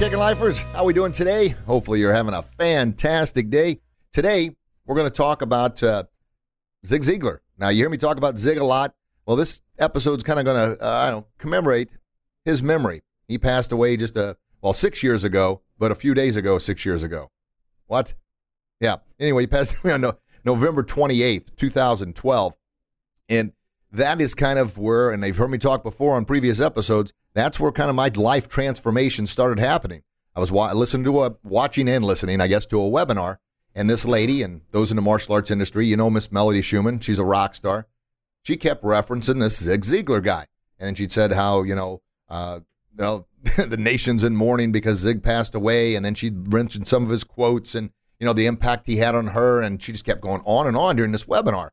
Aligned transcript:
Kicking 0.00 0.18
Lifers, 0.18 0.62
how 0.72 0.84
we 0.84 0.94
doing 0.94 1.12
today? 1.12 1.48
Hopefully 1.66 2.00
you're 2.00 2.14
having 2.14 2.32
a 2.32 2.40
fantastic 2.40 3.50
day. 3.50 3.82
Today, 4.12 4.56
we're 4.86 4.94
going 4.94 5.06
to 5.06 5.12
talk 5.12 5.42
about 5.42 5.82
uh, 5.82 6.04
Zig 6.86 7.02
Ziglar. 7.02 7.40
Now, 7.58 7.68
you 7.68 7.82
hear 7.82 7.90
me 7.90 7.98
talk 7.98 8.16
about 8.16 8.38
Zig 8.38 8.56
a 8.56 8.64
lot. 8.64 8.94
Well, 9.26 9.36
this 9.36 9.60
episode's 9.78 10.22
kind 10.22 10.38
of 10.38 10.46
going 10.46 10.56
to, 10.56 10.82
uh, 10.82 10.88
I 10.88 11.10
don't 11.10 11.20
know, 11.20 11.26
commemorate 11.36 11.90
his 12.46 12.62
memory. 12.62 13.02
He 13.28 13.36
passed 13.36 13.72
away 13.72 13.98
just 13.98 14.16
a, 14.16 14.38
well, 14.62 14.72
six 14.72 15.02
years 15.02 15.22
ago, 15.22 15.60
but 15.78 15.92
a 15.92 15.94
few 15.94 16.14
days 16.14 16.34
ago, 16.34 16.56
six 16.56 16.86
years 16.86 17.02
ago. 17.02 17.30
What? 17.86 18.14
Yeah. 18.80 18.96
Anyway, 19.18 19.42
he 19.42 19.48
passed 19.48 19.76
away 19.84 19.92
on 19.92 20.00
no, 20.00 20.16
November 20.46 20.82
28th, 20.82 21.54
2012. 21.58 22.56
And 23.28 23.52
that 23.92 24.20
is 24.20 24.34
kind 24.34 24.58
of 24.58 24.78
where, 24.78 25.10
and 25.10 25.22
they've 25.22 25.36
heard 25.36 25.50
me 25.50 25.58
talk 25.58 25.82
before 25.82 26.14
on 26.14 26.24
previous 26.24 26.60
episodes, 26.60 27.12
that's 27.34 27.58
where 27.58 27.72
kind 27.72 27.90
of 27.90 27.96
my 27.96 28.08
life 28.08 28.48
transformation 28.48 29.26
started 29.26 29.58
happening. 29.58 30.02
I 30.34 30.40
was 30.40 30.52
wa- 30.52 30.72
listening 30.72 31.04
to 31.04 31.24
a, 31.24 31.36
watching 31.42 31.88
and 31.88 32.04
listening, 32.04 32.40
I 32.40 32.46
guess, 32.46 32.66
to 32.66 32.80
a 32.80 32.90
webinar, 32.90 33.38
and 33.74 33.88
this 33.88 34.04
lady 34.04 34.42
and 34.42 34.62
those 34.70 34.90
in 34.90 34.96
the 34.96 35.02
martial 35.02 35.34
arts 35.34 35.50
industry, 35.50 35.86
you 35.86 35.96
know, 35.96 36.10
Miss 36.10 36.30
Melody 36.30 36.62
Schumann, 36.62 37.00
she's 37.00 37.18
a 37.18 37.24
rock 37.24 37.54
star. 37.54 37.86
She 38.42 38.56
kept 38.56 38.82
referencing 38.82 39.40
this 39.40 39.62
Zig 39.62 39.82
Ziglar 39.82 40.22
guy, 40.22 40.46
and 40.78 40.96
she'd 40.96 41.12
said 41.12 41.32
how 41.32 41.62
you 41.62 41.74
know, 41.74 42.00
uh, 42.28 42.60
you 42.96 43.02
know, 43.02 43.26
the 43.42 43.76
nation's 43.76 44.24
in 44.24 44.36
mourning 44.36 44.72
because 44.72 44.98
Zig 44.98 45.22
passed 45.22 45.54
away, 45.54 45.94
and 45.94 46.04
then 46.04 46.14
she'd 46.14 46.52
mentioned 46.52 46.88
some 46.88 47.04
of 47.04 47.10
his 47.10 47.24
quotes 47.24 47.74
and 47.74 47.90
you 48.18 48.26
know 48.26 48.32
the 48.32 48.46
impact 48.46 48.86
he 48.86 48.96
had 48.96 49.14
on 49.14 49.28
her, 49.28 49.60
and 49.60 49.82
she 49.82 49.92
just 49.92 50.04
kept 50.04 50.20
going 50.20 50.42
on 50.44 50.66
and 50.66 50.76
on 50.76 50.96
during 50.96 51.12
this 51.12 51.24
webinar. 51.24 51.70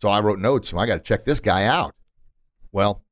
So 0.00 0.08
I 0.08 0.20
wrote 0.20 0.38
notes. 0.38 0.68
So 0.68 0.78
I 0.78 0.86
got 0.86 0.94
to 0.94 1.00
check 1.00 1.24
this 1.24 1.40
guy 1.40 1.64
out. 1.64 1.94
Well, 2.72 3.04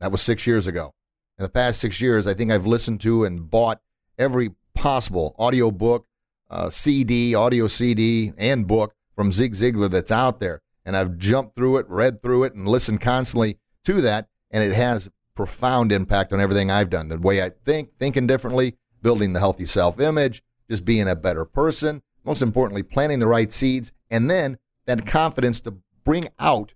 that 0.00 0.10
was 0.10 0.22
six 0.22 0.46
years 0.46 0.66
ago. 0.66 0.94
In 1.38 1.42
the 1.42 1.48
past 1.48 1.80
six 1.80 2.00
years, 2.00 2.26
I 2.26 2.34
think 2.34 2.50
I've 2.50 2.66
listened 2.66 3.00
to 3.02 3.24
and 3.24 3.50
bought 3.50 3.80
every 4.18 4.50
possible 4.74 5.34
audio 5.38 5.70
book, 5.70 6.06
uh, 6.50 6.70
CD, 6.70 7.34
audio 7.34 7.66
CD, 7.66 8.32
and 8.36 8.66
book 8.66 8.94
from 9.14 9.32
Zig 9.32 9.52
Ziglar 9.52 9.90
that's 9.90 10.12
out 10.12 10.40
there. 10.40 10.62
And 10.84 10.96
I've 10.96 11.18
jumped 11.18 11.56
through 11.56 11.78
it, 11.78 11.88
read 11.88 12.22
through 12.22 12.44
it, 12.44 12.54
and 12.54 12.66
listened 12.66 13.00
constantly 13.00 13.58
to 13.84 14.00
that. 14.00 14.28
And 14.50 14.64
it 14.64 14.74
has 14.74 15.10
profound 15.34 15.92
impact 15.92 16.32
on 16.32 16.40
everything 16.40 16.70
I've 16.70 16.90
done. 16.90 17.08
The 17.08 17.18
way 17.18 17.42
I 17.42 17.50
think, 17.64 17.90
thinking 17.98 18.26
differently, 18.26 18.76
building 19.02 19.32
the 19.32 19.40
healthy 19.40 19.66
self 19.66 20.00
image, 20.00 20.42
just 20.68 20.84
being 20.84 21.08
a 21.08 21.16
better 21.16 21.44
person, 21.44 22.02
most 22.24 22.42
importantly, 22.42 22.82
planting 22.82 23.18
the 23.18 23.26
right 23.26 23.52
seeds, 23.52 23.92
and 24.10 24.30
then 24.30 24.58
that 24.86 25.06
confidence 25.06 25.60
to 25.60 25.76
bring 26.04 26.26
out 26.38 26.74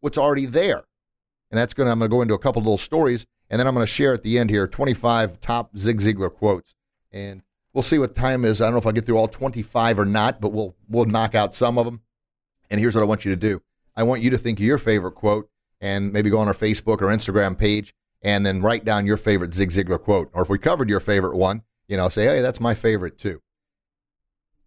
what's 0.00 0.18
already 0.18 0.46
there. 0.46 0.84
And 1.50 1.58
that's 1.58 1.74
going 1.74 1.86
to, 1.86 1.92
I'm 1.92 1.98
going 1.98 2.10
to 2.10 2.14
go 2.14 2.22
into 2.22 2.34
a 2.34 2.38
couple 2.38 2.60
of 2.60 2.66
little 2.66 2.78
stories 2.78 3.26
and 3.48 3.58
then 3.58 3.66
I'm 3.66 3.74
going 3.74 3.84
to 3.84 3.92
share 3.92 4.14
at 4.14 4.22
the 4.22 4.38
end 4.38 4.50
here 4.50 4.66
25 4.66 5.40
top 5.40 5.76
Zig 5.76 6.00
Ziglar 6.00 6.32
quotes. 6.32 6.74
And 7.10 7.42
we'll 7.72 7.82
see 7.82 7.98
what 7.98 8.14
time 8.14 8.44
is. 8.44 8.60
I 8.60 8.66
don't 8.66 8.74
know 8.74 8.78
if 8.78 8.86
I'll 8.86 8.92
get 8.92 9.06
through 9.06 9.18
all 9.18 9.28
25 9.28 9.98
or 9.98 10.04
not, 10.04 10.40
but 10.40 10.52
we'll, 10.52 10.76
we'll 10.88 11.06
knock 11.06 11.34
out 11.34 11.54
some 11.54 11.76
of 11.76 11.84
them. 11.84 12.02
And 12.70 12.78
here's 12.78 12.94
what 12.94 13.02
I 13.02 13.06
want 13.06 13.24
you 13.24 13.32
to 13.32 13.36
do 13.36 13.60
I 13.96 14.04
want 14.04 14.22
you 14.22 14.30
to 14.30 14.38
think 14.38 14.60
of 14.60 14.64
your 14.64 14.78
favorite 14.78 15.12
quote 15.12 15.48
and 15.80 16.12
maybe 16.12 16.30
go 16.30 16.38
on 16.38 16.46
our 16.46 16.54
Facebook 16.54 17.02
or 17.02 17.06
Instagram 17.06 17.58
page 17.58 17.92
and 18.22 18.44
then 18.46 18.62
write 18.62 18.84
down 18.84 19.06
your 19.06 19.16
favorite 19.16 19.54
Zig 19.54 19.70
Ziglar 19.70 20.00
quote. 20.00 20.30
Or 20.32 20.42
if 20.42 20.48
we 20.48 20.58
covered 20.58 20.88
your 20.88 21.00
favorite 21.00 21.36
one, 21.36 21.62
you 21.88 21.96
know, 21.96 22.08
say, 22.08 22.26
hey, 22.26 22.40
that's 22.40 22.60
my 22.60 22.74
favorite 22.74 23.18
too. 23.18 23.42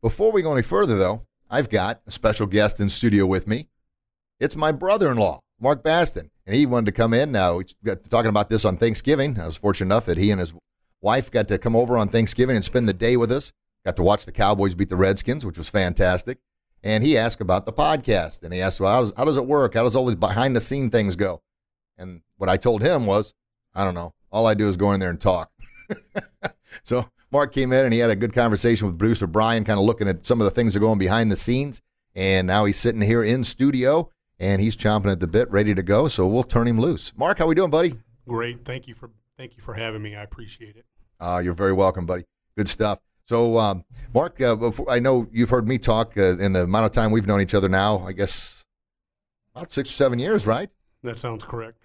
Before 0.02 0.32
we 0.34 0.42
go 0.42 0.52
any 0.52 0.62
further, 0.62 0.98
though, 0.98 1.26
I've 1.50 1.70
got 1.70 2.02
a 2.06 2.12
special 2.12 2.48
guest 2.48 2.82
in 2.82 2.90
studio 2.90 3.26
with 3.26 3.48
me. 3.48 3.70
It's 4.44 4.56
my 4.56 4.72
brother 4.72 5.10
in 5.10 5.18
law, 5.18 5.40
Mark 5.60 5.84
Bastin 5.84 6.30
and 6.46 6.56
he 6.56 6.66
wanted 6.66 6.88
to 6.88 6.92
come 6.92 7.14
in. 7.14 7.32
Now 7.32 7.58
we 7.58 7.66
got 7.84 8.04
talking 8.04 8.30
about 8.30 8.50
this 8.50 8.66
on 8.66 8.78
Thanksgiving. 8.78 9.40
I 9.40 9.46
was 9.46 9.58
fortunate 9.58 9.88
enough 9.88 10.06
that 10.06 10.18
he 10.18 10.32
and 10.32 10.40
his 10.40 10.54
wife 11.02 11.32
got 11.32 11.48
to 11.48 11.58
come 11.58 11.76
over 11.76 11.98
on 11.98 12.10
Thanksgiving 12.10 12.56
and 12.56 12.66
spend 12.66 12.88
the 12.88 12.94
day 12.94 13.18
with 13.18 13.32
us. 13.32 13.52
Got 13.86 13.96
to 13.98 14.04
watch 14.04 14.26
the 14.26 14.32
Cowboys 14.32 14.76
beat 14.76 14.90
the 14.90 14.96
Redskins, 14.96 15.46
which 15.46 15.58
was 15.58 15.70
fantastic. 15.70 16.40
And 16.84 17.04
he 17.04 17.18
asked 17.18 17.40
about 17.40 17.66
the 17.66 17.72
podcast, 17.72 18.44
and 18.44 18.54
he 18.54 18.62
asked, 18.62 18.82
"Well, 18.82 18.92
how 18.92 19.00
does, 19.02 19.14
how 19.16 19.26
does 19.26 19.38
it 19.38 19.46
work? 19.46 19.74
How 19.74 19.84
does 19.84 19.96
all 19.96 20.06
these 20.06 20.18
behind 20.18 20.56
the 20.56 20.62
scene 20.62 20.90
things 20.90 21.16
go?" 21.16 21.42
And 21.98 22.22
what 22.38 22.50
I 22.50 22.58
told 22.58 22.82
him 22.82 23.06
was, 23.06 23.34
"I 23.74 23.86
don't 23.86 23.94
know. 23.94 24.14
All 24.32 24.46
I 24.46 24.54
do 24.54 24.68
is 24.68 24.76
go 24.76 24.92
in 24.92 25.00
there 25.00 25.10
and 25.10 25.22
talk." 25.22 25.50
so 26.84 27.10
Mark 27.32 27.54
came 27.54 27.72
in 27.72 27.86
and 27.86 27.94
he 27.94 28.00
had 28.00 28.10
a 28.10 28.16
good 28.18 28.34
conversation 28.34 28.88
with 28.88 29.00
producer 29.00 29.28
Brian, 29.28 29.64
kind 29.64 29.80
of 29.80 29.86
looking 29.86 30.10
at 30.10 30.26
some 30.26 30.42
of 30.42 30.46
the 30.46 30.52
things 30.52 30.74
that 30.74 30.80
are 30.80 30.82
going 30.82 31.00
behind 31.00 31.32
the 31.32 31.38
scenes. 31.38 31.82
And 32.16 32.48
now 32.48 32.66
he's 32.66 32.78
sitting 32.78 33.02
here 33.02 33.24
in 33.24 33.44
studio 33.44 34.10
and 34.44 34.62
he's 34.62 34.76
chomping 34.76 35.12
at 35.12 35.20
the 35.20 35.28
bit, 35.28 35.50
ready 35.50 35.74
to 35.74 35.82
go. 35.82 36.08
So 36.08 36.28
we'll 36.28 36.44
turn 36.44 36.68
him 36.68 36.80
loose. 36.80 37.14
Mark, 37.16 37.38
how 37.38 37.48
we 37.48 37.56
doing, 37.56 37.70
buddy? 37.70 37.94
Great. 38.28 38.66
Thank 38.66 38.88
you 38.88 38.94
for 38.94 39.10
thank 39.38 39.56
you 39.56 39.64
for 39.64 39.74
having 39.74 40.02
me. 40.02 40.16
I 40.16 40.24
appreciate 40.24 40.76
it. 40.76 40.86
Uh, 41.20 41.42
you're 41.44 41.54
very 41.54 41.74
welcome, 41.74 42.06
buddy. 42.06 42.26
Good 42.58 42.68
stuff. 42.68 43.00
So, 43.26 43.58
um, 43.58 43.86
Mark, 44.14 44.42
uh, 44.42 44.56
before, 44.56 44.90
I 44.90 45.00
know 45.00 45.28
you've 45.32 45.50
heard 45.50 45.68
me 45.68 45.78
talk 45.78 46.18
uh, 46.18 46.38
in 46.38 46.54
the 46.54 46.64
amount 46.64 46.86
of 46.86 46.92
time 46.92 47.12
we've 47.12 47.26
known 47.26 47.40
each 47.40 47.54
other 47.54 47.70
now. 47.70 48.00
I 48.06 48.12
guess 48.12 48.66
about 49.56 49.72
six 49.72 49.90
or 49.90 49.94
seven 49.94 50.20
years, 50.20 50.46
right? 50.46 50.70
That 51.04 51.20
sounds 51.20 51.44
correct. 51.44 51.78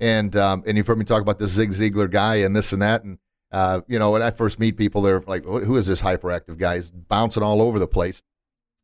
And 0.00 0.36
um, 0.36 0.62
and 0.66 0.76
you've 0.76 0.86
heard 0.86 0.98
me 0.98 1.04
talk 1.04 1.22
about 1.22 1.38
the 1.38 1.46
Zig 1.46 1.70
Ziglar 1.70 2.10
guy 2.10 2.36
and 2.36 2.54
this 2.54 2.72
and 2.72 2.82
that. 2.82 3.04
And 3.04 3.18
uh, 3.52 3.80
you 3.88 3.98
know, 3.98 4.10
when 4.10 4.22
I 4.22 4.30
first 4.30 4.58
meet 4.58 4.76
people, 4.76 5.00
they're 5.00 5.22
like, 5.26 5.44
"Who 5.44 5.76
is 5.76 5.86
this 5.86 6.02
hyperactive 6.02 6.58
guy? 6.58 6.76
He's 6.76 6.90
bouncing 6.90 7.42
all 7.42 7.62
over 7.62 7.78
the 7.78 7.88
place." 7.88 8.22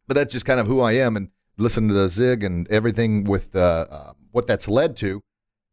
But 0.09 0.15
that's 0.15 0.33
just 0.33 0.47
kind 0.47 0.61
of 0.61 0.67
who 0.67 0.81
I 0.81 0.93
am. 0.93 1.17
And 1.17 1.31
listen 1.59 1.89
to 1.89 1.95
the 1.95 2.09
Zig 2.09 2.43
and 2.43 2.69
everything 2.69 3.25
with 3.25 3.55
uh, 3.55 3.87
uh, 3.91 4.13
what 4.33 4.47
that's 4.47 4.69
led 4.69 4.97
to 4.99 5.23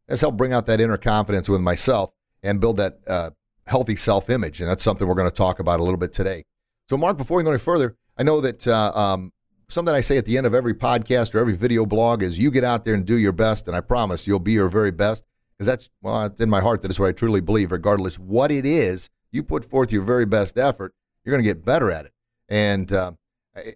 has 0.08 0.20
helped 0.20 0.36
bring 0.36 0.52
out 0.52 0.66
that 0.66 0.80
inner 0.80 0.96
confidence 0.96 1.48
with 1.48 1.60
myself 1.60 2.12
and 2.42 2.60
build 2.60 2.76
that 2.76 2.98
uh, 3.06 3.30
healthy 3.66 3.96
self 3.96 4.30
image. 4.30 4.60
And 4.60 4.68
that's 4.68 4.82
something 4.82 5.06
we're 5.06 5.14
going 5.14 5.30
to 5.30 5.34
talk 5.34 5.58
about 5.58 5.80
a 5.80 5.82
little 5.82 5.98
bit 5.98 6.12
today. 6.12 6.44
So, 6.88 6.96
Mark, 6.96 7.16
before 7.16 7.38
we 7.38 7.44
go 7.44 7.50
any 7.50 7.58
further, 7.58 7.96
I 8.16 8.22
know 8.22 8.40
that 8.40 8.66
uh, 8.66 8.92
um, 8.94 9.32
something 9.68 9.94
I 9.94 10.02
say 10.02 10.18
at 10.18 10.26
the 10.26 10.36
end 10.36 10.46
of 10.46 10.54
every 10.54 10.74
podcast 10.74 11.34
or 11.34 11.38
every 11.38 11.56
video 11.56 11.86
blog 11.86 12.22
is 12.22 12.38
you 12.38 12.50
get 12.50 12.64
out 12.64 12.84
there 12.84 12.94
and 12.94 13.04
do 13.04 13.16
your 13.16 13.32
best. 13.32 13.66
And 13.66 13.76
I 13.76 13.80
promise 13.80 14.26
you'll 14.26 14.38
be 14.38 14.52
your 14.52 14.68
very 14.68 14.90
best 14.90 15.24
because 15.52 15.66
that's, 15.66 15.88
well, 16.02 16.26
it's 16.26 16.40
in 16.40 16.50
my 16.50 16.60
heart 16.60 16.82
that 16.82 16.90
is 16.90 17.00
what 17.00 17.08
I 17.08 17.12
truly 17.12 17.40
believe. 17.40 17.72
Regardless 17.72 18.18
what 18.18 18.50
it 18.52 18.66
is, 18.66 19.08
you 19.30 19.42
put 19.42 19.64
forth 19.64 19.92
your 19.92 20.02
very 20.02 20.26
best 20.26 20.58
effort, 20.58 20.94
you're 21.24 21.32
going 21.32 21.42
to 21.42 21.48
get 21.48 21.64
better 21.64 21.90
at 21.90 22.06
it. 22.06 22.12
And, 22.48 22.92
uh, 22.92 23.12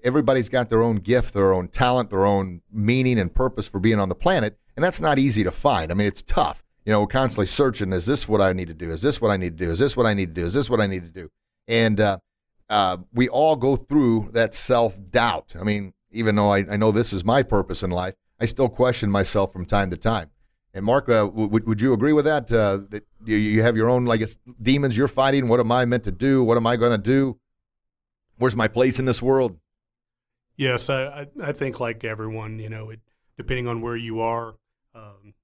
everybody's 0.02 0.48
got 0.48 0.70
their 0.70 0.82
own 0.82 0.96
gift, 0.96 1.34
their 1.34 1.52
own 1.52 1.68
talent, 1.68 2.10
their 2.10 2.26
own 2.26 2.62
meaning 2.72 3.18
and 3.18 3.34
purpose 3.34 3.68
for 3.68 3.78
being 3.78 4.00
on 4.00 4.08
the 4.08 4.14
planet, 4.14 4.58
and 4.76 4.84
that's 4.84 5.00
not 5.00 5.18
easy 5.18 5.44
to 5.44 5.50
find. 5.50 5.90
I 5.90 5.94
mean, 5.94 6.06
it's 6.06 6.22
tough. 6.22 6.62
You 6.84 6.92
know, 6.92 7.06
constantly 7.06 7.46
searching: 7.46 7.92
is 7.92 8.06
this 8.06 8.28
what 8.28 8.40
I 8.40 8.52
need 8.52 8.68
to 8.68 8.74
do? 8.74 8.90
Is 8.90 9.02
this 9.02 9.20
what 9.20 9.30
I 9.30 9.36
need 9.36 9.58
to 9.58 9.64
do? 9.64 9.70
Is 9.70 9.78
this 9.78 9.96
what 9.96 10.06
I 10.06 10.14
need 10.14 10.34
to 10.34 10.40
do? 10.40 10.46
Is 10.46 10.54
this 10.54 10.70
what 10.70 10.80
I 10.80 10.86
need 10.86 11.04
to 11.04 11.10
do? 11.10 11.30
And 11.66 12.00
uh, 12.00 12.18
uh, 12.68 12.98
we 13.12 13.28
all 13.28 13.56
go 13.56 13.76
through 13.76 14.30
that 14.32 14.54
self 14.54 14.98
doubt. 15.10 15.54
I 15.58 15.64
mean, 15.64 15.92
even 16.10 16.36
though 16.36 16.50
I, 16.50 16.58
I, 16.70 16.76
know 16.76 16.92
this 16.92 17.12
is 17.12 17.24
my 17.24 17.42
purpose 17.42 17.82
in 17.82 17.90
life, 17.90 18.14
I 18.40 18.46
still 18.46 18.68
question 18.68 19.10
myself 19.10 19.52
from 19.52 19.66
time 19.66 19.90
to 19.90 19.96
time. 19.96 20.30
And 20.74 20.84
Mark, 20.84 21.08
uh, 21.08 21.26
w- 21.26 21.48
would 21.48 21.80
you 21.80 21.92
agree 21.92 22.12
with 22.12 22.24
that? 22.26 22.52
Uh, 22.52 22.80
that 22.90 23.06
you, 23.24 23.36
you 23.36 23.62
have 23.62 23.76
your 23.76 23.88
own, 23.88 24.04
like, 24.04 24.22
demons 24.60 24.96
you're 24.96 25.08
fighting. 25.08 25.48
What 25.48 25.60
am 25.60 25.72
I 25.72 25.84
meant 25.84 26.04
to 26.04 26.12
do? 26.12 26.44
What 26.44 26.56
am 26.56 26.66
I 26.66 26.76
going 26.76 26.92
to 26.92 26.98
do? 26.98 27.38
Where's 28.36 28.56
my 28.56 28.68
place 28.68 28.98
in 28.98 29.04
this 29.04 29.20
world? 29.20 29.58
Yes, 30.58 30.90
I, 30.90 31.28
I 31.40 31.52
think 31.52 31.78
like 31.78 32.02
everyone, 32.02 32.58
you 32.58 32.68
know, 32.68 32.90
it, 32.90 32.98
depending 33.36 33.68
on 33.68 33.80
where 33.80 33.96
you 33.96 34.20
are 34.20 34.56
um, 34.92 35.34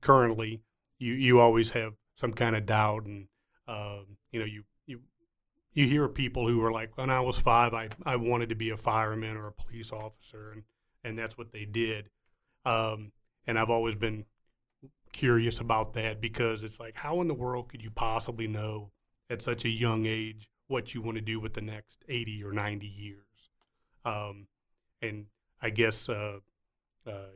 currently, 0.00 0.62
you, 0.98 1.12
you 1.12 1.38
always 1.38 1.70
have 1.70 1.92
some 2.16 2.32
kind 2.32 2.56
of 2.56 2.64
doubt, 2.64 3.04
and 3.04 3.28
um, 3.68 4.16
you 4.32 4.40
know, 4.40 4.46
you 4.46 4.64
you 4.86 5.00
you 5.74 5.86
hear 5.86 6.08
people 6.08 6.48
who 6.48 6.64
are 6.64 6.72
like, 6.72 6.96
when 6.96 7.10
I 7.10 7.20
was 7.20 7.36
five, 7.36 7.74
I, 7.74 7.90
I 8.06 8.16
wanted 8.16 8.48
to 8.48 8.54
be 8.54 8.70
a 8.70 8.78
fireman 8.78 9.36
or 9.36 9.48
a 9.48 9.52
police 9.52 9.92
officer, 9.92 10.52
and 10.52 10.62
and 11.04 11.18
that's 11.18 11.36
what 11.36 11.52
they 11.52 11.66
did. 11.66 12.08
Um, 12.64 13.12
and 13.46 13.58
I've 13.58 13.68
always 13.68 13.96
been 13.96 14.24
curious 15.12 15.60
about 15.60 15.92
that 15.92 16.22
because 16.22 16.62
it's 16.62 16.80
like, 16.80 16.96
how 16.96 17.20
in 17.20 17.28
the 17.28 17.34
world 17.34 17.68
could 17.68 17.82
you 17.82 17.90
possibly 17.90 18.46
know 18.46 18.92
at 19.28 19.42
such 19.42 19.66
a 19.66 19.68
young 19.68 20.06
age 20.06 20.48
what 20.68 20.94
you 20.94 21.02
want 21.02 21.16
to 21.18 21.20
do 21.20 21.38
with 21.38 21.52
the 21.52 21.60
next 21.60 22.02
80 22.08 22.42
or 22.42 22.52
90 22.52 22.86
years? 22.86 23.20
Um, 24.06 24.46
and 25.04 25.26
I 25.60 25.70
guess 25.70 26.08
uh, 26.08 26.38
uh, 27.06 27.32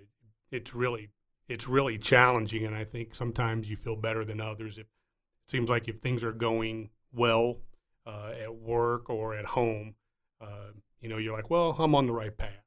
it's 0.51 0.75
really 0.75 1.11
it's 1.49 1.67
really 1.67 1.99
challenging, 1.99 2.67
and 2.67 2.77
I 2.77 2.85
think 2.85 3.15
sometimes 3.15 3.71
you 3.71 3.77
feel 3.77 3.97
better 3.97 4.25
than 4.25 4.41
others. 4.41 4.77
If 4.77 4.85
it 4.85 5.51
seems 5.51 5.71
like 5.71 5.89
if 5.89 5.99
things 5.99 6.23
are 6.23 6.33
going 6.33 6.91
well 7.13 7.59
uh, 8.07 8.33
at 8.43 8.55
work 8.55 9.09
or 9.09 9.35
at 9.35 9.47
home, 9.47 9.95
uh, 10.41 10.73
you 11.01 11.09
know, 11.09 11.17
you're 11.17 11.35
like, 11.35 11.51
well, 11.51 11.75
I'm 11.79 11.95
on 11.95 12.07
the 12.07 12.13
right 12.13 12.37
path. 12.37 12.65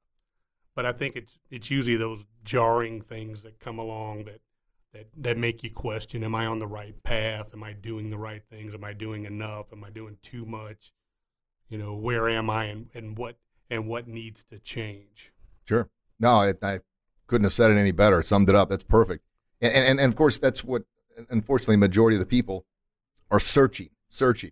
But 0.76 0.86
I 0.86 0.94
think 0.94 1.16
it's 1.16 1.34
it's 1.50 1.70
usually 1.70 1.98
those 1.98 2.24
jarring 2.44 3.02
things 3.02 3.44
that 3.44 3.60
come 3.60 3.78
along 3.78 4.26
that 4.26 4.42
that 4.94 5.08
that 5.18 5.38
make 5.38 5.64
you 5.64 5.70
question: 5.70 6.24
Am 6.24 6.34
I 6.34 6.46
on 6.46 6.60
the 6.60 6.68
right 6.68 7.02
path? 7.04 7.50
Am 7.54 7.64
I 7.64 7.74
doing 7.74 8.10
the 8.10 8.18
right 8.18 8.42
things? 8.50 8.74
Am 8.74 8.84
I 8.84 8.94
doing 8.94 9.26
enough? 9.26 9.68
Am 9.72 9.84
I 9.84 9.90
doing 9.90 10.18
too 10.22 10.46
much? 10.46 10.94
You 11.70 11.78
know, 11.78 11.94
where 11.94 12.28
am 12.28 12.50
I, 12.50 12.66
and, 12.66 12.90
and 12.94 13.18
what 13.18 13.38
and 13.72 13.88
what 13.88 14.08
needs 14.08 14.44
to 14.52 14.60
change? 14.60 15.32
Sure. 15.68 15.90
No, 16.20 16.42
I, 16.42 16.54
I 16.62 16.80
couldn't 17.26 17.46
have 17.46 17.54
said 17.54 17.72
it 17.72 17.78
any 17.78 17.92
better. 17.92 18.22
Summed 18.22 18.50
it 18.50 18.56
up. 18.56 18.70
That's 18.70 18.84
perfect. 18.84 19.24
And, 19.62 19.74
and 19.74 20.00
and 20.00 20.14
of 20.14 20.16
course, 20.16 20.38
that's 20.38 20.64
what 20.64 20.84
unfortunately 21.30 21.78
majority 21.78 22.18
of 22.18 22.20
the 22.20 22.26
people 22.26 22.66
are 23.32 23.40
searching, 23.40 23.90
searching. 24.10 24.52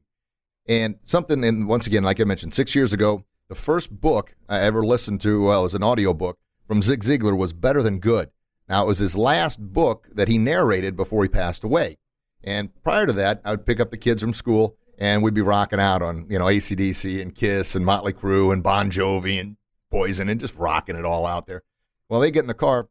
And 0.67 0.99
something, 1.03 1.43
and 1.43 1.67
once 1.67 1.85
again, 1.85 2.03
like 2.03 2.21
I 2.21 2.23
mentioned, 2.23 2.53
six 2.53 2.73
years 2.75 2.93
ago, 2.93 3.25
the 3.49 3.55
first 3.55 3.99
book 3.99 4.35
I 4.47 4.59
ever 4.59 4.85
listened 4.85 5.21
to, 5.21 5.43
well, 5.45 5.63
was 5.63 5.73
an 5.75 5.83
audio 5.83 6.13
book 6.13 6.37
from 6.67 6.81
Zig 6.81 7.03
Ziglar, 7.03 7.35
was 7.35 7.53
Better 7.53 7.81
Than 7.81 7.99
Good. 7.99 8.29
Now, 8.67 8.83
it 8.83 8.87
was 8.87 8.99
his 8.99 9.17
last 9.17 9.59
book 9.59 10.07
that 10.13 10.27
he 10.27 10.37
narrated 10.37 10.95
before 10.95 11.23
he 11.23 11.29
passed 11.29 11.63
away. 11.63 11.97
And 12.43 12.69
prior 12.83 13.07
to 13.07 13.13
that, 13.13 13.41
I 13.43 13.51
would 13.51 13.65
pick 13.65 13.79
up 13.79 13.89
the 13.89 13.97
kids 13.97 14.21
from 14.21 14.33
school 14.33 14.77
and 14.99 15.23
we'd 15.23 15.33
be 15.33 15.41
rocking 15.41 15.79
out 15.79 16.01
on, 16.01 16.27
you 16.29 16.37
know, 16.37 16.45
ACDC 16.45 17.21
and 17.21 17.33
Kiss 17.33 17.73
and 17.73 17.85
Motley 17.85 18.13
Crue 18.13 18.53
and 18.53 18.61
Bon 18.61 18.91
Jovi 18.91 19.39
and 19.39 19.55
Poison 19.89 20.29
and 20.29 20.39
just 20.39 20.53
rocking 20.55 20.95
it 20.95 21.05
all 21.05 21.25
out 21.25 21.47
there. 21.47 21.63
Well, 22.09 22.19
they 22.19 22.29
get 22.29 22.43
in 22.43 22.47
the 22.47 22.53
car 22.53 22.89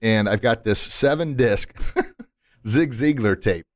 and 0.00 0.28
I've 0.28 0.40
got 0.40 0.64
this 0.64 0.80
seven 0.80 1.34
disc 1.34 1.76
Zig 2.66 2.92
Ziglar 2.92 3.40
tape 3.40 3.66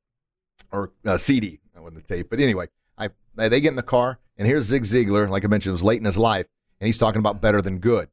or 0.71 0.93
uh, 1.05 1.17
CD. 1.17 1.59
That 1.73 1.83
wasn't 1.83 2.03
a 2.03 2.07
tape, 2.07 2.29
but 2.29 2.39
anyway, 2.39 2.67
I 2.97 3.09
they 3.35 3.59
get 3.59 3.69
in 3.69 3.75
the 3.75 3.83
car 3.83 4.19
and 4.37 4.47
here's 4.47 4.63
Zig 4.63 4.83
Ziglar. 4.83 5.29
Like 5.29 5.43
I 5.43 5.47
mentioned, 5.47 5.71
it 5.71 5.73
was 5.73 5.83
late 5.83 5.99
in 5.99 6.05
his 6.05 6.17
life, 6.17 6.47
and 6.79 6.87
he's 6.87 6.97
talking 6.97 7.19
about 7.19 7.41
better 7.41 7.61
than 7.61 7.79
good. 7.79 8.09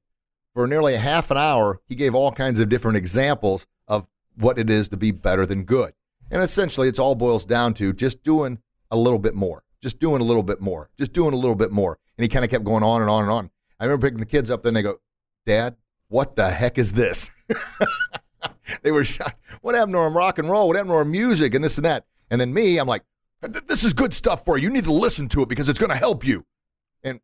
For 0.55 0.67
nearly 0.67 0.95
a 0.95 0.99
half 0.99 1.31
an 1.31 1.39
hour, 1.39 1.81
he 1.87 1.95
gave 1.95 2.15
all 2.15 2.33
kinds 2.33 2.61
of 2.61 2.69
different 2.69 2.97
examples 2.97 3.67
of 3.89 4.07
what 4.37 4.59
it 4.59 4.69
is 4.69 4.89
to 4.89 4.97
be 4.97 5.11
better 5.11 5.47
than 5.47 5.65
good. 5.65 5.95
And 6.31 6.43
essentially, 6.43 6.89
it's 6.89 6.99
all 6.99 7.15
boils 7.15 7.45
down 7.45 7.75
to 7.75 7.93
just 7.93 8.23
doing 8.23 8.59
a 8.93 8.97
little 8.97 9.19
bit 9.19 9.35
more, 9.35 9.65
just 9.83 9.99
doing 9.99 10.21
a 10.21 10.25
little 10.25 10.45
bit 10.45 10.61
more, 10.61 10.91
just 10.97 11.13
doing 11.13 11.33
a 11.33 11.37
little 11.37 11.57
bit 11.57 11.73
more. 11.73 11.99
And 12.17 12.23
he 12.23 12.29
kind 12.29 12.45
of 12.45 12.51
kept 12.51 12.65
going 12.65 12.85
on 12.85 13.01
and 13.01 13.11
on 13.11 13.23
and 13.23 13.33
on. 13.33 13.51
I 13.81 13.85
remember 13.85 14.07
picking 14.07 14.21
the 14.21 14.27
kids 14.27 14.51
up, 14.51 14.63
then 14.63 14.75
they 14.75 14.83
go, 14.83 15.01
Dad, 15.45 15.77
what 16.09 16.37
the 16.37 16.51
heck 16.51 16.79
is 16.79 16.93
this? 16.93 17.31
they 18.83 18.93
were 18.93 19.03
shocked. 19.03 19.41
What 19.63 19.75
happened 19.75 19.95
to 19.95 19.99
our 19.99 20.11
rock 20.11 20.39
and 20.39 20.49
roll? 20.49 20.69
What 20.69 20.77
happened 20.77 20.93
to 20.93 20.97
our 20.97 21.05
music 21.05 21.55
and 21.55 21.65
this 21.65 21.79
and 21.79 21.85
that? 21.87 22.05
And 22.31 22.41
then 22.41 22.55
me, 22.55 22.79
I'm 22.79 22.87
like, 22.87 23.03
this 23.41 23.83
is 23.83 23.93
good 23.93 24.15
stuff 24.15 24.45
for 24.45 24.57
you. 24.57 24.65
You 24.65 24.71
need 24.71 24.85
to 24.85 24.93
listen 24.93 25.29
to 25.31 25.43
it 25.43 25.49
because 25.49 25.69
it's 25.69 25.79
going 25.79 25.91
to 25.91 25.97
help 25.97 26.25
you. 26.25 26.45
And 27.03 27.21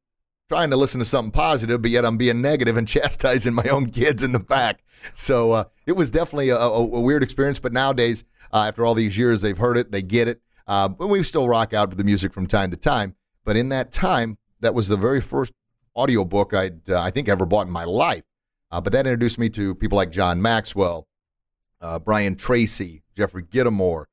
trying 0.48 0.70
to 0.70 0.76
listen 0.76 0.98
to 0.98 1.04
something 1.04 1.30
positive, 1.30 1.82
but 1.82 1.90
yet 1.90 2.04
I'm 2.04 2.16
being 2.16 2.40
negative 2.40 2.76
and 2.76 2.88
chastising 2.88 3.54
my 3.54 3.68
own 3.68 3.90
kids 3.90 4.24
in 4.24 4.32
the 4.32 4.40
back. 4.40 4.80
So 5.14 5.52
uh, 5.52 5.64
it 5.86 5.92
was 5.92 6.10
definitely 6.10 6.48
a, 6.48 6.56
a, 6.56 6.70
a, 6.72 7.00
weird 7.00 7.22
experience. 7.22 7.60
But 7.60 7.72
nowadays, 7.72 8.24
uh, 8.52 8.64
after 8.66 8.84
all 8.84 8.94
these 8.94 9.16
years, 9.16 9.42
they've 9.42 9.58
heard 9.58 9.76
it, 9.76 9.92
they 9.92 10.02
get 10.02 10.28
it. 10.28 10.40
Uh, 10.68 10.86
but 10.86 11.08
we 11.08 11.22
still 11.22 11.48
rock 11.48 11.72
out 11.72 11.90
to 11.90 11.96
the 11.96 12.04
music 12.04 12.32
from 12.32 12.46
time 12.46 12.70
to 12.70 12.76
time. 12.76 13.16
But 13.44 13.56
in 13.56 13.70
that 13.70 13.90
time, 13.90 14.38
that 14.60 14.74
was 14.74 14.86
the 14.86 14.96
very 14.96 15.20
first 15.20 15.52
audiobook 15.96 16.52
I'd, 16.54 16.88
uh, 16.90 17.00
I 17.00 17.10
think, 17.10 17.28
ever 17.28 17.46
bought 17.46 17.66
in 17.66 17.72
my 17.72 17.84
life. 17.84 18.24
Uh, 18.70 18.80
but 18.80 18.92
that 18.92 19.06
introduced 19.06 19.38
me 19.38 19.48
to 19.48 19.74
people 19.74 19.96
like 19.96 20.10
John 20.10 20.42
Maxwell, 20.42 21.08
uh, 21.80 21.98
Brian 21.98 22.36
Tracy, 22.36 23.02
Jeffrey 23.16 23.42
Gitomer, 23.42 24.04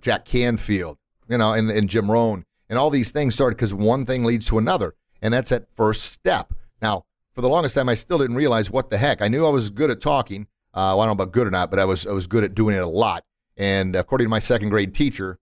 Jack 0.00 0.24
Canfield, 0.24 0.96
you 1.28 1.36
know, 1.36 1.52
and, 1.52 1.70
and 1.70 1.90
Jim 1.90 2.10
Rohn. 2.10 2.44
And 2.70 2.78
all 2.78 2.90
these 2.90 3.10
things 3.10 3.34
started 3.34 3.56
because 3.56 3.74
one 3.74 4.06
thing 4.06 4.24
leads 4.24 4.46
to 4.46 4.58
another. 4.58 4.94
And 5.20 5.34
that's 5.34 5.50
that 5.50 5.66
first 5.74 6.04
step. 6.04 6.54
Now, 6.80 7.04
for 7.34 7.42
the 7.42 7.48
longest 7.48 7.74
time, 7.74 7.88
I 7.88 7.94
still 7.94 8.18
didn't 8.18 8.36
realize 8.36 8.70
what 8.70 8.90
the 8.90 8.98
heck. 8.98 9.20
I 9.20 9.28
knew 9.28 9.44
I 9.44 9.50
was 9.50 9.70
good 9.70 9.90
at 9.90 10.00
talking. 10.00 10.46
Uh, 10.72 10.94
well, 10.94 11.00
I 11.00 11.06
don't 11.06 11.16
know 11.16 11.22
about 11.24 11.32
good 11.32 11.46
or 11.46 11.50
not, 11.50 11.70
but 11.70 11.78
I 11.78 11.84
was, 11.84 12.06
I 12.06 12.12
was 12.12 12.26
good 12.26 12.44
at 12.44 12.54
doing 12.54 12.76
it 12.76 12.82
a 12.82 12.86
lot. 12.86 13.24
And 13.58 13.94
according 13.94 14.26
to 14.26 14.30
my 14.30 14.38
second 14.38 14.70
grade 14.70 14.94
teacher, 14.94 15.38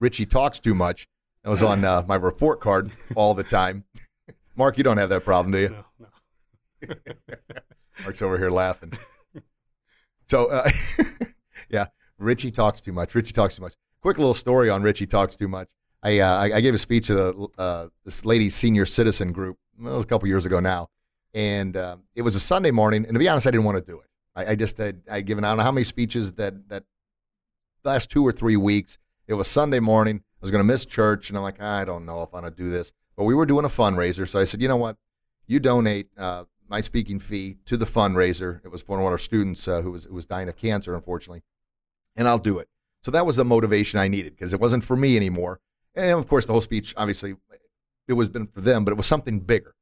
Richie 0.00 0.26
talks 0.26 0.58
too 0.58 0.74
much. 0.74 1.08
That 1.44 1.50
was 1.50 1.62
on 1.62 1.84
uh, 1.84 2.02
my 2.06 2.16
report 2.16 2.60
card 2.60 2.90
all 3.14 3.32
the 3.32 3.44
time. 3.44 3.84
Mark, 4.56 4.76
you 4.76 4.84
don't 4.84 4.98
have 4.98 5.08
that 5.08 5.24
problem, 5.24 5.52
do 5.52 5.58
you? 5.58 5.68
No, 5.70 6.06
no. 6.88 6.94
Mark's 8.02 8.20
over 8.20 8.36
here 8.36 8.50
laughing. 8.50 8.92
So, 10.26 10.46
uh, 10.48 10.68
yeah, 11.70 11.86
Richie 12.18 12.50
talks 12.50 12.82
too 12.82 12.92
much. 12.92 13.14
Richie 13.14 13.32
talks 13.32 13.56
too 13.56 13.62
much 13.62 13.74
quick 14.00 14.18
little 14.18 14.34
story 14.34 14.70
on 14.70 14.82
Richie 14.82 15.06
talks 15.06 15.36
too 15.36 15.48
much. 15.48 15.68
I 16.02 16.20
uh, 16.20 16.40
I 16.54 16.60
gave 16.60 16.74
a 16.74 16.78
speech 16.78 17.10
at 17.10 17.18
a, 17.18 17.46
uh, 17.58 17.88
this 18.04 18.24
lady's 18.24 18.54
senior 18.54 18.86
citizen 18.86 19.32
group. 19.32 19.58
Well, 19.78 19.92
it 19.92 19.96
was 19.96 20.04
a 20.04 20.08
couple 20.08 20.28
years 20.28 20.46
ago 20.46 20.60
now, 20.60 20.88
and 21.34 21.76
uh, 21.76 21.96
it 22.14 22.22
was 22.22 22.34
a 22.34 22.40
Sunday 22.40 22.70
morning. 22.70 23.04
And 23.04 23.14
to 23.14 23.18
be 23.18 23.28
honest, 23.28 23.46
I 23.46 23.50
didn't 23.50 23.64
want 23.64 23.78
to 23.78 23.84
do 23.84 24.00
it. 24.00 24.06
I, 24.34 24.52
I 24.52 24.54
just 24.54 24.80
I'd, 24.80 25.06
I'd 25.10 25.26
given 25.26 25.44
I 25.44 25.48
don't 25.48 25.58
know 25.58 25.64
how 25.64 25.72
many 25.72 25.84
speeches 25.84 26.32
that 26.32 26.68
that 26.68 26.84
last 27.84 28.10
two 28.10 28.26
or 28.26 28.32
three 28.32 28.56
weeks. 28.56 28.98
It 29.26 29.34
was 29.34 29.48
Sunday 29.48 29.80
morning. 29.80 30.16
I 30.16 30.38
was 30.40 30.50
going 30.50 30.60
to 30.60 30.66
miss 30.66 30.86
church, 30.86 31.28
and 31.28 31.36
I'm 31.36 31.42
like, 31.42 31.60
I 31.60 31.84
don't 31.84 32.06
know 32.06 32.22
if 32.22 32.34
I'm 32.34 32.40
going 32.40 32.52
to 32.52 32.56
do 32.56 32.70
this. 32.70 32.92
But 33.16 33.24
we 33.24 33.34
were 33.34 33.46
doing 33.46 33.64
a 33.64 33.68
fundraiser, 33.68 34.26
so 34.26 34.38
I 34.38 34.44
said, 34.44 34.62
you 34.62 34.68
know 34.68 34.76
what? 34.76 34.96
You 35.46 35.60
donate 35.60 36.08
uh, 36.16 36.44
my 36.68 36.80
speaking 36.80 37.18
fee 37.18 37.58
to 37.66 37.76
the 37.76 37.84
fundraiser. 37.84 38.64
It 38.64 38.68
was 38.68 38.82
for 38.82 38.96
one 38.96 39.00
of 39.00 39.06
our 39.06 39.18
students 39.18 39.66
uh, 39.68 39.82
who 39.82 39.90
was 39.90 40.04
who 40.04 40.14
was 40.14 40.26
dying 40.26 40.48
of 40.48 40.56
cancer, 40.56 40.94
unfortunately, 40.94 41.42
and 42.16 42.26
I'll 42.26 42.38
do 42.38 42.58
it. 42.58 42.68
So 43.02 43.10
that 43.10 43.26
was 43.26 43.36
the 43.36 43.44
motivation 43.44 43.98
I 43.98 44.08
needed 44.08 44.36
because 44.36 44.54
it 44.54 44.60
wasn't 44.60 44.84
for 44.84 44.96
me 44.96 45.16
anymore. 45.16 45.60
And 45.94 46.18
of 46.18 46.28
course, 46.28 46.46
the 46.46 46.52
whole 46.52 46.60
speech, 46.60 46.94
obviously, 46.96 47.34
it 48.06 48.14
was 48.14 48.28
been 48.28 48.46
for 48.46 48.60
them, 48.60 48.84
but 48.84 48.92
it 48.92 48.96
was 48.96 49.06
something 49.06 49.40
bigger. 49.40 49.74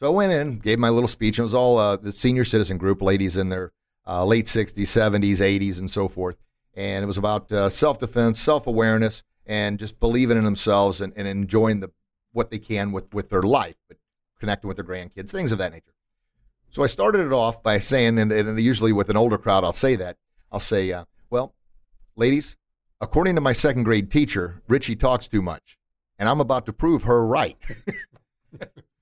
So 0.00 0.06
I 0.06 0.10
went 0.10 0.32
in, 0.32 0.58
gave 0.58 0.78
my 0.78 0.88
little 0.88 1.08
speech, 1.08 1.38
and 1.38 1.44
it 1.44 1.46
was 1.46 1.54
all 1.54 1.78
uh, 1.78 1.96
the 1.96 2.12
senior 2.12 2.44
citizen 2.44 2.78
group, 2.78 3.00
ladies 3.00 3.36
in 3.36 3.48
their 3.48 3.72
uh, 4.06 4.24
late 4.24 4.46
60s, 4.46 4.74
70s, 4.74 5.38
80s, 5.38 5.78
and 5.78 5.90
so 5.90 6.08
forth. 6.08 6.36
And 6.76 7.02
it 7.02 7.06
was 7.06 7.18
about 7.18 7.50
uh, 7.52 7.70
self 7.70 7.98
defense, 7.98 8.40
self 8.40 8.66
awareness, 8.66 9.22
and 9.46 9.78
just 9.78 10.00
believing 10.00 10.36
in 10.36 10.44
themselves 10.44 11.00
and, 11.00 11.12
and 11.16 11.28
enjoying 11.28 11.80
the 11.80 11.90
what 12.32 12.50
they 12.50 12.58
can 12.58 12.92
with, 12.92 13.12
with 13.14 13.30
their 13.30 13.42
life, 13.42 13.76
but 13.88 13.96
connecting 14.40 14.68
with 14.68 14.76
their 14.76 14.84
grandkids, 14.84 15.30
things 15.30 15.52
of 15.52 15.58
that 15.58 15.72
nature. 15.72 15.94
So 16.70 16.82
I 16.82 16.86
started 16.86 17.24
it 17.24 17.32
off 17.32 17.62
by 17.62 17.78
saying, 17.78 18.18
and, 18.18 18.32
and 18.32 18.60
usually 18.60 18.92
with 18.92 19.08
an 19.08 19.16
older 19.16 19.38
crowd, 19.38 19.62
I'll 19.62 19.72
say 19.72 19.94
that. 19.96 20.16
I'll 20.50 20.58
say, 20.58 20.90
uh, 20.90 21.04
well, 21.30 21.54
ladies, 22.16 22.56
according 23.00 23.36
to 23.36 23.40
my 23.40 23.52
second 23.52 23.84
grade 23.84 24.10
teacher, 24.10 24.62
Richie 24.66 24.96
talks 24.96 25.28
too 25.28 25.40
much, 25.40 25.78
and 26.18 26.28
I'm 26.28 26.40
about 26.40 26.66
to 26.66 26.72
prove 26.72 27.04
her 27.04 27.24
right. 27.24 27.56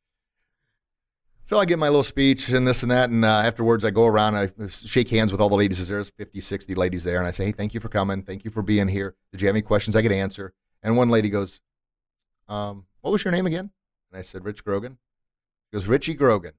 so 1.52 1.58
I 1.58 1.66
give 1.66 1.78
my 1.78 1.88
little 1.90 2.02
speech 2.02 2.48
and 2.48 2.66
this 2.66 2.82
and 2.82 2.90
that, 2.90 3.10
and 3.10 3.26
uh, 3.26 3.28
afterwards 3.28 3.84
I 3.84 3.90
go 3.90 4.06
around, 4.06 4.36
I 4.36 4.48
shake 4.68 5.10
hands 5.10 5.32
with 5.32 5.40
all 5.42 5.50
the 5.50 5.54
ladies. 5.54 5.86
There's 5.86 6.08
50, 6.08 6.40
60 6.40 6.74
ladies 6.74 7.04
there, 7.04 7.18
and 7.18 7.26
I 7.26 7.30
say, 7.30 7.44
hey, 7.44 7.52
thank 7.52 7.74
you 7.74 7.80
for 7.80 7.90
coming. 7.90 8.22
Thank 8.22 8.46
you 8.46 8.50
for 8.50 8.62
being 8.62 8.88
here. 8.88 9.16
Did 9.32 9.42
you 9.42 9.48
have 9.48 9.54
any 9.54 9.60
questions 9.60 9.94
I 9.94 10.00
could 10.00 10.12
answer? 10.12 10.54
And 10.82 10.96
one 10.96 11.10
lady 11.10 11.28
goes, 11.28 11.60
um, 12.48 12.86
what 13.02 13.10
was 13.10 13.22
your 13.22 13.32
name 13.32 13.44
again? 13.44 13.70
And 14.10 14.18
I 14.18 14.22
said, 14.22 14.46
Rich 14.46 14.64
Grogan. 14.64 14.96
She 15.66 15.76
goes, 15.76 15.86
Richie 15.86 16.14
Grogan. 16.14 16.52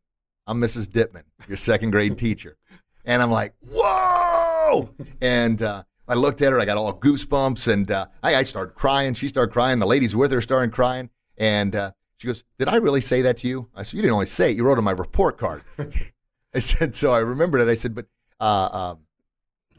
I'm 0.45 0.61
Mrs. 0.61 0.85
Dittman, 0.85 1.23
your 1.47 1.57
second 1.57 1.89
grade 1.89 2.15
teacher. 2.15 2.57
And 3.03 3.23
I'm 3.23 3.31
like, 3.31 3.55
whoa! 3.67 4.91
And 5.21 5.59
uh, 5.63 5.85
I 6.07 6.13
looked 6.13 6.43
at 6.43 6.51
her, 6.51 6.59
I 6.59 6.65
got 6.65 6.77
all 6.77 6.93
goosebumps, 6.93 7.67
and 7.67 7.89
uh, 7.89 8.05
I, 8.21 8.35
I, 8.35 8.43
started 8.43 8.75
crying. 8.75 9.15
She 9.15 9.27
started 9.27 9.53
crying. 9.53 9.79
The 9.79 9.87
ladies 9.87 10.15
with 10.15 10.31
her 10.31 10.39
started 10.39 10.71
crying. 10.71 11.09
And 11.35 11.75
uh, 11.75 11.93
she 12.23 12.27
goes, 12.27 12.45
Did 12.57 12.69
I 12.69 12.77
really 12.77 13.01
say 13.01 13.21
that 13.23 13.35
to 13.39 13.49
you? 13.49 13.67
I 13.75 13.83
said, 13.83 13.97
You 13.97 14.01
didn't 14.01 14.13
only 14.13 14.27
say 14.27 14.51
it, 14.51 14.55
you 14.55 14.63
wrote 14.63 14.77
on 14.77 14.85
my 14.85 14.91
report 14.91 15.37
card. 15.37 15.61
I 16.55 16.59
said, 16.59 16.95
So 16.95 17.11
I 17.11 17.19
remembered 17.19 17.59
it. 17.59 17.67
I 17.67 17.75
said, 17.75 17.93
But 17.93 18.05
uh, 18.39 18.69
um, 18.71 18.99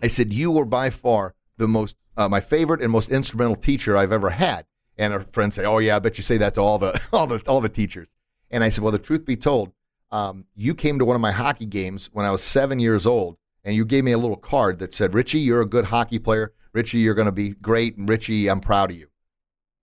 I 0.02 0.08
said, 0.08 0.30
You 0.30 0.50
were 0.50 0.66
by 0.66 0.90
far 0.90 1.34
the 1.56 1.66
most, 1.66 1.96
uh, 2.18 2.28
my 2.28 2.42
favorite 2.42 2.82
and 2.82 2.92
most 2.92 3.08
instrumental 3.08 3.56
teacher 3.56 3.96
I've 3.96 4.12
ever 4.12 4.28
had. 4.28 4.66
And 4.98 5.14
her 5.14 5.20
friends 5.20 5.54
say, 5.54 5.64
Oh, 5.64 5.78
yeah, 5.78 5.96
I 5.96 6.00
bet 6.00 6.18
you 6.18 6.22
say 6.22 6.36
that 6.36 6.52
to 6.54 6.60
all 6.60 6.78
the, 6.78 7.00
all 7.14 7.26
the, 7.26 7.40
all 7.46 7.62
the 7.62 7.70
teachers. 7.70 8.08
And 8.50 8.62
I 8.62 8.68
said, 8.68 8.84
Well, 8.84 8.92
the 8.92 8.98
truth 8.98 9.24
be 9.24 9.36
told, 9.36 9.72
um, 10.12 10.44
you 10.54 10.74
came 10.74 10.98
to 10.98 11.06
one 11.06 11.16
of 11.16 11.22
my 11.22 11.32
hockey 11.32 11.64
games 11.64 12.10
when 12.12 12.26
I 12.26 12.30
was 12.30 12.42
seven 12.44 12.78
years 12.78 13.06
old 13.06 13.38
and 13.64 13.74
you 13.74 13.86
gave 13.86 14.04
me 14.04 14.12
a 14.12 14.18
little 14.18 14.36
card 14.36 14.80
that 14.80 14.92
said, 14.92 15.14
Richie, 15.14 15.38
you're 15.38 15.62
a 15.62 15.66
good 15.66 15.86
hockey 15.86 16.18
player. 16.18 16.52
Richie, 16.74 16.98
you're 16.98 17.14
going 17.14 17.24
to 17.24 17.32
be 17.32 17.54
great. 17.54 17.96
And 17.96 18.06
Richie, 18.06 18.50
I'm 18.50 18.60
proud 18.60 18.90
of 18.90 18.98
you. 18.98 19.08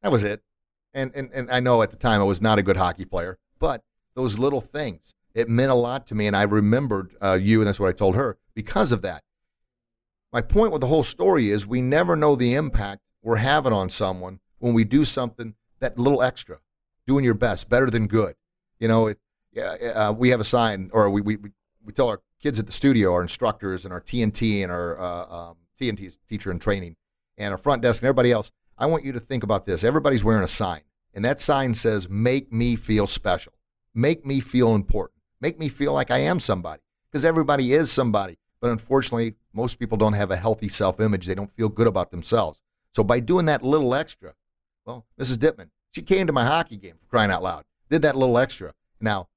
That 0.04 0.12
was 0.12 0.24
it. 0.24 0.44
And, 0.94 1.12
and, 1.16 1.30
and 1.34 1.50
I 1.50 1.60
know 1.60 1.82
at 1.82 1.92
the 1.92 1.96
time 1.96 2.22
I 2.22 2.26
was 2.26 2.42
not 2.42 2.60
a 2.60 2.64
good 2.64 2.78
hockey 2.78 3.06
player, 3.06 3.38
but 3.60 3.84
those 4.16 4.38
little 4.38 4.62
things, 4.62 5.16
it 5.34 5.48
meant 5.48 5.72
a 5.72 5.76
lot 5.76 6.08
to 6.08 6.16
me. 6.16 6.28
And 6.28 6.36
I 6.36 6.44
remembered 6.44 7.16
uh, 7.22 7.40
you, 7.42 7.62
and 7.62 7.68
that's 7.68 7.80
what 7.80 7.90
I 7.90 7.94
told 7.94 8.16
her 8.16 8.38
because 8.54 8.92
of 8.92 9.02
that. 9.02 9.24
My 10.34 10.42
point 10.42 10.72
with 10.72 10.82
the 10.82 10.88
whole 10.88 11.04
story 11.04 11.50
is 11.50 11.68
we 11.68 11.82
never 11.82 12.16
know 12.16 12.36
the 12.36 12.54
impact 12.54 13.02
we're 13.22 13.38
having 13.38 13.74
on 13.74 13.90
someone 13.90 14.40
when 14.60 14.74
we 14.74 14.84
do 14.84 15.06
something 15.06 15.56
that 15.80 15.98
little 15.98 16.22
extra, 16.22 16.60
doing 17.06 17.26
your 17.26 17.34
best, 17.34 17.70
better 17.70 17.90
than 17.90 18.08
good. 18.08 18.36
You 18.80 18.88
know, 18.88 19.08
it, 19.08 19.20
yeah, 19.52 19.72
uh, 19.96 20.14
we 20.14 20.30
have 20.30 20.40
a 20.40 20.46
sign, 20.46 20.90
or 20.94 21.10
we, 21.10 21.22
we, 21.22 21.38
we 21.84 21.94
tell 21.94 22.08
our 22.08 22.22
kids 22.42 22.60
at 22.60 22.66
the 22.66 22.72
studio, 22.72 23.14
our 23.14 23.22
instructors 23.22 23.84
and 23.84 23.94
our 23.94 24.02
TNT 24.02 24.64
and 24.64 24.72
our 24.72 25.00
uh, 25.00 25.26
um, 25.26 25.58
TNT's 25.80 26.18
teacher 26.30 26.52
in 26.52 26.60
training 26.60 26.96
and 27.38 27.52
our 27.52 27.58
front 27.58 27.82
desk 27.82 28.02
and 28.02 28.08
everybody 28.08 28.32
else, 28.32 28.52
I 28.78 28.86
want 28.86 29.06
you 29.06 29.12
to 29.12 29.20
think 29.20 29.44
about 29.44 29.66
this. 29.66 29.84
Everybody's 29.84 30.24
wearing 30.24 30.44
a 30.44 30.48
sign, 30.48 30.82
and 31.14 31.24
that 31.26 31.40
sign 31.40 31.74
says, 31.74 32.10
Make 32.10 32.52
me 32.52 32.76
feel 32.76 33.08
special. 33.08 33.54
Make 33.94 34.26
me 34.26 34.40
feel 34.40 34.74
important. 34.76 35.22
Make 35.40 35.60
me 35.60 35.70
feel 35.70 35.94
like 35.94 36.12
I 36.12 36.20
am 36.20 36.40
somebody. 36.40 36.82
Because 37.12 37.26
everybody 37.26 37.74
is 37.74 37.92
somebody. 37.92 38.38
But 38.62 38.70
unfortunately, 38.70 39.36
most 39.54 39.80
people 39.80 39.98
don't 39.98 40.14
have 40.14 40.32
a 40.32 40.38
healthy 40.38 40.70
self 40.70 41.00
image. 41.00 41.26
They 41.26 41.36
don't 41.36 41.52
feel 41.52 41.68
good 41.68 41.88
about 41.88 42.12
themselves. 42.12 42.62
So 42.94 43.04
by 43.04 43.20
doing 43.20 43.46
that 43.48 43.64
little 43.64 43.94
extra, 43.94 44.34
well, 44.86 45.06
Mrs. 45.20 45.38
Dittman, 45.38 45.70
she 45.92 46.02
came 46.02 46.28
to 46.28 46.34
my 46.34 46.46
hockey 46.46 46.78
game 46.78 46.96
crying 47.10 47.32
out 47.32 47.44
loud, 47.44 47.66
did 47.90 48.02
that 48.04 48.16
little 48.16 48.38
extra. 48.38 48.74
Now, 49.00 49.28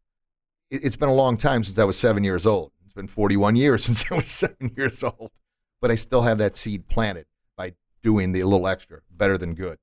it's 0.70 0.96
been 0.96 1.08
a 1.08 1.14
long 1.14 1.36
time 1.36 1.64
since 1.64 1.78
I 1.78 1.84
was 1.84 1.98
seven 1.98 2.24
years 2.24 2.46
old. 2.46 2.72
It's 2.84 2.94
been 2.94 3.06
41 3.06 3.56
years 3.56 3.84
since 3.86 4.10
I 4.10 4.16
was 4.16 4.28
seven 4.28 4.72
years 4.76 5.02
old. 5.02 5.30
But 5.80 5.90
I 5.90 5.96
still 5.96 6.22
have 6.22 6.38
that 6.38 6.56
seed 6.56 6.88
planted 6.88 7.26
by 7.56 7.74
doing 8.02 8.32
the 8.32 8.42
little 8.44 8.66
extra, 8.66 9.00
better 9.16 9.38
than 9.38 9.54
good. 9.54 9.78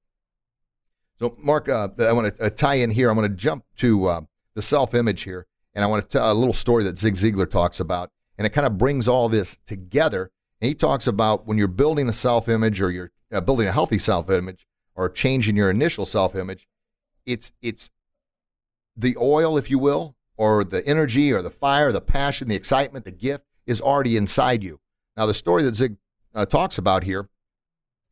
So, 1.20 1.38
Mark, 1.40 1.70
uh, 1.70 1.90
I 2.00 2.12
want 2.14 2.36
to 2.36 2.46
uh, 2.46 2.50
tie 2.50 2.76
in 2.76 2.92
here. 2.92 3.10
I'm 3.10 3.16
going 3.16 3.30
to 3.30 3.36
jump 3.36 3.64
to 3.78 4.06
uh, 4.08 4.22
the 4.56 4.62
self 4.62 4.96
image 4.96 5.24
here, 5.24 5.46
and 5.74 5.84
I 5.84 5.88
want 5.88 6.04
to 6.04 6.10
tell 6.10 6.32
a 6.32 6.34
little 6.34 6.54
story 6.54 6.84
that 6.86 6.98
Zig 6.98 7.14
Ziglar 7.14 7.50
talks 7.50 7.80
about. 7.80 8.12
And 8.38 8.48
it 8.48 8.52
kind 8.52 8.66
of 8.66 8.78
brings 8.78 9.08
all 9.08 9.30
this 9.30 9.60
together. 9.66 10.32
And 10.60 10.68
he 10.68 10.74
talks 10.74 11.06
about 11.06 11.46
when 11.46 11.60
you're 11.60 11.68
building 11.68 12.10
a 12.10 12.14
self 12.14 12.50
image 12.50 12.82
or 12.82 12.90
you're 12.90 13.12
uh, 13.32 13.42
building 13.42 13.68
a 13.68 13.72
healthy 13.72 14.00
self 14.00 14.30
image 14.30 14.66
or 14.96 15.10
changing 15.10 15.56
your 15.56 15.70
initial 15.70 16.06
self 16.06 16.36
image, 16.36 16.68
it's, 17.26 17.52
it's 17.62 17.92
the 18.98 19.16
oil, 19.18 19.58
if 19.58 19.70
you 19.70 19.78
will, 19.78 20.16
or 20.38 20.64
the 20.64 20.84
energy 20.88 21.32
or 21.32 21.44
the 21.44 21.52
fire, 21.52 21.92
the 21.92 22.02
passion, 22.02 22.48
the 22.48 22.56
excitement, 22.56 23.06
the 23.06 23.12
gift 23.12 23.46
is 23.68 23.80
already 23.80 24.18
inside 24.18 24.64
you. 24.64 24.80
Now, 25.16 25.28
the 25.28 25.36
story 25.36 25.62
that 25.64 25.76
Zig 25.76 25.98
uh, 26.34 26.48
talks 26.48 26.80
about 26.80 27.04
here, 27.04 27.30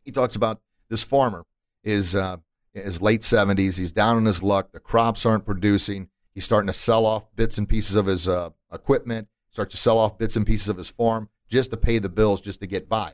he 0.04 0.12
talks 0.12 0.36
about 0.36 0.62
this 0.90 1.04
farmer 1.04 1.46
is 1.84 2.16
uh, 2.16 2.38
his 2.74 3.02
late 3.02 3.22
70s. 3.22 3.78
He's 3.78 3.92
down 3.92 4.18
on 4.18 4.26
his 4.26 4.44
luck. 4.44 4.72
The 4.72 4.80
crops 4.80 5.26
aren't 5.26 5.46
producing. 5.46 6.10
He's 6.34 6.46
starting 6.46 6.68
to 6.68 6.74
sell 6.74 7.06
off 7.06 7.34
bits 7.36 7.58
and 7.58 7.68
pieces 7.68 7.96
of 7.96 8.06
his 8.06 8.28
uh, 8.28 8.50
equipment, 8.72 9.28
starts 9.50 9.76
to 9.76 9.82
sell 9.82 9.98
off 9.98 10.18
bits 10.18 10.36
and 10.36 10.46
pieces 10.46 10.70
of 10.70 10.78
his 10.78 10.90
farm 10.90 11.30
just 11.48 11.72
to 11.72 11.78
pay 11.78 11.98
the 11.98 12.10
bills, 12.10 12.42
just 12.42 12.62
to 12.62 12.68
get 12.68 12.88
by. 12.88 13.14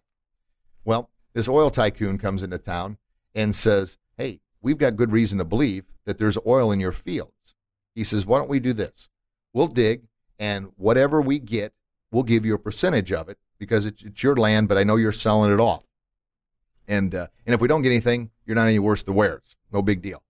Well, 0.84 1.10
this 1.34 1.50
oil 1.50 1.70
tycoon 1.70 2.17
comes 2.17 2.44
into 2.44 2.58
town 2.58 2.98
and 3.34 3.55
says, 3.55 3.98
Hey, 4.17 4.41
we've 4.62 4.77
got 4.77 4.96
good 4.96 5.12
reason 5.12 5.38
to 5.39 5.46
believe 5.46 5.86
that 6.05 6.17
there's 6.17 6.38
oil 6.46 6.72
in 6.72 6.79
your 6.79 6.91
fields. 6.91 7.55
He 7.94 8.03
says, 8.03 8.25
Why 8.25 8.39
don't 8.39 8.50
we 8.50 8.60
do 8.60 8.74
this? 8.74 9.10
We'll 9.53 9.67
dig, 9.67 10.08
and 10.38 10.72
whatever 10.75 11.22
we 11.22 11.39
get, 11.39 11.74
we'll 12.12 12.24
give 12.24 12.46
you 12.46 12.53
a 12.55 12.60
percentage 12.60 13.12
of 13.12 13.29
it 13.29 13.38
because 13.58 13.86
it's, 13.86 14.03
it's 14.03 14.22
your 14.22 14.36
land, 14.36 14.67
but 14.67 14.77
I 14.77 14.84
know 14.84 14.98
you're 14.98 15.12
selling 15.12 15.51
it 15.51 15.60
off. 15.60 15.84
And, 16.87 17.13
uh, 17.15 17.27
and 17.45 17.53
if 17.53 17.61
we 17.61 17.67
don't 17.67 17.81
get 17.81 17.89
anything, 17.89 18.31
you're 18.45 18.55
not 18.55 18.67
any 18.67 18.79
worse 18.79 19.03
the 19.03 19.13
wares. 19.13 19.55
No 19.71 19.81
big 19.81 20.01
deal. 20.01 20.23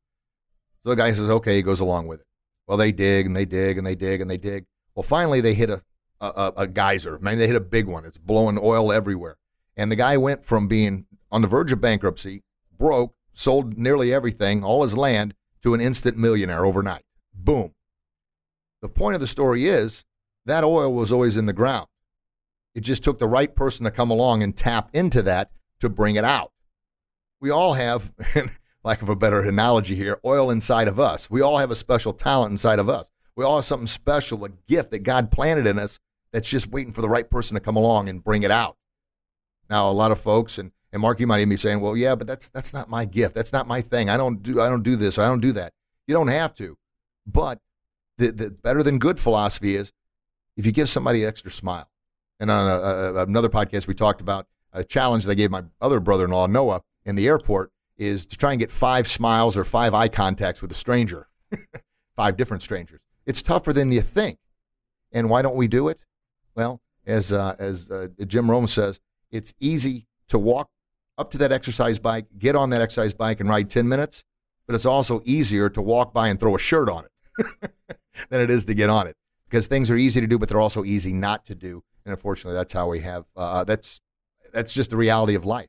So 0.84 0.90
the 0.90 0.96
guy 0.96 1.12
says, 1.14 1.30
okay, 1.30 1.56
he 1.56 1.62
goes 1.62 1.80
along 1.80 2.08
with 2.08 2.22
it. 2.22 2.28
Well, 2.68 2.78
they 2.78 2.92
dig 2.92 3.26
and 3.26 3.36
they 3.36 3.46
dig 3.46 3.78
and 3.78 3.86
they 3.86 3.96
dig 3.96 4.22
and 4.22 4.30
they 4.30 4.38
dig. 4.38 4.66
Well, 4.96 5.04
finally, 5.04 5.42
they 5.42 5.54
hit 5.54 5.70
a, 5.70 5.82
a, 6.22 6.54
a 6.58 6.68
geyser. 6.68 7.20
Man, 7.20 7.38
they 7.38 7.48
hit 7.48 7.56
a 7.56 7.62
big 7.62 7.86
one. 7.86 8.06
It's 8.06 8.18
blowing 8.18 8.60
oil 8.62 8.92
everywhere. 8.92 9.38
And 9.76 9.92
the 9.92 9.96
guy 9.96 10.18
went 10.18 10.46
from 10.46 10.68
being 10.68 11.06
on 11.32 11.42
the 11.42 11.48
verge 11.48 11.72
of 11.72 11.82
bankruptcy, 11.82 12.44
broke, 12.78 13.14
sold 13.34 13.78
nearly 13.78 14.14
everything, 14.14 14.64
all 14.64 14.84
his 14.84 14.96
land, 14.96 15.34
to 15.62 15.74
an 15.74 15.82
instant 15.82 16.18
millionaire 16.18 16.66
overnight. 16.66 17.04
Boom. 17.34 17.74
The 18.82 18.90
point 18.90 19.16
of 19.16 19.22
the 19.22 19.28
story 19.28 19.66
is 19.66 20.06
that 20.46 20.64
oil 20.64 20.94
was 20.94 21.12
always 21.12 21.38
in 21.38 21.46
the 21.46 21.54
ground. 21.54 21.88
It 22.74 22.82
just 22.82 23.04
took 23.04 23.20
the 23.20 23.28
right 23.28 23.56
person 23.56 23.84
to 23.84 23.92
come 23.92 24.12
along 24.12 24.44
and 24.44 24.56
tap 24.56 24.90
into 24.94 25.22
that 25.24 25.50
to 25.80 25.90
bring 25.90 26.16
it 26.16 26.24
out. 26.24 26.52
We 27.42 27.50
all 27.50 27.74
have, 27.74 28.14
lack 28.84 29.02
of 29.02 29.10
a 29.10 29.16
better 29.16 29.42
analogy 29.42 29.96
here, 29.96 30.20
oil 30.26 30.50
inside 30.50 30.88
of 30.88 31.00
us. 31.00 31.30
We 31.30 31.42
all 31.42 31.58
have 31.58 31.72
a 31.72 31.76
special 31.76 32.14
talent 32.14 32.52
inside 32.52 32.80
of 32.80 32.90
us. 32.90 33.10
We 33.36 33.44
all 33.44 33.58
have 33.58 33.66
something 33.66 33.88
special, 33.88 34.46
a 34.46 34.50
gift 34.50 34.92
that 34.92 35.00
God 35.00 35.32
planted 35.32 35.68
in 35.68 35.78
us 35.78 36.00
that's 36.32 36.50
just 36.50 36.68
waiting 36.68 36.94
for 36.94 37.02
the 37.02 37.10
right 37.10 37.30
person 37.30 37.56
to 37.56 37.62
come 37.62 37.76
along 37.76 38.10
and 38.10 38.24
bring 38.24 38.44
it 38.44 38.52
out. 38.52 38.78
Now, 39.70 39.90
a 39.90 39.92
lot 39.92 40.12
of 40.12 40.20
folks, 40.20 40.58
and, 40.58 40.72
and 40.92 41.02
Mark, 41.02 41.20
you 41.20 41.28
might 41.28 41.40
even 41.40 41.50
be 41.50 41.58
saying, 41.58 41.82
well, 41.82 41.98
yeah, 41.98 42.16
but 42.16 42.28
that's, 42.28 42.50
that's 42.50 42.74
not 42.74 42.90
my 42.90 43.06
gift. 43.06 43.36
That's 43.36 43.52
not 43.52 43.68
my 43.68 43.82
thing. 43.82 44.10
I 44.10 44.18
don't 44.18 44.42
do, 44.42 44.62
I 44.62 44.70
don't 44.70 44.84
do 44.84 44.96
this. 44.96 45.18
I 45.18 45.28
don't 45.28 45.42
do 45.42 45.52
that. 45.54 45.74
You 46.08 46.14
don't 46.14 46.28
have 46.28 46.54
to. 46.56 46.78
But 47.26 47.60
the, 48.18 48.32
the 48.32 48.50
better 48.52 48.84
than 48.84 49.00
good 49.00 49.20
philosophy 49.20 49.76
is 49.76 49.92
if 50.56 50.66
you 50.66 50.72
give 50.72 50.90
somebody 50.90 51.24
an 51.24 51.30
extra 51.30 51.52
smile. 51.52 51.90
And 52.40 52.52
on 52.52 52.68
a, 52.68 53.20
a, 53.20 53.24
another 53.24 53.50
podcast, 53.50 53.88
we 53.88 53.94
talked 53.94 54.22
about 54.22 54.48
a 54.76 54.84
challenge 54.84 55.24
that 55.24 55.32
I 55.32 55.36
gave 55.36 55.52
my 55.52 55.64
other 55.82 56.00
brother 56.00 56.26
in 56.26 56.32
law, 56.32 56.48
Noah, 56.48 56.82
in 57.06 57.16
the 57.16 57.28
airport 57.28 57.72
is 57.98 58.26
to 58.26 58.38
try 58.38 58.52
and 58.52 58.60
get 58.60 58.70
five 58.70 59.08
smiles 59.08 59.56
or 59.56 59.64
five 59.64 59.94
eye 59.94 60.10
contacts 60.10 60.62
with 60.62 60.72
a 60.72 60.76
stranger, 60.76 61.28
five 62.16 62.36
different 62.36 62.62
strangers. 62.62 63.00
It's 63.26 63.42
tougher 63.42 63.74
than 63.74 63.92
you 63.92 64.02
think. 64.02 64.38
And 65.12 65.30
why 65.30 65.42
don't 65.42 65.56
we 65.56 65.68
do 65.68 65.88
it? 65.88 66.04
Well, 66.56 66.82
as, 67.06 67.32
uh, 67.32 67.56
as 67.58 67.90
uh, 67.90 68.08
Jim 68.28 68.52
Rohn 68.52 68.68
says, 68.68 69.00
it's 69.32 69.54
easy 69.60 70.08
to 70.28 70.38
walk 70.38 70.70
up 71.18 71.32
to 71.32 71.38
that 71.38 71.52
exercise 71.52 72.00
bike, 72.00 72.26
get 72.38 72.56
on 72.56 72.70
that 72.72 72.82
exercise 72.82 73.14
bike, 73.14 73.40
and 73.40 73.50
ride 73.50 73.70
10 73.70 73.88
minutes, 73.88 74.26
but 74.68 74.76
it's 74.76 74.86
also 74.86 75.22
easier 75.24 75.70
to 75.70 75.82
walk 75.82 76.14
by 76.14 76.28
and 76.28 76.40
throw 76.40 76.56
a 76.56 76.60
shirt 76.60 76.90
on 76.90 77.06
it 77.06 77.72
than 78.30 78.42
it 78.42 78.50
is 78.50 78.66
to 78.66 78.74
get 78.74 78.90
on 78.90 79.08
it 79.08 79.16
because 79.50 79.68
things 79.68 79.90
are 79.90 79.96
easy 79.96 80.20
to 80.20 80.28
do, 80.28 80.38
but 80.38 80.50
they're 80.50 80.60
also 80.60 80.84
easy 80.84 81.14
not 81.14 81.46
to 81.46 81.56
do. 81.56 81.84
And 82.04 82.12
unfortunately, 82.12 82.56
that's 82.56 82.74
how 82.74 82.90
we 82.90 83.00
have. 83.00 83.26
Uh, 83.36 83.64
that's 83.64 84.02
that's 84.56 84.74
just 84.74 84.90
the 84.90 84.98
reality 84.98 85.36
of 85.36 85.46
life. 85.46 85.68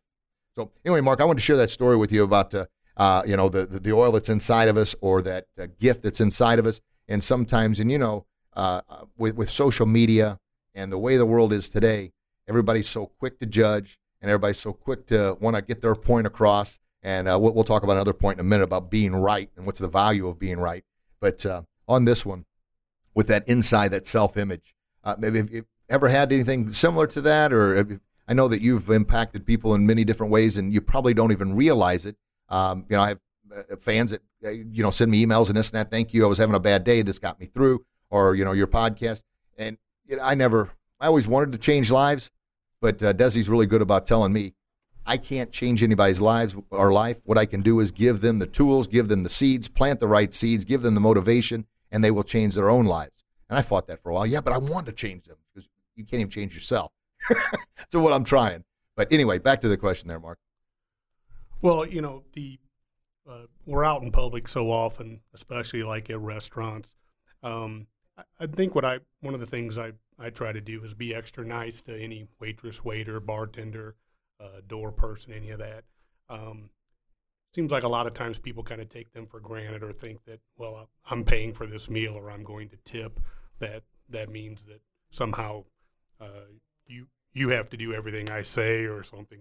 So 0.54 0.70
anyway, 0.84 1.02
Mark, 1.02 1.20
I 1.20 1.24
wanted 1.24 1.40
to 1.40 1.44
share 1.44 1.56
that 1.58 1.70
story 1.70 1.96
with 1.96 2.10
you 2.10 2.24
about 2.24 2.54
uh, 2.54 2.66
uh, 2.96 3.22
you 3.26 3.36
know 3.36 3.48
the, 3.48 3.66
the 3.66 3.92
oil 3.92 4.12
that's 4.12 4.30
inside 4.30 4.68
of 4.68 4.78
us 4.78 4.94
or 5.00 5.20
that 5.22 5.46
uh, 5.60 5.66
gift 5.78 6.02
that's 6.02 6.20
inside 6.20 6.58
of 6.58 6.66
us. 6.66 6.80
And 7.08 7.22
sometimes, 7.22 7.78
and 7.78 7.92
you 7.92 7.98
know, 7.98 8.24
uh, 8.54 8.80
uh, 8.88 9.04
with 9.18 9.36
with 9.36 9.50
social 9.50 9.86
media 9.86 10.38
and 10.74 10.90
the 10.90 10.98
way 10.98 11.16
the 11.16 11.26
world 11.26 11.52
is 11.52 11.68
today, 11.68 12.12
everybody's 12.48 12.88
so 12.88 13.06
quick 13.18 13.38
to 13.40 13.46
judge 13.46 13.98
and 14.22 14.30
everybody's 14.30 14.58
so 14.58 14.72
quick 14.72 15.06
to 15.08 15.36
want 15.40 15.56
to 15.56 15.62
get 15.62 15.82
their 15.82 15.94
point 15.94 16.26
across. 16.26 16.78
And 17.02 17.28
uh, 17.28 17.38
we'll, 17.38 17.52
we'll, 17.52 17.64
talk 17.64 17.84
about 17.84 17.92
another 17.92 18.14
point 18.14 18.40
in 18.40 18.46
a 18.46 18.48
minute 18.48 18.64
about 18.64 18.90
being 18.90 19.14
right 19.14 19.48
and 19.56 19.64
what's 19.64 19.78
the 19.78 19.86
value 19.86 20.26
of 20.26 20.40
being 20.40 20.58
right. 20.58 20.84
But 21.20 21.44
on 21.86 22.04
this 22.04 22.26
one, 22.26 22.46
with 23.14 23.28
that 23.28 23.46
inside, 23.46 23.88
that 23.88 24.06
self 24.06 24.36
image, 24.36 24.74
maybe 25.18 25.38
have 25.38 25.50
you 25.50 25.66
ever 25.88 26.08
had 26.08 26.32
anything 26.32 26.72
similar 26.72 27.06
to 27.08 27.20
that, 27.20 27.52
or 27.52 28.00
I 28.28 28.34
know 28.34 28.48
that 28.48 28.60
you've 28.60 28.90
impacted 28.90 29.46
people 29.46 29.74
in 29.74 29.86
many 29.86 30.04
different 30.04 30.32
ways, 30.32 30.56
and 30.58 30.72
you 30.72 30.80
probably 30.80 31.14
don't 31.14 31.32
even 31.32 31.54
realize 31.54 32.06
it. 32.06 32.16
Um, 32.48 32.84
you 32.88 32.96
know, 32.96 33.02
I 33.02 33.08
have 33.10 33.20
uh, 33.54 33.76
fans 33.76 34.10
that 34.10 34.22
uh, 34.44 34.50
you 34.50 34.82
know 34.82 34.90
send 34.90 35.10
me 35.10 35.24
emails 35.24 35.48
and 35.48 35.56
this 35.56 35.70
and 35.70 35.78
that. 35.78 35.90
Thank 35.90 36.12
you. 36.12 36.24
I 36.24 36.28
was 36.28 36.38
having 36.38 36.54
a 36.54 36.60
bad 36.60 36.84
day. 36.84 37.02
This 37.02 37.18
got 37.18 37.38
me 37.40 37.46
through. 37.46 37.84
Or 38.08 38.34
you 38.34 38.44
know, 38.44 38.52
your 38.52 38.68
podcast, 38.68 39.24
and 39.58 39.78
you 40.06 40.16
know, 40.16 40.22
I 40.22 40.34
never. 40.34 40.70
I 41.00 41.08
always 41.08 41.28
wanted 41.28 41.52
to 41.52 41.58
change 41.58 41.90
lives, 41.90 42.30
but 42.80 43.02
uh, 43.02 43.12
Desi's 43.12 43.48
really 43.48 43.66
good 43.66 43.82
about 43.82 44.06
telling 44.06 44.32
me 44.32 44.54
I 45.06 45.16
can't 45.16 45.52
change 45.52 45.82
anybody's 45.82 46.20
lives 46.20 46.56
or 46.70 46.92
life. 46.92 47.20
What 47.24 47.38
I 47.38 47.46
can 47.46 47.62
do 47.62 47.78
is 47.78 47.92
give 47.92 48.20
them 48.20 48.40
the 48.40 48.46
tools, 48.46 48.88
give 48.88 49.08
them 49.08 49.22
the 49.22 49.30
seeds, 49.30 49.68
plant 49.68 50.00
the 50.00 50.08
right 50.08 50.34
seeds, 50.34 50.64
give 50.64 50.82
them 50.82 50.94
the 50.94 51.00
motivation, 51.00 51.66
and 51.92 52.02
they 52.02 52.10
will 52.10 52.24
change 52.24 52.56
their 52.56 52.68
own 52.68 52.86
lives. 52.86 53.24
And 53.48 53.56
I 53.56 53.62
fought 53.62 53.86
that 53.86 54.02
for 54.02 54.10
a 54.10 54.14
while. 54.14 54.26
Yeah, 54.26 54.40
but 54.40 54.52
I 54.52 54.58
want 54.58 54.86
to 54.86 54.92
change 54.92 55.24
them 55.26 55.36
because 55.54 55.68
you 55.94 56.04
can't 56.04 56.20
even 56.20 56.30
change 56.30 56.54
yourself. 56.54 56.90
so 57.90 58.00
what 58.00 58.12
I'm 58.12 58.24
trying. 58.24 58.64
But 58.96 59.12
anyway, 59.12 59.38
back 59.38 59.60
to 59.60 59.68
the 59.68 59.76
question 59.76 60.08
there, 60.08 60.20
Mark. 60.20 60.38
Well, 61.62 61.86
you 61.86 62.00
know, 62.00 62.22
the 62.34 62.58
uh, 63.28 63.46
we're 63.64 63.84
out 63.84 64.02
in 64.02 64.12
public 64.12 64.48
so 64.48 64.70
often, 64.70 65.20
especially 65.34 65.82
like 65.82 66.10
at 66.10 66.20
restaurants. 66.20 66.92
Um, 67.42 67.88
I, 68.16 68.22
I, 68.40 68.46
think 68.46 68.74
what 68.74 68.84
I 68.84 68.98
one 69.20 69.34
of 69.34 69.40
the 69.40 69.46
things 69.46 69.78
I 69.78 69.92
I 70.18 70.30
try 70.30 70.52
to 70.52 70.60
do 70.60 70.82
is 70.84 70.94
be 70.94 71.14
extra 71.14 71.44
nice 71.44 71.80
to 71.82 71.96
any 71.96 72.28
waitress, 72.40 72.84
waiter, 72.84 73.20
bartender, 73.20 73.96
uh, 74.40 74.60
door 74.66 74.92
person, 74.92 75.32
any 75.32 75.50
of 75.50 75.58
that. 75.58 75.84
Um, 76.28 76.70
seems 77.54 77.70
like 77.70 77.84
a 77.84 77.88
lot 77.88 78.06
of 78.06 78.14
times 78.14 78.38
people 78.38 78.62
kind 78.62 78.80
of 78.80 78.88
take 78.88 79.12
them 79.12 79.26
for 79.26 79.40
granted 79.40 79.82
or 79.82 79.92
think 79.92 80.24
that 80.26 80.40
well 80.58 80.88
I'm 81.10 81.24
paying 81.24 81.54
for 81.54 81.66
this 81.66 81.88
meal 81.88 82.14
or 82.14 82.30
I'm 82.30 82.44
going 82.44 82.68
to 82.68 82.76
tip 82.84 83.18
that 83.60 83.82
that 84.10 84.28
means 84.28 84.62
that 84.66 84.80
somehow 85.10 85.64
uh, 86.20 86.52
you 86.86 87.06
you 87.36 87.50
have 87.50 87.68
to 87.70 87.76
do 87.76 87.92
everything 87.92 88.30
I 88.30 88.42
say 88.42 88.84
or 88.84 89.04
something. 89.04 89.40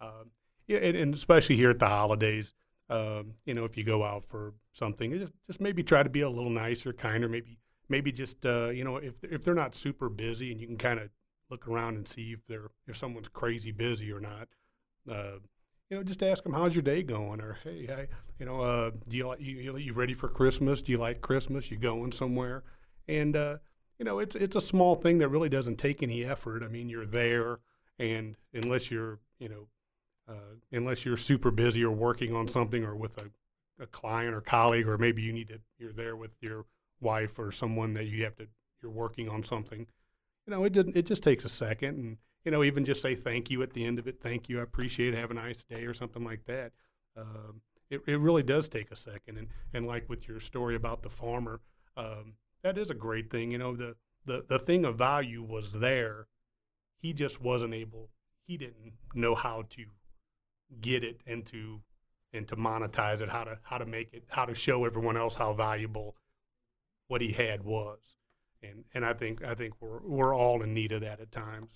Um, 0.00 0.32
yeah, 0.66 0.78
and, 0.78 0.96
and, 0.96 1.14
especially 1.14 1.56
here 1.56 1.70
at 1.70 1.78
the 1.78 1.86
holidays, 1.86 2.54
um, 2.90 3.34
you 3.44 3.54
know, 3.54 3.64
if 3.64 3.76
you 3.76 3.84
go 3.84 4.04
out 4.04 4.24
for 4.28 4.54
something, 4.72 5.16
just 5.18 5.32
just 5.46 5.60
maybe 5.60 5.82
try 5.82 6.02
to 6.02 6.10
be 6.10 6.22
a 6.22 6.28
little 6.28 6.50
nicer, 6.50 6.92
kinder. 6.92 7.28
Maybe 7.28 7.58
maybe 7.88 8.10
just 8.10 8.44
uh, 8.44 8.70
you 8.70 8.84
know, 8.84 8.96
if 8.96 9.14
if 9.22 9.44
they're 9.44 9.54
not 9.54 9.74
super 9.74 10.08
busy, 10.08 10.50
and 10.50 10.60
you 10.60 10.66
can 10.66 10.76
kind 10.76 10.98
of 10.98 11.10
look 11.48 11.68
around 11.68 11.94
and 11.94 12.08
see 12.08 12.32
if 12.32 12.40
they're 12.48 12.70
if 12.88 12.96
someone's 12.96 13.28
crazy 13.28 13.70
busy 13.70 14.10
or 14.10 14.20
not. 14.20 14.48
Uh, 15.08 15.38
you 15.88 15.96
know, 15.96 16.02
just 16.02 16.22
ask 16.22 16.42
them 16.42 16.52
how's 16.52 16.74
your 16.74 16.82
day 16.82 17.04
going, 17.04 17.40
or 17.40 17.58
hey, 17.62 17.86
hey 17.86 18.08
you 18.40 18.46
know, 18.46 18.60
uh, 18.60 18.90
do 19.08 19.16
you 19.16 19.28
like 19.28 19.40
you, 19.40 19.76
you 19.76 19.92
ready 19.92 20.14
for 20.14 20.28
Christmas? 20.28 20.82
Do 20.82 20.90
you 20.90 20.98
like 20.98 21.20
Christmas? 21.20 21.70
You 21.70 21.76
going 21.76 22.10
somewhere? 22.10 22.64
And 23.08 23.36
uh, 23.36 23.56
you 23.98 24.04
know, 24.04 24.18
it's 24.18 24.36
it's 24.36 24.56
a 24.56 24.60
small 24.60 24.94
thing 24.94 25.18
that 25.18 25.28
really 25.28 25.48
doesn't 25.48 25.76
take 25.76 26.02
any 26.02 26.24
effort. 26.24 26.62
I 26.62 26.68
mean, 26.68 26.88
you're 26.88 27.06
there, 27.06 27.60
and 27.98 28.36
unless 28.52 28.90
you're, 28.90 29.18
you 29.38 29.48
know, 29.48 29.68
uh, 30.28 30.56
unless 30.72 31.04
you're 31.04 31.16
super 31.16 31.50
busy 31.50 31.84
or 31.84 31.92
working 31.92 32.34
on 32.34 32.48
something 32.48 32.84
or 32.84 32.94
with 32.94 33.16
a, 33.18 33.30
a 33.82 33.86
client 33.86 34.34
or 34.34 34.40
colleague, 34.40 34.88
or 34.88 34.98
maybe 34.98 35.22
you 35.22 35.32
need 35.32 35.48
to, 35.48 35.60
you're 35.78 35.92
there 35.92 36.16
with 36.16 36.32
your 36.40 36.66
wife 37.00 37.38
or 37.38 37.52
someone 37.52 37.94
that 37.94 38.04
you 38.04 38.24
have 38.24 38.36
to, 38.36 38.48
you're 38.82 38.92
working 38.92 39.28
on 39.28 39.44
something. 39.44 39.86
You 40.46 40.54
know, 40.54 40.64
it 40.64 40.72
didn't. 40.72 40.96
It 40.96 41.06
just 41.06 41.22
takes 41.22 41.44
a 41.44 41.48
second, 41.48 41.98
and 41.98 42.16
you 42.44 42.50
know, 42.50 42.62
even 42.62 42.84
just 42.84 43.02
say 43.02 43.14
thank 43.14 43.50
you 43.50 43.62
at 43.62 43.72
the 43.72 43.84
end 43.84 43.98
of 43.98 44.06
it. 44.06 44.20
Thank 44.22 44.48
you, 44.48 44.60
I 44.60 44.62
appreciate 44.62 45.14
it. 45.14 45.18
Have 45.18 45.30
a 45.30 45.34
nice 45.34 45.64
day 45.64 45.84
or 45.84 45.94
something 45.94 46.22
like 46.22 46.44
that. 46.44 46.72
Um, 47.16 47.62
it, 47.88 48.02
it 48.06 48.18
really 48.18 48.42
does 48.42 48.68
take 48.68 48.90
a 48.90 48.96
second, 48.96 49.38
and 49.38 49.48
and 49.72 49.86
like 49.86 50.08
with 50.08 50.28
your 50.28 50.40
story 50.40 50.74
about 50.74 51.02
the 51.02 51.10
farmer, 51.10 51.60
um, 51.96 52.34
that 52.66 52.76
is 52.76 52.90
a 52.90 52.94
great 52.94 53.30
thing. 53.30 53.52
You 53.52 53.58
know, 53.58 53.76
the 53.76 53.94
the 54.24 54.44
the 54.48 54.58
thing 54.58 54.84
of 54.84 54.98
value 54.98 55.42
was 55.42 55.72
there. 55.72 56.26
He 56.98 57.12
just 57.12 57.40
wasn't 57.40 57.74
able. 57.74 58.10
He 58.44 58.56
didn't 58.56 58.94
know 59.14 59.34
how 59.34 59.64
to 59.70 59.84
get 60.80 61.04
it 61.04 61.20
and 61.26 61.46
to 61.46 61.80
and 62.32 62.48
to 62.48 62.56
monetize 62.56 63.20
it. 63.20 63.28
How 63.28 63.44
to 63.44 63.58
how 63.62 63.78
to 63.78 63.86
make 63.86 64.12
it. 64.12 64.24
How 64.28 64.44
to 64.44 64.54
show 64.54 64.84
everyone 64.84 65.16
else 65.16 65.36
how 65.36 65.52
valuable 65.52 66.16
what 67.06 67.20
he 67.20 67.32
had 67.32 67.62
was. 67.64 67.98
And 68.62 68.84
and 68.92 69.04
I 69.04 69.12
think 69.12 69.44
I 69.44 69.54
think 69.54 69.74
we're 69.80 70.00
we're 70.02 70.34
all 70.34 70.62
in 70.62 70.74
need 70.74 70.90
of 70.90 71.02
that 71.02 71.20
at 71.20 71.30
times. 71.30 71.70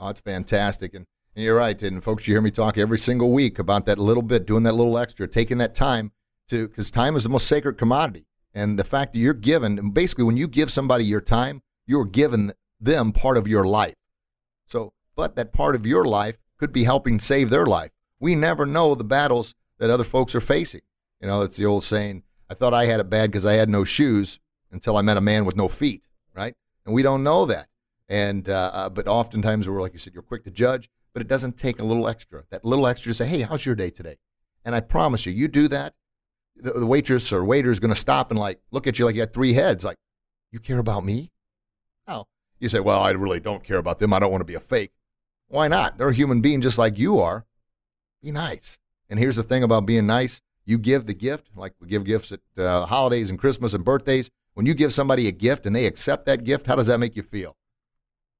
Oh, 0.00 0.08
it's 0.08 0.20
fantastic. 0.20 0.94
And, 0.94 1.06
and 1.34 1.44
you're 1.44 1.56
right. 1.56 1.80
And 1.82 2.02
folks, 2.02 2.26
you 2.26 2.34
hear 2.34 2.40
me 2.40 2.50
talk 2.50 2.78
every 2.78 2.98
single 2.98 3.32
week 3.32 3.58
about 3.58 3.86
that 3.86 3.98
little 3.98 4.22
bit, 4.22 4.46
doing 4.46 4.62
that 4.64 4.74
little 4.74 4.96
extra, 4.96 5.26
taking 5.26 5.58
that 5.58 5.74
time 5.74 6.12
to, 6.48 6.68
because 6.68 6.92
time 6.92 7.16
is 7.16 7.24
the 7.24 7.28
most 7.28 7.48
sacred 7.48 7.78
commodity. 7.78 8.27
And 8.54 8.78
the 8.78 8.84
fact 8.84 9.12
that 9.12 9.18
you're 9.18 9.34
given, 9.34 9.90
basically, 9.90 10.24
when 10.24 10.36
you 10.36 10.48
give 10.48 10.70
somebody 10.70 11.04
your 11.04 11.20
time, 11.20 11.62
you're 11.86 12.04
giving 12.04 12.52
them 12.80 13.12
part 13.12 13.36
of 13.36 13.46
your 13.46 13.64
life. 13.64 13.94
So, 14.66 14.92
but 15.16 15.36
that 15.36 15.52
part 15.52 15.74
of 15.74 15.86
your 15.86 16.04
life 16.04 16.38
could 16.58 16.72
be 16.72 16.84
helping 16.84 17.18
save 17.18 17.50
their 17.50 17.66
life. 17.66 17.90
We 18.20 18.34
never 18.34 18.66
know 18.66 18.94
the 18.94 19.04
battles 19.04 19.54
that 19.78 19.90
other 19.90 20.04
folks 20.04 20.34
are 20.34 20.40
facing. 20.40 20.82
You 21.20 21.28
know, 21.28 21.42
it's 21.42 21.56
the 21.56 21.66
old 21.66 21.84
saying, 21.84 22.22
I 22.50 22.54
thought 22.54 22.74
I 22.74 22.86
had 22.86 23.00
it 23.00 23.10
bad 23.10 23.30
because 23.30 23.46
I 23.46 23.54
had 23.54 23.68
no 23.68 23.84
shoes 23.84 24.38
until 24.70 24.96
I 24.96 25.02
met 25.02 25.16
a 25.16 25.22
man 25.22 25.44
with 25.44 25.56
no 25.56 25.68
feet, 25.68 26.02
right? 26.34 26.54
And 26.84 26.94
we 26.94 27.02
don't 27.02 27.22
know 27.22 27.46
that. 27.46 27.68
And 28.08 28.48
uh, 28.48 28.70
uh, 28.72 28.88
but 28.88 29.06
oftentimes 29.06 29.68
we're 29.68 29.80
like 29.82 29.92
you 29.92 29.98
said, 29.98 30.14
you're 30.14 30.22
quick 30.22 30.44
to 30.44 30.50
judge, 30.50 30.88
but 31.12 31.20
it 31.20 31.28
doesn't 31.28 31.58
take 31.58 31.78
a 31.78 31.84
little 31.84 32.08
extra. 32.08 32.44
That 32.50 32.64
little 32.64 32.86
extra 32.86 33.10
to 33.10 33.14
say, 33.14 33.26
hey, 33.26 33.42
how's 33.42 33.66
your 33.66 33.74
day 33.74 33.90
today? 33.90 34.16
And 34.64 34.74
I 34.74 34.80
promise 34.80 35.26
you, 35.26 35.32
you 35.32 35.48
do 35.48 35.68
that, 35.68 35.94
the, 36.60 36.72
the 36.72 36.86
waitress 36.86 37.32
or 37.32 37.44
waiter 37.44 37.70
is 37.70 37.80
going 37.80 37.92
to 37.92 38.00
stop 38.00 38.30
and 38.30 38.38
like 38.38 38.60
look 38.70 38.86
at 38.86 38.98
you 38.98 39.04
like 39.04 39.14
you 39.14 39.22
had 39.22 39.32
three 39.32 39.52
heads. 39.52 39.84
Like, 39.84 39.96
you 40.50 40.58
care 40.58 40.78
about 40.78 41.04
me? 41.04 41.30
Oh, 42.06 42.26
you 42.58 42.68
say, 42.68 42.80
well, 42.80 43.00
I 43.00 43.10
really 43.10 43.40
don't 43.40 43.62
care 43.62 43.76
about 43.78 43.98
them. 43.98 44.12
I 44.12 44.18
don't 44.18 44.30
want 44.30 44.40
to 44.40 44.46
be 44.46 44.54
a 44.54 44.60
fake. 44.60 44.92
Why 45.48 45.68
not? 45.68 45.98
They're 45.98 46.08
a 46.08 46.14
human 46.14 46.40
being 46.40 46.60
just 46.60 46.78
like 46.78 46.98
you 46.98 47.18
are. 47.18 47.46
Be 48.22 48.30
nice. 48.32 48.78
And 49.08 49.18
here's 49.18 49.36
the 49.36 49.42
thing 49.42 49.62
about 49.62 49.86
being 49.86 50.06
nice: 50.06 50.42
you 50.64 50.78
give 50.78 51.06
the 51.06 51.14
gift, 51.14 51.50
like 51.56 51.74
we 51.80 51.88
give 51.88 52.04
gifts 52.04 52.32
at 52.32 52.40
uh, 52.58 52.86
holidays 52.86 53.30
and 53.30 53.38
Christmas 53.38 53.74
and 53.74 53.84
birthdays. 53.84 54.30
When 54.54 54.66
you 54.66 54.74
give 54.74 54.92
somebody 54.92 55.28
a 55.28 55.32
gift 55.32 55.66
and 55.66 55.74
they 55.74 55.86
accept 55.86 56.26
that 56.26 56.44
gift, 56.44 56.66
how 56.66 56.74
does 56.74 56.88
that 56.88 56.98
make 56.98 57.16
you 57.16 57.22
feel? 57.22 57.56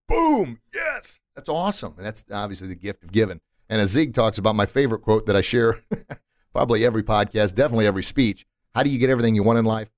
Boom! 0.09 0.61
Yes, 0.75 1.21
that's 1.35 1.49
awesome, 1.49 1.95
and 1.97 2.05
that's 2.05 2.25
obviously 2.31 2.69
the 2.69 2.75
gift 2.75 3.05
of 3.05 3.13
giving. 3.13 3.41
And 3.69 3.81
as 3.81 3.91
Zig 3.91 4.15
talks 4.15 4.39
about, 4.39 4.57
my 4.57 4.67
favorite 4.67 5.01
quote 5.01 5.27
that 5.27 5.37
I 5.37 5.43
share 5.43 5.83
probably 6.59 6.85
every 6.85 7.05
podcast, 7.05 7.55
definitely 7.55 7.87
every 7.87 8.03
speech. 8.03 8.45
How 8.75 8.83
do 8.83 8.91
you 8.91 8.99
get 8.99 9.11
everything 9.11 9.37
you 9.37 9.45
want 9.45 9.61
in 9.61 9.65
life? 9.65 9.91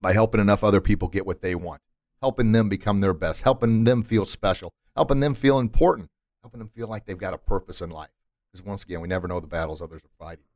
By 0.00 0.14
helping 0.14 0.40
enough 0.40 0.64
other 0.64 0.80
people 0.80 1.08
get 1.08 1.26
what 1.26 1.42
they 1.42 1.54
want, 1.54 1.82
helping 2.22 2.52
them 2.52 2.70
become 2.70 3.02
their 3.02 3.12
best, 3.12 3.42
helping 3.42 3.84
them 3.84 4.02
feel 4.02 4.24
special, 4.24 4.72
helping 4.96 5.20
them 5.20 5.34
feel 5.34 5.58
important, 5.58 6.08
helping 6.42 6.60
them 6.60 6.70
feel 6.74 6.88
like 6.88 7.04
they've 7.04 7.18
got 7.18 7.34
a 7.34 7.38
purpose 7.38 7.82
in 7.82 7.90
life. 7.90 8.08
Because 8.50 8.64
once 8.64 8.82
again, 8.82 9.02
we 9.02 9.08
never 9.08 9.28
know 9.28 9.40
the 9.40 9.46
battles 9.46 9.82
others 9.82 10.00
are 10.00 10.24
fighting. 10.24 10.46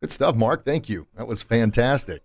Good 0.00 0.12
stuff, 0.12 0.36
Mark. 0.36 0.64
Thank 0.64 0.88
you. 0.88 1.08
That 1.16 1.26
was 1.26 1.42
fantastic. 1.42 2.22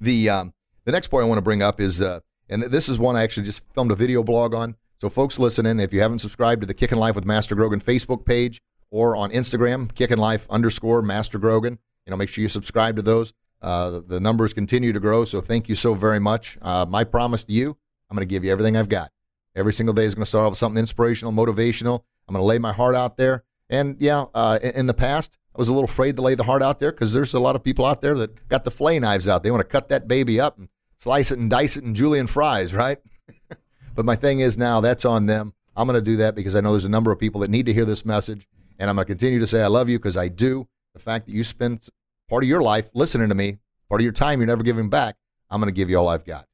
The 0.00 0.28
um, 0.28 0.54
the 0.84 0.92
next 0.92 1.08
point 1.08 1.24
I 1.24 1.26
want 1.26 1.38
to 1.38 1.42
bring 1.42 1.62
up 1.62 1.80
is 1.80 2.00
uh, 2.00 2.20
and 2.48 2.62
this 2.62 2.88
is 2.88 3.00
one 3.00 3.16
I 3.16 3.24
actually 3.24 3.46
just 3.46 3.64
filmed 3.74 3.90
a 3.90 3.96
video 3.96 4.22
blog 4.22 4.54
on. 4.54 4.76
So, 5.00 5.08
folks 5.08 5.40
listening, 5.40 5.80
if 5.80 5.92
you 5.92 6.00
haven't 6.00 6.20
subscribed 6.20 6.60
to 6.60 6.66
the 6.66 6.74
Kicking 6.74 6.98
Life 6.98 7.16
with 7.16 7.24
Master 7.24 7.56
Grogan 7.56 7.80
Facebook 7.80 8.24
page 8.24 8.60
or 8.90 9.16
on 9.16 9.30
Instagram, 9.30 9.94
Kicking 9.94 10.18
Life 10.18 10.46
underscore 10.50 11.02
Master 11.02 11.38
Grogan, 11.38 11.78
you 12.06 12.10
know, 12.10 12.16
make 12.16 12.28
sure 12.28 12.42
you 12.42 12.48
subscribe 12.48 12.96
to 12.96 13.02
those. 13.02 13.32
Uh, 13.60 14.00
the 14.06 14.20
numbers 14.20 14.52
continue 14.52 14.92
to 14.92 15.00
grow, 15.00 15.24
so 15.24 15.40
thank 15.40 15.68
you 15.68 15.74
so 15.74 15.94
very 15.94 16.20
much. 16.20 16.56
Uh, 16.62 16.86
my 16.88 17.04
promise 17.04 17.44
to 17.44 17.52
you, 17.52 17.76
I'm 18.08 18.16
going 18.16 18.26
to 18.26 18.32
give 18.32 18.44
you 18.44 18.52
everything 18.52 18.76
I've 18.76 18.88
got. 18.88 19.10
Every 19.54 19.72
single 19.72 19.92
day 19.92 20.04
is 20.04 20.14
going 20.14 20.22
to 20.22 20.28
start 20.28 20.44
off 20.44 20.52
with 20.52 20.58
something 20.58 20.78
inspirational, 20.78 21.32
motivational. 21.32 22.04
I'm 22.28 22.34
going 22.34 22.42
to 22.42 22.46
lay 22.46 22.58
my 22.58 22.72
heart 22.72 22.94
out 22.94 23.16
there. 23.16 23.44
And 23.68 23.96
yeah, 23.98 24.26
uh, 24.34 24.58
in 24.62 24.86
the 24.86 24.94
past, 24.94 25.36
I 25.54 25.58
was 25.58 25.68
a 25.68 25.72
little 25.72 25.88
afraid 25.88 26.16
to 26.16 26.22
lay 26.22 26.34
the 26.34 26.44
heart 26.44 26.62
out 26.62 26.78
there 26.78 26.92
because 26.92 27.12
there's 27.12 27.34
a 27.34 27.40
lot 27.40 27.56
of 27.56 27.64
people 27.64 27.84
out 27.84 28.00
there 28.00 28.14
that 28.14 28.48
got 28.48 28.64
the 28.64 28.70
flay 28.70 28.98
knives 28.98 29.26
out. 29.26 29.42
They 29.42 29.50
want 29.50 29.60
to 29.60 29.68
cut 29.68 29.88
that 29.88 30.06
baby 30.06 30.38
up 30.40 30.58
and 30.58 30.68
slice 30.96 31.32
it 31.32 31.38
and 31.38 31.50
dice 31.50 31.76
it 31.76 31.84
and 31.84 31.96
julienne 31.96 32.28
fries, 32.28 32.72
right? 32.72 32.98
but 33.94 34.04
my 34.04 34.16
thing 34.16 34.40
is 34.40 34.56
now 34.56 34.80
that's 34.80 35.04
on 35.04 35.26
them. 35.26 35.52
I'm 35.76 35.86
going 35.86 35.98
to 35.98 36.02
do 36.02 36.16
that 36.18 36.34
because 36.34 36.54
I 36.54 36.60
know 36.60 36.70
there's 36.72 36.84
a 36.84 36.88
number 36.88 37.12
of 37.12 37.18
people 37.18 37.40
that 37.42 37.50
need 37.50 37.66
to 37.66 37.72
hear 37.72 37.84
this 37.84 38.04
message. 38.04 38.48
And 38.78 38.88
I'm 38.88 38.96
going 38.96 39.06
to 39.06 39.12
continue 39.12 39.38
to 39.40 39.46
say 39.46 39.62
I 39.62 39.66
love 39.66 39.88
you 39.88 39.98
because 39.98 40.16
I 40.16 40.28
do. 40.28 40.68
The 40.94 41.00
fact 41.00 41.26
that 41.26 41.32
you 41.32 41.44
spent 41.44 41.88
part 42.28 42.44
of 42.44 42.48
your 42.48 42.62
life 42.62 42.90
listening 42.94 43.28
to 43.28 43.34
me, 43.34 43.58
part 43.88 44.00
of 44.00 44.04
your 44.04 44.12
time 44.12 44.40
you're 44.40 44.46
never 44.46 44.62
giving 44.62 44.88
back, 44.88 45.16
I'm 45.50 45.60
going 45.60 45.72
to 45.72 45.76
give 45.76 45.90
you 45.90 45.98
all 45.98 46.08
I've 46.08 46.24
got. 46.24 46.46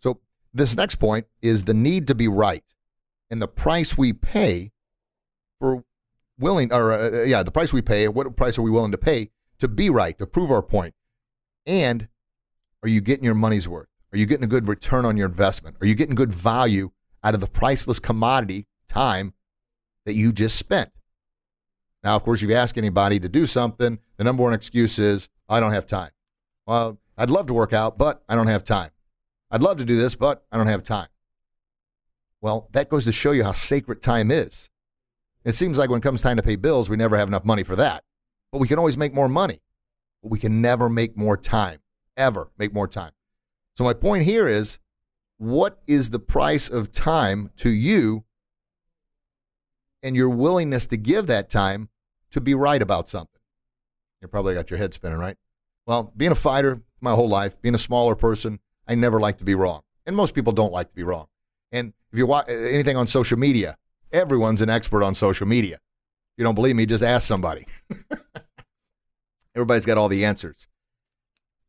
So, 0.00 0.20
this 0.52 0.76
next 0.76 0.96
point 0.96 1.26
is 1.42 1.64
the 1.64 1.74
need 1.74 2.06
to 2.08 2.14
be 2.14 2.28
right 2.28 2.64
and 3.30 3.40
the 3.40 3.48
price 3.48 3.98
we 3.98 4.12
pay 4.12 4.72
for 5.60 5.84
willing, 6.38 6.72
or 6.72 6.92
uh, 6.92 7.24
yeah, 7.24 7.42
the 7.42 7.50
price 7.50 7.72
we 7.72 7.82
pay, 7.82 8.08
what 8.08 8.34
price 8.36 8.58
are 8.58 8.62
we 8.62 8.70
willing 8.70 8.92
to 8.92 8.98
pay 8.98 9.30
to 9.58 9.68
be 9.68 9.90
right, 9.90 10.18
to 10.18 10.26
prove 10.26 10.50
our 10.50 10.62
point? 10.62 10.94
And 11.66 12.08
are 12.82 12.88
you 12.88 13.00
getting 13.00 13.24
your 13.24 13.34
money's 13.34 13.68
worth? 13.68 13.88
Are 14.12 14.18
you 14.18 14.26
getting 14.26 14.44
a 14.44 14.48
good 14.48 14.68
return 14.68 15.04
on 15.04 15.16
your 15.16 15.26
investment? 15.26 15.76
Are 15.80 15.86
you 15.86 15.94
getting 15.94 16.14
good 16.14 16.32
value 16.32 16.90
out 17.22 17.34
of 17.34 17.40
the 17.40 17.46
priceless 17.46 17.98
commodity 17.98 18.66
time 18.88 19.34
that 20.06 20.14
you 20.14 20.32
just 20.32 20.56
spent? 20.56 20.90
Now, 22.04 22.16
of 22.16 22.22
course, 22.22 22.42
if 22.42 22.48
you 22.48 22.54
ask 22.54 22.78
anybody 22.78 23.18
to 23.18 23.28
do 23.28 23.46
something, 23.46 23.98
the 24.16 24.24
number 24.24 24.42
one 24.42 24.52
excuse 24.52 24.98
is, 24.98 25.28
I 25.48 25.60
don't 25.60 25.72
have 25.72 25.86
time. 25.86 26.10
Well, 26.66 26.98
I'd 27.16 27.30
love 27.30 27.46
to 27.46 27.54
work 27.54 27.72
out, 27.72 27.98
but 27.98 28.22
I 28.28 28.34
don't 28.34 28.46
have 28.46 28.64
time. 28.64 28.90
I'd 29.50 29.62
love 29.62 29.78
to 29.78 29.84
do 29.84 29.96
this, 29.96 30.14
but 30.14 30.44
I 30.52 30.56
don't 30.56 30.66
have 30.66 30.82
time. 30.82 31.08
Well, 32.40 32.68
that 32.72 32.88
goes 32.88 33.04
to 33.06 33.12
show 33.12 33.32
you 33.32 33.42
how 33.42 33.52
sacred 33.52 34.00
time 34.00 34.30
is. 34.30 34.70
It 35.44 35.54
seems 35.54 35.78
like 35.78 35.90
when 35.90 35.98
it 35.98 36.02
comes 36.02 36.22
time 36.22 36.36
to 36.36 36.42
pay 36.42 36.56
bills, 36.56 36.88
we 36.88 36.96
never 36.96 37.16
have 37.16 37.28
enough 37.28 37.44
money 37.44 37.62
for 37.62 37.74
that. 37.76 38.04
But 38.52 38.58
we 38.58 38.68
can 38.68 38.78
always 38.78 38.98
make 38.98 39.14
more 39.14 39.28
money. 39.28 39.60
But 40.22 40.30
we 40.30 40.38
can 40.38 40.60
never 40.60 40.88
make 40.88 41.16
more 41.16 41.36
time 41.36 41.80
ever 42.18 42.50
make 42.58 42.74
more 42.74 42.88
time. 42.88 43.12
So, 43.76 43.84
my 43.84 43.94
point 43.94 44.24
here 44.24 44.46
is 44.46 44.80
what 45.38 45.80
is 45.86 46.10
the 46.10 46.18
price 46.18 46.68
of 46.68 46.92
time 46.92 47.50
to 47.58 47.70
you 47.70 48.24
and 50.02 50.16
your 50.16 50.28
willingness 50.28 50.86
to 50.86 50.96
give 50.96 51.26
that 51.26 51.50
time 51.50 51.88
to 52.30 52.40
be 52.40 52.54
right 52.54 52.80
about 52.80 53.08
something? 53.08 53.40
You 54.20 54.28
probably 54.28 54.54
got 54.54 54.70
your 54.70 54.78
head 54.78 54.94
spinning, 54.94 55.18
right? 55.18 55.36
Well, 55.86 56.12
being 56.16 56.32
a 56.32 56.36
fighter 56.36 56.82
my 57.00 57.14
whole 57.14 57.28
life, 57.28 57.60
being 57.62 57.74
a 57.74 57.78
smaller 57.78 58.14
person, 58.14 58.58
I 58.86 58.94
never 58.94 59.20
like 59.20 59.38
to 59.38 59.44
be 59.44 59.54
wrong. 59.54 59.82
And 60.06 60.16
most 60.16 60.34
people 60.34 60.52
don't 60.52 60.72
like 60.72 60.88
to 60.88 60.94
be 60.94 61.02
wrong. 61.02 61.26
And 61.70 61.92
if 62.12 62.18
you 62.18 62.26
watch 62.26 62.48
anything 62.48 62.96
on 62.96 63.06
social 63.06 63.38
media, 63.38 63.76
everyone's 64.12 64.62
an 64.62 64.70
expert 64.70 65.02
on 65.02 65.14
social 65.14 65.46
media. 65.46 65.76
If 65.76 66.38
you 66.38 66.44
don't 66.44 66.54
believe 66.54 66.76
me, 66.76 66.86
just 66.86 67.04
ask 67.04 67.26
somebody. 67.26 67.66
Everybody's 69.54 69.86
got 69.86 69.98
all 69.98 70.08
the 70.08 70.24
answers. 70.24 70.68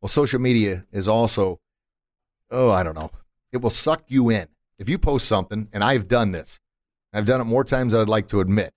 Well, 0.02 0.10
social 0.10 0.40
media 0.40 0.86
is 0.92 1.08
also, 1.08 1.60
oh, 2.52 2.70
I 2.70 2.84
don't 2.84 2.96
know. 2.96 3.12
It 3.52 3.58
will 3.58 3.70
suck 3.70 4.04
you 4.08 4.30
in. 4.30 4.48
If 4.78 4.88
you 4.88 4.98
post 4.98 5.28
something, 5.28 5.68
and 5.74 5.84
I've 5.84 6.08
done 6.08 6.32
this, 6.32 6.60
I've 7.14 7.26
done 7.26 7.42
it 7.42 7.46
more 7.46 7.64
times 7.64 7.94
than 7.94 8.02
I'd 8.02 8.10
like 8.10 8.28
to 8.30 8.40
admit. 8.40 8.74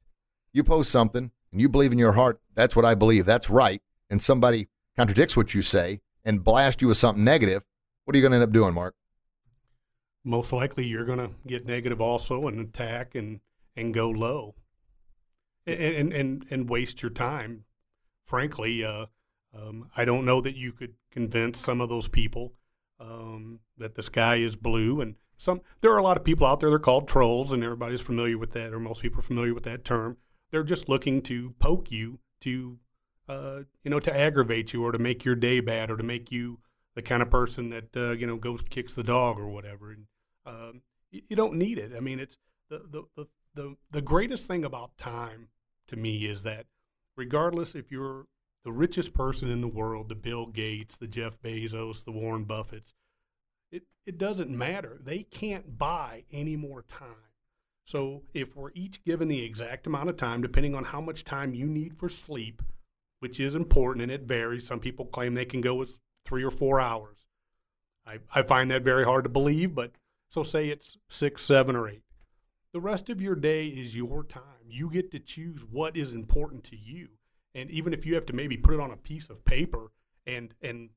You 0.53 0.65
post 0.65 0.91
something 0.91 1.31
and 1.51 1.61
you 1.61 1.69
believe 1.69 1.93
in 1.93 1.99
your 1.99 2.13
heart, 2.13 2.41
that's 2.55 2.75
what 2.75 2.85
I 2.85 2.95
believe, 2.95 3.27
that's 3.27 3.51
right, 3.51 3.83
and 4.09 4.23
somebody 4.23 4.69
contradicts 4.97 5.37
what 5.37 5.55
you 5.55 5.63
say 5.63 6.01
and 6.25 6.45
blast 6.45 6.83
you 6.83 6.89
with 6.89 6.97
something 6.97 7.25
negative, 7.25 7.65
what 8.05 8.15
are 8.15 8.19
you 8.19 8.23
going 8.23 8.33
to 8.33 8.37
end 8.37 8.45
up 8.45 8.53
doing, 8.53 8.75
Mark? 8.75 8.95
Most 10.25 10.53
likely 10.53 10.87
you're 10.87 11.05
going 11.05 11.19
to 11.19 11.31
get 11.47 11.67
negative 11.67 12.01
also 12.01 12.47
and 12.47 12.61
attack 12.61 13.15
and, 13.15 13.41
and 13.77 13.93
go 13.93 14.09
low 14.09 14.55
and, 15.67 16.13
and, 16.13 16.47
and, 16.51 16.71
waste 16.71 17.03
your 17.03 17.11
time. 17.11 17.65
Frankly, 18.25 18.85
uh, 18.85 19.07
um, 19.57 19.89
I 19.97 20.05
don't 20.05 20.25
know 20.25 20.41
that 20.41 20.57
you 20.57 20.73
could 20.73 20.95
convince 21.11 21.59
some 21.59 21.81
of 21.81 21.89
those 21.89 22.09
people 22.09 22.55
um, 23.01 23.61
that 23.79 23.95
the 23.95 24.03
sky 24.03 24.37
is 24.37 24.57
blue. 24.57 25.01
And 25.01 25.17
some 25.43 25.61
there 25.81 25.93
are 25.93 25.99
a 25.99 26.05
lot 26.05 26.17
of 26.17 26.23
people 26.23 26.47
out 26.47 26.61
there. 26.61 26.71
They're 26.71 26.79
called 26.79 27.09
trolls, 27.09 27.51
and 27.51 27.65
everybody's 27.65 28.01
familiar 28.01 28.39
with 28.39 28.53
that, 28.53 28.73
or 28.73 28.79
most 28.79 29.03
people 29.03 29.19
are 29.19 29.23
familiar 29.23 29.53
with 29.53 29.65
that 29.65 29.85
term. 29.85 30.17
They're 30.53 30.63
just 30.63 30.89
looking 30.89 31.21
to 31.23 31.55
poke 31.59 31.91
you, 31.91 32.21
to 32.43 32.79
uh, 33.29 33.61
you 33.83 33.91
know, 33.91 33.99
to 33.99 34.17
aggravate 34.17 34.73
you, 34.73 34.85
or 34.85 34.93
to 34.93 34.99
make 34.99 35.25
your 35.25 35.35
day 35.35 35.59
bad, 35.59 35.91
or 35.91 35.97
to 35.97 36.05
make 36.05 36.31
you 36.31 36.61
the 36.95 37.03
kind 37.03 37.23
of 37.23 37.31
person 37.31 37.71
that 37.71 37.97
uh, 37.97 38.13
you 38.13 38.25
know 38.25 38.37
goes 38.37 38.61
kicks 38.71 38.95
the 38.95 39.03
dog 39.03 39.37
or 39.37 39.49
whatever. 39.49 39.91
And 39.91 40.07
um, 40.47 40.83
you, 41.11 41.23
you 41.29 41.35
don't 41.35 41.55
need 41.55 41.77
it. 41.77 41.91
I 41.97 41.99
mean, 41.99 42.21
it's 42.21 42.37
the, 42.71 42.83
the 42.89 43.03
the 43.17 43.27
the 43.55 43.77
the 43.91 44.03
greatest 44.03 44.47
thing 44.47 44.65
about 44.65 44.97
time 44.97 45.49
to 45.89 45.97
me 45.97 46.19
is 46.25 46.45
that 46.45 46.67
regardless 47.17 47.75
if 47.75 47.91
you're 47.91 48.27
the 48.65 48.71
richest 48.71 49.13
person 49.13 49.51
in 49.51 49.61
the 49.61 49.67
world, 49.67 50.09
the 50.09 50.15
Bill 50.15 50.47
Gates, 50.47 50.97
the 50.97 51.09
Jeff 51.09 51.43
Bezos, 51.43 52.05
the 52.05 52.13
Warren 52.13 52.45
Buffetts, 52.45 52.93
it, 53.73 53.83
it 54.07 54.19
doesn't 54.19 54.51
matter. 54.51 55.01
They 55.03 55.25
can't 55.25 55.79
buy 55.79 56.25
any 56.33 56.57
more 56.57 56.83
time. 56.83 57.33
So 57.85 58.23
if 58.33 58.55
we're 58.55 58.71
each 58.75 59.03
given 59.05 59.29
the 59.29 59.45
exact 59.45 59.87
amount 59.87 60.11
of 60.11 60.17
time, 60.17 60.43
depending 60.43 60.75
on 60.75 60.85
how 60.85 61.01
much 61.01 61.25
time 61.25 61.55
you 61.55 61.67
need 61.67 61.99
for 61.99 62.09
sleep, 62.09 62.63
which 63.23 63.39
is 63.39 63.55
important 63.55 64.03
and 64.03 64.11
it 64.11 64.23
varies. 64.23 64.67
Some 64.67 64.81
people 64.81 65.07
claim 65.07 65.35
they 65.35 65.45
can 65.45 65.61
go 65.61 65.77
with 65.77 65.95
three 66.27 66.43
or 66.43 66.51
four 66.51 66.81
hours. 66.81 67.19
I, 68.05 68.19
I 68.35 68.43
find 68.43 68.69
that 68.73 68.83
very 68.83 69.05
hard 69.05 69.23
to 69.23 69.31
believe, 69.31 69.77
but 69.77 69.93
so 70.29 70.43
say 70.43 70.71
it's 70.71 70.97
six, 71.09 71.45
seven, 71.45 71.77
or 71.77 71.89
eight. 71.89 72.03
The 72.73 72.81
rest 72.81 73.11
of 73.11 73.21
your 73.21 73.37
day 73.37 73.69
is 73.69 73.95
your 73.95 74.25
time. 74.25 74.67
You 74.69 74.91
get 74.91 75.13
to 75.13 75.21
choose 75.21 75.61
what 75.71 75.97
is 75.97 76.13
important 76.13 76.65
to 76.65 76.77
you. 76.77 77.11
And 77.55 77.71
even 77.71 77.93
if 77.93 78.05
you 78.05 78.17
have 78.17 78.27
to 78.27 78.33
maybe 78.33 78.57
put 78.57 78.75
it 78.75 78.81
on 78.81 78.91
a 78.91 78.97
piece 78.97 79.31
of 79.31 79.45
paper 79.45 79.93
and 80.27 80.53
and 80.61 80.89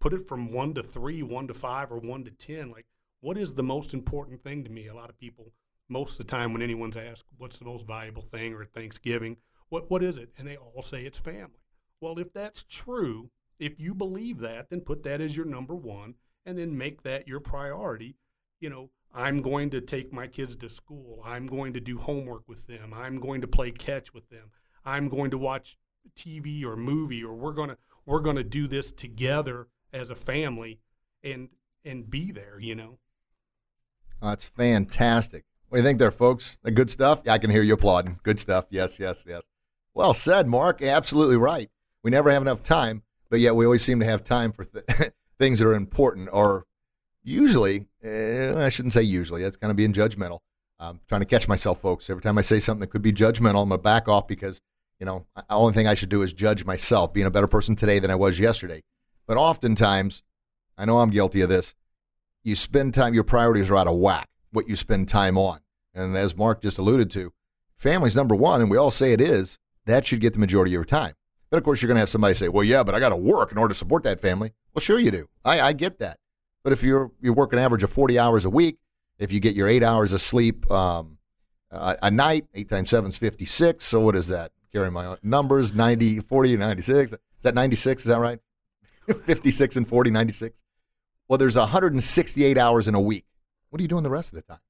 put 0.00 0.12
it 0.12 0.26
from 0.26 0.52
one 0.52 0.74
to 0.74 0.82
three, 0.82 1.22
one 1.22 1.46
to 1.48 1.54
five, 1.54 1.92
or 1.92 1.98
one 1.98 2.24
to 2.24 2.30
ten, 2.30 2.70
like 2.70 2.86
what 3.20 3.36
is 3.36 3.52
the 3.52 3.62
most 3.62 3.92
important 3.92 4.42
thing 4.42 4.64
to 4.64 4.70
me? 4.70 4.86
A 4.86 4.94
lot 4.94 5.10
of 5.10 5.18
people, 5.18 5.52
most 5.88 6.12
of 6.12 6.18
the 6.18 6.24
time, 6.24 6.52
when 6.52 6.62
anyone's 6.62 6.96
asked 6.96 7.24
what's 7.36 7.58
the 7.58 7.64
most 7.64 7.86
valuable 7.86 8.22
thing 8.22 8.54
or 8.54 8.64
Thanksgiving, 8.64 9.36
what 9.68 9.90
what 9.90 10.02
is 10.02 10.16
it? 10.16 10.30
And 10.38 10.48
they 10.48 10.56
all 10.56 10.82
say 10.82 11.04
it's 11.04 11.18
family. 11.18 11.60
Well, 12.00 12.18
if 12.18 12.32
that's 12.32 12.64
true, 12.68 13.30
if 13.58 13.78
you 13.78 13.94
believe 13.94 14.40
that, 14.40 14.70
then 14.70 14.80
put 14.80 15.02
that 15.02 15.20
as 15.20 15.36
your 15.36 15.46
number 15.46 15.74
one, 15.74 16.14
and 16.46 16.58
then 16.58 16.76
make 16.76 17.02
that 17.02 17.28
your 17.28 17.40
priority. 17.40 18.16
You 18.58 18.70
know, 18.70 18.90
I'm 19.14 19.42
going 19.42 19.70
to 19.70 19.80
take 19.80 20.12
my 20.12 20.26
kids 20.26 20.56
to 20.56 20.70
school. 20.70 21.22
I'm 21.24 21.46
going 21.46 21.72
to 21.74 21.80
do 21.80 21.98
homework 21.98 22.48
with 22.48 22.66
them. 22.66 22.94
I'm 22.94 23.20
going 23.20 23.40
to 23.40 23.48
play 23.48 23.70
catch 23.70 24.14
with 24.14 24.28
them. 24.30 24.50
I'm 24.84 25.08
going 25.08 25.30
to 25.32 25.38
watch 25.38 25.76
TV 26.18 26.64
or 26.64 26.76
movie 26.76 27.22
or 27.22 27.34
we're 27.34 27.52
to 27.68 27.76
we're 28.06 28.20
going 28.20 28.36
to 28.36 28.44
do 28.44 28.66
this 28.66 28.90
together 28.90 29.68
as 29.92 30.10
a 30.10 30.14
family 30.14 30.80
and 31.22 31.48
and 31.84 32.10
be 32.10 32.30
there, 32.32 32.58
you 32.60 32.74
know. 32.74 32.98
That's 34.20 34.44
fantastic. 34.44 35.44
What 35.68 35.78
do 35.78 35.82
you 35.82 35.88
think 35.88 35.98
there, 35.98 36.10
folks? 36.10 36.58
Good 36.74 36.90
stuff? 36.90 37.26
I 37.28 37.38
can 37.38 37.50
hear 37.50 37.62
you 37.62 37.74
applauding. 37.74 38.18
Good 38.22 38.38
stuff. 38.38 38.66
Yes, 38.70 38.98
yes, 38.98 39.24
yes. 39.26 39.44
Well 39.94 40.14
said, 40.14 40.46
Mark. 40.46 40.82
Absolutely 40.82 41.36
right. 41.36 41.70
We 42.02 42.10
never 42.10 42.30
have 42.30 42.42
enough 42.42 42.62
time, 42.62 43.02
but 43.30 43.40
yet 43.40 43.54
we 43.54 43.64
always 43.64 43.82
seem 43.82 44.00
to 44.00 44.06
have 44.06 44.24
time 44.24 44.52
for 44.52 44.64
th- 44.64 45.12
things 45.38 45.58
that 45.58 45.68
are 45.68 45.74
important 45.74 46.28
or 46.32 46.66
usually, 47.22 47.86
eh, 48.02 48.52
I 48.56 48.68
shouldn't 48.68 48.92
say 48.92 49.02
usually, 49.02 49.42
that's 49.42 49.56
kind 49.56 49.70
of 49.70 49.76
being 49.76 49.92
judgmental. 49.92 50.40
I'm 50.78 51.00
trying 51.08 51.20
to 51.20 51.26
catch 51.26 51.46
myself, 51.46 51.80
folks. 51.80 52.08
Every 52.08 52.22
time 52.22 52.38
I 52.38 52.40
say 52.40 52.58
something 52.58 52.80
that 52.80 52.88
could 52.88 53.02
be 53.02 53.12
judgmental, 53.12 53.62
I'm 53.62 53.68
going 53.68 53.70
to 53.70 53.78
back 53.78 54.08
off 54.08 54.26
because, 54.26 54.62
you 54.98 55.04
know, 55.04 55.26
the 55.36 55.44
only 55.50 55.74
thing 55.74 55.86
I 55.86 55.94
should 55.94 56.08
do 56.08 56.22
is 56.22 56.32
judge 56.32 56.64
myself, 56.64 57.12
being 57.12 57.26
a 57.26 57.30
better 57.30 57.46
person 57.46 57.76
today 57.76 57.98
than 57.98 58.10
I 58.10 58.14
was 58.14 58.40
yesterday. 58.40 58.82
But 59.30 59.36
oftentimes, 59.36 60.24
I 60.76 60.86
know 60.86 60.98
I'm 60.98 61.10
guilty 61.10 61.40
of 61.40 61.48
this, 61.48 61.76
you 62.42 62.56
spend 62.56 62.94
time, 62.94 63.14
your 63.14 63.22
priorities 63.22 63.70
are 63.70 63.76
out 63.76 63.86
of 63.86 63.94
whack, 63.94 64.28
what 64.50 64.68
you 64.68 64.74
spend 64.74 65.08
time 65.08 65.38
on. 65.38 65.60
And 65.94 66.16
as 66.16 66.36
Mark 66.36 66.60
just 66.60 66.78
alluded 66.78 67.12
to, 67.12 67.32
family's 67.76 68.16
number 68.16 68.34
one, 68.34 68.60
and 68.60 68.68
we 68.68 68.76
all 68.76 68.90
say 68.90 69.12
it 69.12 69.20
is, 69.20 69.60
that 69.86 70.04
should 70.04 70.20
get 70.20 70.32
the 70.32 70.40
majority 70.40 70.70
of 70.70 70.72
your 70.72 70.84
time. 70.84 71.14
But 71.48 71.58
of 71.58 71.62
course, 71.62 71.80
you're 71.80 71.86
going 71.86 71.94
to 71.94 72.00
have 72.00 72.08
somebody 72.08 72.34
say, 72.34 72.48
well, 72.48 72.64
yeah, 72.64 72.82
but 72.82 72.92
I 72.92 72.98
got 72.98 73.10
to 73.10 73.16
work 73.16 73.52
in 73.52 73.58
order 73.58 73.72
to 73.72 73.78
support 73.78 74.02
that 74.02 74.18
family. 74.18 74.52
Well, 74.74 74.80
sure 74.80 74.98
you 74.98 75.12
do. 75.12 75.28
I, 75.44 75.60
I 75.60 75.72
get 75.74 76.00
that. 76.00 76.18
But 76.64 76.72
if 76.72 76.82
you're 76.82 77.12
you 77.20 77.32
work 77.32 77.52
an 77.52 77.60
average 77.60 77.84
of 77.84 77.92
40 77.92 78.18
hours 78.18 78.44
a 78.44 78.50
week, 78.50 78.78
if 79.20 79.30
you 79.30 79.38
get 79.38 79.54
your 79.54 79.68
eight 79.68 79.84
hours 79.84 80.12
of 80.12 80.20
sleep 80.20 80.68
um, 80.72 81.18
a, 81.70 81.96
a, 82.02 82.10
night, 82.10 82.46
eight 82.52 82.68
times 82.68 82.90
seven 82.90 83.10
is 83.10 83.16
56. 83.16 83.84
So 83.84 84.00
what 84.00 84.16
is 84.16 84.26
that? 84.26 84.50
Carrying 84.72 84.92
my 84.92 85.18
numbers, 85.22 85.72
90, 85.72 86.18
40, 86.18 86.56
96. 86.56 87.12
Is 87.12 87.18
that 87.42 87.54
96? 87.54 88.02
Is 88.02 88.08
that 88.08 88.18
right? 88.18 88.40
56 89.14 89.76
and 89.76 89.88
40, 89.88 90.10
96. 90.10 90.62
Well, 91.28 91.38
there's 91.38 91.56
168 91.56 92.58
hours 92.58 92.88
in 92.88 92.94
a 92.94 93.00
week. 93.00 93.26
What 93.70 93.80
are 93.80 93.82
you 93.82 93.88
doing 93.88 94.02
the 94.02 94.10
rest 94.10 94.32
of 94.32 94.36
the 94.36 94.42
time? 94.42 94.60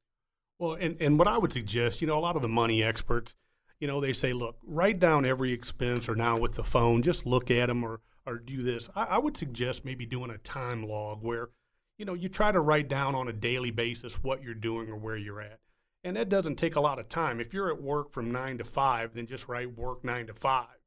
Well, 0.58 0.74
and, 0.74 1.00
and 1.00 1.18
what 1.18 1.28
I 1.28 1.38
would 1.38 1.52
suggest, 1.52 2.00
you 2.00 2.06
know, 2.06 2.18
a 2.18 2.20
lot 2.20 2.36
of 2.36 2.42
the 2.42 2.48
money 2.48 2.82
experts, 2.82 3.34
you 3.78 3.86
know, 3.86 4.00
they 4.00 4.12
say, 4.12 4.32
look, 4.32 4.56
write 4.62 5.00
down 5.00 5.26
every 5.26 5.52
expense 5.52 6.08
or 6.08 6.14
now 6.14 6.38
with 6.38 6.54
the 6.54 6.64
phone, 6.64 7.02
just 7.02 7.24
look 7.24 7.50
at 7.50 7.66
them 7.66 7.82
or, 7.82 8.00
or 8.26 8.36
do 8.36 8.62
this. 8.62 8.90
I, 8.94 9.04
I 9.04 9.18
would 9.18 9.36
suggest 9.36 9.86
maybe 9.86 10.04
doing 10.04 10.30
a 10.30 10.38
time 10.38 10.82
log 10.82 11.22
where– 11.22 11.48
you 12.00 12.06
know, 12.06 12.14
you 12.14 12.30
try 12.30 12.50
to 12.50 12.60
write 12.60 12.88
down 12.88 13.14
on 13.14 13.28
a 13.28 13.32
daily 13.32 13.70
basis 13.70 14.22
what 14.22 14.42
you're 14.42 14.54
doing 14.54 14.88
or 14.88 14.96
where 14.96 15.18
you're 15.18 15.42
at. 15.42 15.58
And 16.02 16.16
that 16.16 16.30
doesn't 16.30 16.56
take 16.56 16.74
a 16.74 16.80
lot 16.80 16.98
of 16.98 17.10
time. 17.10 17.40
If 17.40 17.52
you're 17.52 17.70
at 17.70 17.82
work 17.82 18.10
from 18.10 18.32
nine 18.32 18.56
to 18.56 18.64
five, 18.64 19.12
then 19.12 19.26
just 19.26 19.48
write 19.48 19.76
work 19.76 20.02
nine 20.02 20.26
to 20.28 20.32
five. 20.32 20.79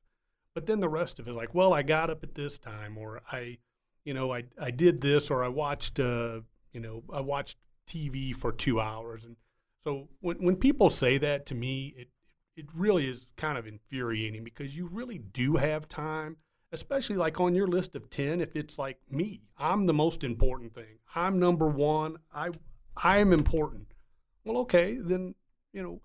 But 0.55 0.65
then 0.67 0.79
the 0.79 0.89
rest 0.89 1.19
of 1.19 1.27
it, 1.27 1.33
like, 1.33 1.53
well, 1.53 1.73
I 1.73 1.81
got 1.81 2.09
up 2.09 2.23
at 2.23 2.35
this 2.35 2.57
time, 2.57 2.97
or 2.97 3.21
I, 3.31 3.57
you 4.05 4.13
know, 4.13 4.33
I, 4.33 4.43
I 4.59 4.71
did 4.71 5.01
this, 5.01 5.31
or 5.31 5.43
I 5.43 5.47
watched, 5.47 5.99
uh, 5.99 6.41
you 6.71 6.79
know, 6.79 7.03
I 7.11 7.21
watched 7.21 7.57
TV 7.89 8.35
for 8.35 8.51
two 8.51 8.79
hours. 8.79 9.23
And 9.23 9.35
so 9.83 10.09
when, 10.19 10.37
when 10.37 10.55
people 10.55 10.89
say 10.89 11.17
that 11.17 11.45
to 11.47 11.55
me, 11.55 11.93
it, 11.97 12.09
it 12.55 12.65
really 12.75 13.09
is 13.09 13.27
kind 13.35 13.57
of 13.57 13.65
infuriating 13.65 14.43
because 14.43 14.75
you 14.75 14.87
really 14.87 15.17
do 15.17 15.55
have 15.55 15.87
time 15.87 16.37
especially 16.73 17.15
like 17.15 17.39
on 17.39 17.53
your 17.53 17.67
list 17.67 17.95
of 17.95 18.09
10 18.09 18.41
if 18.41 18.55
it's 18.55 18.77
like 18.77 18.97
me. 19.09 19.43
I'm 19.57 19.85
the 19.85 19.93
most 19.93 20.23
important 20.23 20.73
thing. 20.73 20.97
I'm 21.15 21.39
number 21.39 21.67
one. 21.67 22.17
I 22.33 22.49
i 22.97 23.19
am 23.19 23.31
important. 23.31 23.93
Well 24.43 24.57
okay 24.57 24.97
then 24.99 25.35
you 25.71 25.81
know 25.81 26.01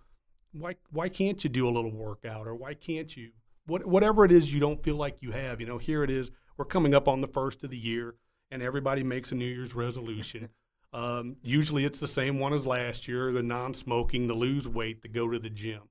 why 0.53 0.77
why 0.91 1.09
can't 1.09 1.43
you 1.43 1.51
do 1.51 1.67
a 1.67 1.73
little 1.73 1.91
workout 1.93 2.47
or 2.47 2.55
why 2.55 2.75
can't 2.75 3.17
you 3.17 3.31
what, 3.69 3.87
whatever 3.87 4.25
it 4.25 4.33
is 4.33 4.53
you 4.53 4.61
don't 4.61 4.83
feel 4.83 4.97
like 4.97 5.17
you 5.21 5.31
have 5.33 5.61
you 5.61 5.67
know 5.67 5.79
here 5.79 6.03
it 6.03 6.11
is 6.11 6.31
we're 6.57 6.65
coming 6.65 6.95
up 6.95 7.07
on 7.07 7.21
the 7.21 7.29
first 7.29 7.63
of 7.63 7.71
the 7.71 7.79
year 7.79 8.17
and 8.51 8.63
everybody 8.63 9.03
makes 9.03 9.31
a 9.31 9.35
new 9.35 9.47
year's 9.47 9.75
resolution 9.75 10.49
um, 10.93 11.37
usually 11.43 11.85
it's 11.85 11.99
the 11.99 12.09
same 12.09 12.39
one 12.39 12.53
as 12.53 12.67
last 12.67 13.07
year 13.07 13.33
the 13.33 13.43
non-smoking 13.43 14.27
the 14.27 14.35
lose 14.35 14.67
weight 14.67 15.03
the 15.03 15.09
go 15.09 15.29
to 15.29 15.39
the 15.39 15.51
gym 15.51 15.83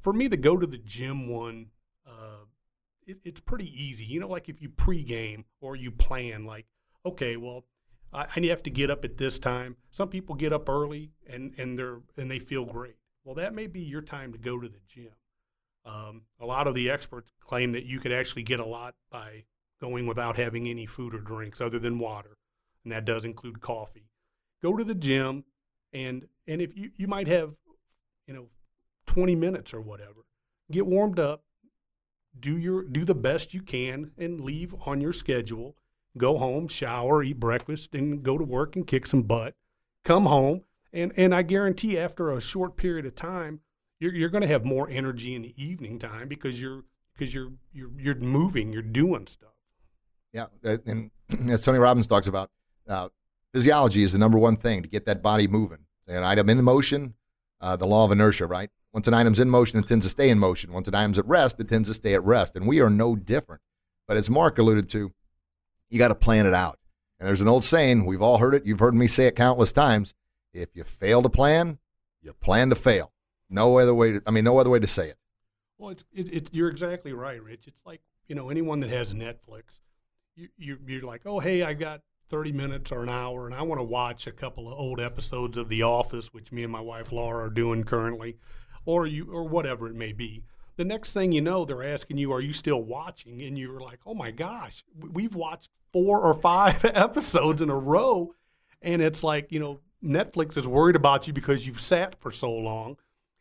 for 0.00 0.12
me 0.12 0.26
the 0.26 0.36
go 0.36 0.56
to 0.56 0.66
the 0.66 0.78
gym 0.78 1.28
one 1.28 1.66
uh, 2.06 2.44
it, 3.08 3.18
it's 3.24 3.40
pretty 3.40 3.72
easy. 3.82 4.04
You 4.04 4.20
know, 4.20 4.28
like 4.28 4.48
if 4.48 4.62
you 4.62 4.68
pregame 4.68 5.44
or 5.60 5.74
you 5.74 5.90
plan, 5.90 6.44
like, 6.44 6.66
okay, 7.04 7.36
well, 7.36 7.64
I, 8.12 8.26
I 8.36 8.40
have 8.46 8.62
to 8.64 8.70
get 8.70 8.90
up 8.90 9.04
at 9.04 9.16
this 9.16 9.38
time. 9.38 9.76
Some 9.90 10.08
people 10.08 10.34
get 10.34 10.52
up 10.52 10.68
early 10.68 11.10
and 11.28 11.54
and 11.58 11.78
they're 11.78 12.00
and 12.16 12.30
they 12.30 12.38
feel 12.38 12.64
great. 12.64 12.96
Well, 13.24 13.34
that 13.34 13.54
may 13.54 13.66
be 13.66 13.80
your 13.80 14.02
time 14.02 14.32
to 14.32 14.38
go 14.38 14.60
to 14.60 14.68
the 14.68 14.80
gym. 14.86 15.12
Um, 15.88 16.22
a 16.38 16.44
lot 16.44 16.66
of 16.66 16.74
the 16.74 16.90
experts 16.90 17.30
claim 17.40 17.72
that 17.72 17.86
you 17.86 17.98
could 17.98 18.12
actually 18.12 18.42
get 18.42 18.60
a 18.60 18.66
lot 18.66 18.94
by 19.10 19.44
going 19.80 20.06
without 20.06 20.36
having 20.36 20.68
any 20.68 20.84
food 20.84 21.14
or 21.14 21.18
drinks 21.18 21.60
other 21.60 21.78
than 21.78 21.98
water, 21.98 22.36
and 22.84 22.92
that 22.92 23.06
does 23.06 23.24
include 23.24 23.62
coffee. 23.62 24.10
Go 24.62 24.76
to 24.76 24.84
the 24.84 24.94
gym, 24.94 25.44
and 25.92 26.26
and 26.46 26.60
if 26.60 26.76
you 26.76 26.90
you 26.96 27.06
might 27.06 27.26
have, 27.26 27.56
you 28.26 28.34
know, 28.34 28.48
20 29.06 29.34
minutes 29.34 29.72
or 29.72 29.80
whatever, 29.80 30.26
get 30.70 30.86
warmed 30.86 31.18
up, 31.18 31.44
do 32.38 32.58
your 32.58 32.82
do 32.82 33.06
the 33.06 33.14
best 33.14 33.54
you 33.54 33.62
can 33.62 34.10
and 34.18 34.42
leave 34.42 34.74
on 34.84 35.00
your 35.00 35.14
schedule. 35.14 35.76
Go 36.18 36.36
home, 36.36 36.68
shower, 36.68 37.22
eat 37.22 37.40
breakfast, 37.40 37.94
and 37.94 38.22
go 38.22 38.36
to 38.36 38.44
work 38.44 38.76
and 38.76 38.86
kick 38.86 39.06
some 39.06 39.22
butt. 39.22 39.54
Come 40.04 40.26
home, 40.26 40.64
and 40.92 41.12
and 41.16 41.34
I 41.34 41.42
guarantee 41.42 41.96
after 41.96 42.30
a 42.30 42.42
short 42.42 42.76
period 42.76 43.06
of 43.06 43.14
time, 43.14 43.60
you're 44.00 44.14
you're 44.14 44.28
going 44.28 44.42
to 44.42 44.48
have 44.48 44.64
more 44.64 44.88
energy 44.88 45.34
in 45.34 45.42
the 45.42 45.54
evening 45.62 45.98
time 45.98 46.28
because 46.28 46.60
you're 46.60 46.84
because 47.16 47.34
you're 47.34 47.52
you're 47.72 47.90
you're 47.98 48.14
moving, 48.14 48.72
you're 48.72 48.82
doing 48.82 49.26
stuff. 49.26 49.50
Yeah, 50.32 50.46
and 50.62 51.10
as 51.50 51.62
Tony 51.62 51.78
Robbins 51.78 52.06
talks 52.06 52.26
about, 52.28 52.50
uh, 52.88 53.08
physiology 53.52 54.02
is 54.02 54.12
the 54.12 54.18
number 54.18 54.38
one 54.38 54.56
thing 54.56 54.82
to 54.82 54.88
get 54.88 55.06
that 55.06 55.22
body 55.22 55.46
moving. 55.46 55.78
An 56.06 56.24
item 56.24 56.48
in 56.48 56.62
motion, 56.64 57.14
uh, 57.60 57.76
the 57.76 57.86
law 57.86 58.04
of 58.04 58.12
inertia, 58.12 58.46
right? 58.46 58.70
Once 58.92 59.06
an 59.06 59.14
item's 59.14 59.40
in 59.40 59.50
motion, 59.50 59.78
it 59.78 59.86
tends 59.86 60.06
to 60.06 60.10
stay 60.10 60.30
in 60.30 60.38
motion. 60.38 60.72
Once 60.72 60.88
an 60.88 60.94
item's 60.94 61.18
at 61.18 61.26
rest, 61.26 61.60
it 61.60 61.68
tends 61.68 61.88
to 61.88 61.94
stay 61.94 62.14
at 62.14 62.24
rest. 62.24 62.56
And 62.56 62.66
we 62.66 62.80
are 62.80 62.88
no 62.88 63.14
different. 63.14 63.60
But 64.06 64.16
as 64.16 64.30
Mark 64.30 64.58
alluded 64.58 64.88
to, 64.90 65.12
you 65.90 65.98
got 65.98 66.08
to 66.08 66.14
plan 66.14 66.46
it 66.46 66.54
out. 66.54 66.78
And 67.20 67.28
there's 67.28 67.42
an 67.42 67.48
old 67.48 67.64
saying, 67.64 68.06
we've 68.06 68.22
all 68.22 68.38
heard 68.38 68.54
it, 68.54 68.64
you've 68.64 68.78
heard 68.78 68.94
me 68.94 69.06
say 69.06 69.26
it 69.26 69.36
countless 69.36 69.72
times. 69.72 70.14
If 70.54 70.74
you 70.74 70.84
fail 70.84 71.22
to 71.22 71.28
plan, 71.28 71.78
you 72.22 72.32
plan 72.32 72.70
to 72.70 72.74
fail. 72.74 73.12
No 73.50 73.78
other 73.78 73.94
way 73.94 74.12
to, 74.12 74.22
I 74.26 74.30
mean, 74.30 74.44
no 74.44 74.58
other 74.58 74.70
way 74.70 74.78
to 74.78 74.86
say 74.86 75.08
it. 75.08 75.18
Well, 75.78 75.90
it's, 75.90 76.04
it, 76.12 76.32
it, 76.32 76.48
you're 76.52 76.68
exactly 76.68 77.12
right, 77.12 77.42
Rich. 77.42 77.64
It's 77.66 77.80
like, 77.86 78.00
you 78.26 78.34
know, 78.34 78.50
anyone 78.50 78.80
that 78.80 78.90
has 78.90 79.12
Netflix, 79.14 79.80
you, 80.36 80.48
you, 80.56 80.78
you're 80.86 81.02
like, 81.02 81.22
oh, 81.24 81.40
hey, 81.40 81.62
I 81.62 81.72
got 81.72 82.02
30 82.28 82.52
minutes 82.52 82.92
or 82.92 83.02
an 83.02 83.08
hour, 83.08 83.46
and 83.46 83.54
I 83.54 83.62
want 83.62 83.78
to 83.78 83.84
watch 83.84 84.26
a 84.26 84.32
couple 84.32 84.66
of 84.66 84.78
old 84.78 85.00
episodes 85.00 85.56
of 85.56 85.68
The 85.68 85.82
Office, 85.82 86.26
which 86.34 86.52
me 86.52 86.62
and 86.62 86.72
my 86.72 86.80
wife 86.80 87.10
Laura 87.12 87.46
are 87.46 87.50
doing 87.50 87.84
currently 87.84 88.36
or 88.84 89.06
you 89.06 89.30
or 89.30 89.46
whatever 89.46 89.86
it 89.86 89.94
may 89.94 90.12
be. 90.12 90.44
the 90.76 90.84
next 90.84 91.12
thing 91.12 91.32
you 91.32 91.40
know, 91.40 91.64
they're 91.64 91.82
asking 91.82 92.18
you, 92.18 92.32
"Are 92.32 92.40
you 92.40 92.52
still 92.52 92.80
watching?" 92.80 93.42
And 93.42 93.58
you're 93.58 93.80
like, 93.80 93.98
"Oh 94.06 94.14
my 94.14 94.30
gosh, 94.30 94.84
we've 94.96 95.34
watched 95.34 95.70
four 95.92 96.20
or 96.20 96.34
five 96.34 96.84
episodes 96.84 97.60
in 97.60 97.68
a 97.68 97.76
row," 97.76 98.34
and 98.80 99.02
it's 99.02 99.22
like 99.22 99.50
you 99.50 99.58
know, 99.60 99.80
Netflix 100.02 100.56
is 100.56 100.66
worried 100.66 100.96
about 100.96 101.26
you 101.26 101.32
because 101.32 101.66
you've 101.66 101.80
sat 101.80 102.18
for 102.20 102.30
so 102.30 102.50
long, 102.50 102.96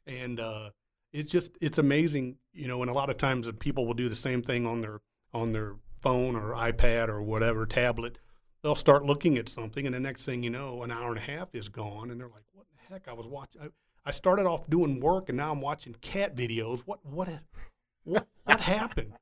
and 0.07 0.39
uh, 0.39 0.69
it's 1.11 1.31
just 1.31 1.51
it's 1.61 1.77
amazing, 1.77 2.37
you 2.53 2.67
know. 2.67 2.81
And 2.81 2.89
a 2.89 2.93
lot 2.93 3.09
of 3.09 3.17
times, 3.17 3.49
people 3.59 3.85
will 3.85 3.93
do 3.93 4.09
the 4.09 4.15
same 4.15 4.41
thing 4.41 4.65
on 4.65 4.81
their 4.81 5.01
on 5.33 5.51
their 5.51 5.75
phone 6.01 6.35
or 6.35 6.53
iPad 6.53 7.09
or 7.09 7.21
whatever 7.21 7.65
tablet. 7.65 8.19
They'll 8.63 8.75
start 8.75 9.05
looking 9.05 9.37
at 9.37 9.49
something, 9.49 9.85
and 9.85 9.93
the 9.93 9.99
next 9.99 10.25
thing 10.25 10.43
you 10.43 10.49
know, 10.49 10.83
an 10.83 10.91
hour 10.91 11.09
and 11.09 11.17
a 11.17 11.21
half 11.21 11.53
is 11.53 11.69
gone, 11.69 12.09
and 12.11 12.19
they're 12.19 12.27
like, 12.27 12.43
"What 12.53 12.65
the 12.71 12.93
heck? 12.93 13.07
I 13.07 13.13
was 13.13 13.27
watching." 13.27 13.61
I, 13.61 13.67
I 14.05 14.11
started 14.11 14.45
off 14.45 14.69
doing 14.69 14.99
work, 14.99 15.29
and 15.29 15.37
now 15.37 15.51
I'm 15.51 15.61
watching 15.61 15.93
cat 16.01 16.35
videos. 16.35 16.81
What 16.85 17.05
what 17.05 17.29
what 18.03 18.27
what 18.45 18.61
happened? 18.61 19.13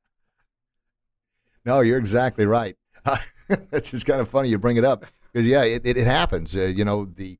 No, 1.65 1.79
you're 1.81 1.97
exactly 1.97 2.45
right. 2.45 2.77
It's 3.71 3.91
just 3.91 4.07
kind 4.07 4.19
of 4.19 4.27
funny 4.27 4.49
you 4.49 4.57
bring 4.57 4.77
it 4.77 4.83
up 4.83 5.05
because 5.31 5.45
yeah, 5.45 5.63
it, 5.63 5.85
it, 5.85 5.97
it 5.97 6.07
happens. 6.07 6.57
Uh, 6.57 6.61
you 6.61 6.83
know 6.83 7.05
the 7.05 7.37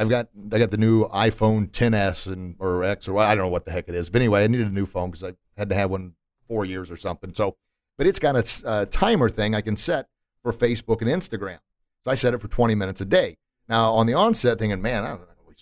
I've 0.00 0.08
got 0.08 0.28
I 0.52 0.58
got 0.58 0.70
the 0.70 0.76
new 0.76 1.06
iPhone 1.08 1.70
10s 1.70 2.32
and 2.32 2.56
or 2.58 2.82
X 2.84 3.06
or 3.06 3.18
I 3.18 3.34
don't 3.34 3.44
know 3.44 3.50
what 3.50 3.64
the 3.64 3.70
heck 3.70 3.88
it 3.88 3.94
is, 3.94 4.10
but 4.10 4.20
anyway, 4.20 4.44
I 4.44 4.46
needed 4.46 4.68
a 4.68 4.74
new 4.74 4.86
phone 4.86 5.10
because 5.10 5.24
I 5.24 5.34
had 5.56 5.68
to 5.68 5.74
have 5.74 5.90
one 5.90 6.14
four 6.48 6.64
years 6.64 6.90
or 6.90 6.96
something. 6.96 7.34
So, 7.34 7.56
but 7.96 8.06
it's 8.06 8.18
got 8.18 8.34
a, 8.34 8.86
timer 8.86 9.28
thing 9.28 9.54
I 9.54 9.60
can 9.60 9.76
set 9.76 10.08
for 10.42 10.52
Facebook 10.52 11.02
and 11.02 11.10
Instagram. 11.10 11.58
So 12.02 12.10
I 12.10 12.14
set 12.14 12.34
it 12.34 12.38
for 12.38 12.48
20 12.48 12.74
minutes 12.74 13.00
a 13.00 13.04
day. 13.04 13.36
Now 13.68 13.92
on 13.92 14.06
the 14.06 14.14
onset, 14.14 14.58
thinking, 14.58 14.82
man, 14.82 15.04
I 15.04 15.08
don't 15.10 15.20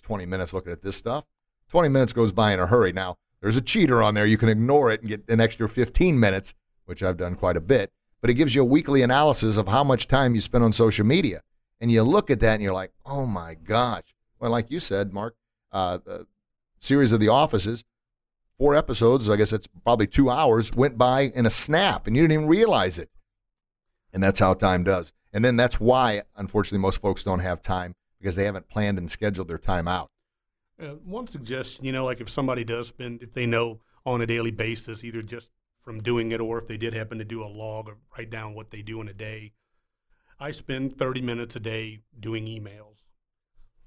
20 0.09 0.25
minutes 0.25 0.53
looking 0.53 0.71
at 0.71 0.81
this 0.81 0.95
stuff. 0.95 1.25
20 1.69 1.87
minutes 1.89 2.13
goes 2.13 2.31
by 2.31 2.51
in 2.51 2.59
a 2.59 2.65
hurry. 2.65 2.91
Now, 2.91 3.17
there's 3.41 3.55
a 3.55 3.61
cheater 3.61 4.01
on 4.01 4.15
there. 4.15 4.25
You 4.25 4.39
can 4.39 4.49
ignore 4.49 4.89
it 4.89 5.01
and 5.01 5.09
get 5.09 5.23
an 5.29 5.39
extra 5.39 5.69
15 5.69 6.19
minutes, 6.19 6.55
which 6.85 7.03
I've 7.03 7.17
done 7.17 7.35
quite 7.35 7.55
a 7.55 7.61
bit. 7.61 7.91
But 8.19 8.31
it 8.31 8.33
gives 8.33 8.55
you 8.55 8.63
a 8.63 8.65
weekly 8.65 9.03
analysis 9.03 9.55
of 9.55 9.67
how 9.67 9.83
much 9.83 10.07
time 10.07 10.33
you 10.33 10.41
spend 10.41 10.63
on 10.63 10.71
social 10.71 11.05
media. 11.05 11.43
And 11.79 11.91
you 11.91 12.01
look 12.01 12.31
at 12.31 12.39
that 12.39 12.55
and 12.55 12.63
you're 12.63 12.73
like, 12.73 12.91
oh 13.05 13.27
my 13.27 13.53
gosh. 13.53 14.15
Well, 14.39 14.51
like 14.51 14.71
you 14.71 14.79
said, 14.79 15.13
Mark, 15.13 15.35
uh, 15.71 15.99
series 16.79 17.11
of 17.11 17.19
The 17.19 17.27
Offices, 17.27 17.83
four 18.57 18.75
episodes, 18.75 19.29
I 19.29 19.35
guess 19.35 19.53
it's 19.53 19.67
probably 19.83 20.07
two 20.07 20.29
hours, 20.29 20.73
went 20.73 20.97
by 20.97 21.21
in 21.21 21.45
a 21.45 21.49
snap 21.49 22.07
and 22.07 22.15
you 22.15 22.23
didn't 22.23 22.33
even 22.33 22.47
realize 22.47 22.97
it. 22.97 23.09
And 24.13 24.23
that's 24.23 24.39
how 24.39 24.53
time 24.53 24.83
does. 24.83 25.13
And 25.31 25.45
then 25.45 25.55
that's 25.55 25.79
why, 25.79 26.23
unfortunately, 26.35 26.81
most 26.81 27.01
folks 27.01 27.23
don't 27.23 27.39
have 27.39 27.61
time 27.61 27.95
because 28.19 28.35
they 28.35 28.45
haven't 28.45 28.69
planned 28.69 28.97
and 28.97 29.09
scheduled 29.09 29.47
their 29.47 29.57
time 29.57 29.87
out. 29.87 30.09
Uh, 30.81 30.95
one 31.05 31.27
suggestion, 31.27 31.85
you 31.85 31.91
know, 31.91 32.05
like 32.05 32.21
if 32.21 32.29
somebody 32.29 32.63
does 32.63 32.87
spend, 32.87 33.21
if 33.21 33.33
they 33.33 33.45
know 33.45 33.79
on 34.05 34.21
a 34.21 34.25
daily 34.25 34.51
basis, 34.51 35.03
either 35.03 35.21
just 35.21 35.49
from 35.83 36.01
doing 36.01 36.31
it 36.31 36.39
or 36.39 36.57
if 36.57 36.67
they 36.67 36.77
did 36.77 36.93
happen 36.93 37.17
to 37.17 37.25
do 37.25 37.43
a 37.43 37.47
log 37.47 37.87
or 37.87 37.97
write 38.17 38.29
down 38.29 38.55
what 38.55 38.71
they 38.71 38.81
do 38.81 39.01
in 39.01 39.07
a 39.07 39.13
day, 39.13 39.51
I 40.39 40.51
spend 40.51 40.97
30 40.97 41.21
minutes 41.21 41.55
a 41.55 41.59
day 41.59 41.99
doing 42.17 42.45
emails. 42.45 42.95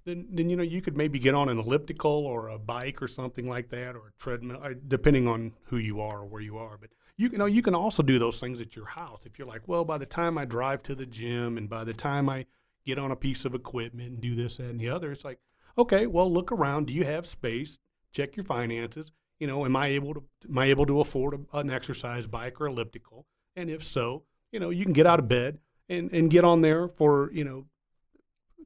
Then, 0.05 0.27
then 0.31 0.51
you 0.51 0.57
know, 0.57 0.63
you 0.63 0.83
could 0.83 0.97
maybe 0.97 1.19
get 1.19 1.35
on 1.35 1.49
an 1.49 1.59
elliptical 1.59 2.11
or 2.27 2.49
a 2.49 2.59
bike 2.59 3.01
or 3.01 3.09
something 3.09 3.49
like 3.49 3.71
that, 3.71 3.95
or 3.95 4.09
a 4.09 4.13
treadmill, 4.23 4.61
uh, 4.63 4.71
depending 4.89 5.29
on 5.29 5.53
who 5.65 5.77
you 5.77 6.01
are 6.01 6.21
or 6.21 6.27
where 6.27 6.43
you 6.43 6.59
are. 6.59 6.77
But 6.77 6.91
you, 7.17 7.29
know, 7.31 7.47
you 7.47 7.63
can 7.63 7.75
also 7.75 8.03
do 8.03 8.19
those 8.19 8.41
things 8.41 8.61
at 8.61 8.75
your 8.75 8.87
house. 8.87 9.21
If 9.25 9.39
you're 9.39 9.47
like, 9.47 9.69
well, 9.69 9.85
by 9.85 9.99
the 9.99 10.07
time 10.07 10.39
I 10.39 10.45
drive 10.45 10.83
to 10.85 10.95
the 10.95 11.07
gym 11.07 11.57
and 11.57 11.69
by 11.69 11.85
the 11.85 11.95
time 11.95 12.29
I 12.29 12.47
get 12.85 12.99
on 12.99 13.11
a 13.11 13.17
piece 13.17 13.45
of 13.45 13.55
equipment 13.55 14.11
and 14.11 14.21
do 14.21 14.35
this, 14.35 14.57
that, 14.57 14.65
and 14.65 14.81
the 14.81 14.89
other. 14.89 15.13
It's 15.13 15.25
like, 15.25 15.39
okay, 15.79 16.07
well, 16.07 16.33
look 16.33 16.51
around. 16.53 16.87
Do 16.87 16.93
you 16.93 17.05
have 17.05 17.27
space? 17.27 17.79
Check 18.13 18.37
your 18.37 18.45
finances. 18.45 19.13
You 19.39 19.47
know, 19.47 19.65
am 19.65 19.77
I 19.77 19.89
able 19.89 20.15
to 20.15 20.23
am 20.49 20.59
I 20.59 20.67
able 20.67 20.87
to 20.87 21.01
afford 21.01 21.35
a, 21.35 21.59
an 21.59 21.71
exercise 21.71 22.27
bike 22.27 22.61
or 22.61 22.67
elliptical? 22.67 23.27
And 23.57 23.71
if 23.71 23.85
so, 23.85 24.25
you 24.53 24.61
know, 24.61 24.71
you 24.71 24.85
can 24.85 24.93
get 24.93 25.07
out 25.07 25.19
of 25.19 25.29
bed 25.29 25.59
and 25.89 26.13
and 26.13 26.31
get 26.31 26.45
on 26.45 26.61
there 26.61 26.89
for 26.89 27.31
you 27.33 27.45
know. 27.45 27.67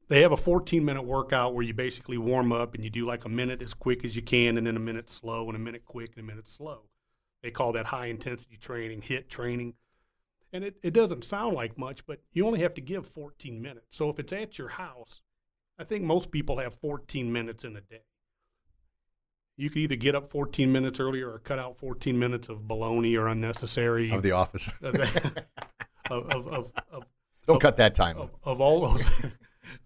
They 0.08 0.22
have 0.22 0.32
a 0.32 0.36
14 0.36 0.84
minute 0.84 1.02
workout 1.02 1.54
where 1.54 1.64
you 1.64 1.74
basically 1.74 2.18
warm 2.18 2.52
up 2.52 2.74
and 2.74 2.84
you 2.84 2.90
do 2.90 3.06
like 3.06 3.24
a 3.24 3.28
minute 3.28 3.60
as 3.60 3.74
quick 3.74 4.04
as 4.04 4.14
you 4.14 4.22
can, 4.22 4.56
and 4.56 4.66
then 4.66 4.76
a 4.76 4.80
minute 4.80 5.10
slow, 5.10 5.48
and 5.48 5.56
a 5.56 5.60
minute 5.60 5.84
quick, 5.84 6.12
and 6.16 6.24
a 6.24 6.26
minute 6.26 6.48
slow. 6.48 6.82
They 7.42 7.50
call 7.50 7.72
that 7.72 7.86
high 7.86 8.06
intensity 8.06 8.56
training, 8.56 9.02
HIIT 9.02 9.28
training. 9.28 9.74
And 10.52 10.64
it, 10.64 10.76
it 10.82 10.92
doesn't 10.92 11.24
sound 11.24 11.54
like 11.54 11.76
much, 11.76 12.06
but 12.06 12.20
you 12.32 12.46
only 12.46 12.60
have 12.60 12.74
to 12.74 12.80
give 12.80 13.06
14 13.06 13.60
minutes. 13.60 13.86
So 13.90 14.08
if 14.08 14.18
it's 14.18 14.32
at 14.32 14.58
your 14.58 14.68
house, 14.68 15.20
I 15.78 15.84
think 15.84 16.04
most 16.04 16.30
people 16.30 16.58
have 16.58 16.74
14 16.80 17.32
minutes 17.32 17.64
in 17.64 17.76
a 17.76 17.80
day. 17.80 18.02
You 19.56 19.70
could 19.70 19.78
either 19.78 19.96
get 19.96 20.14
up 20.14 20.30
14 20.30 20.70
minutes 20.70 21.00
earlier 21.00 21.30
or 21.30 21.38
cut 21.38 21.58
out 21.58 21.78
14 21.78 22.18
minutes 22.18 22.48
of 22.48 22.60
baloney 22.60 23.18
or 23.18 23.26
unnecessary 23.26 24.10
of 24.12 24.22
the 24.22 24.32
office. 24.32 24.70
of, 24.82 24.94
of, 26.10 26.30
of, 26.30 26.72
of, 26.92 27.04
Don't 27.46 27.60
cut 27.60 27.78
that 27.78 27.94
time. 27.94 28.18
Of, 28.18 28.30
of 28.44 28.60
all 28.60 28.88
those, 28.88 29.04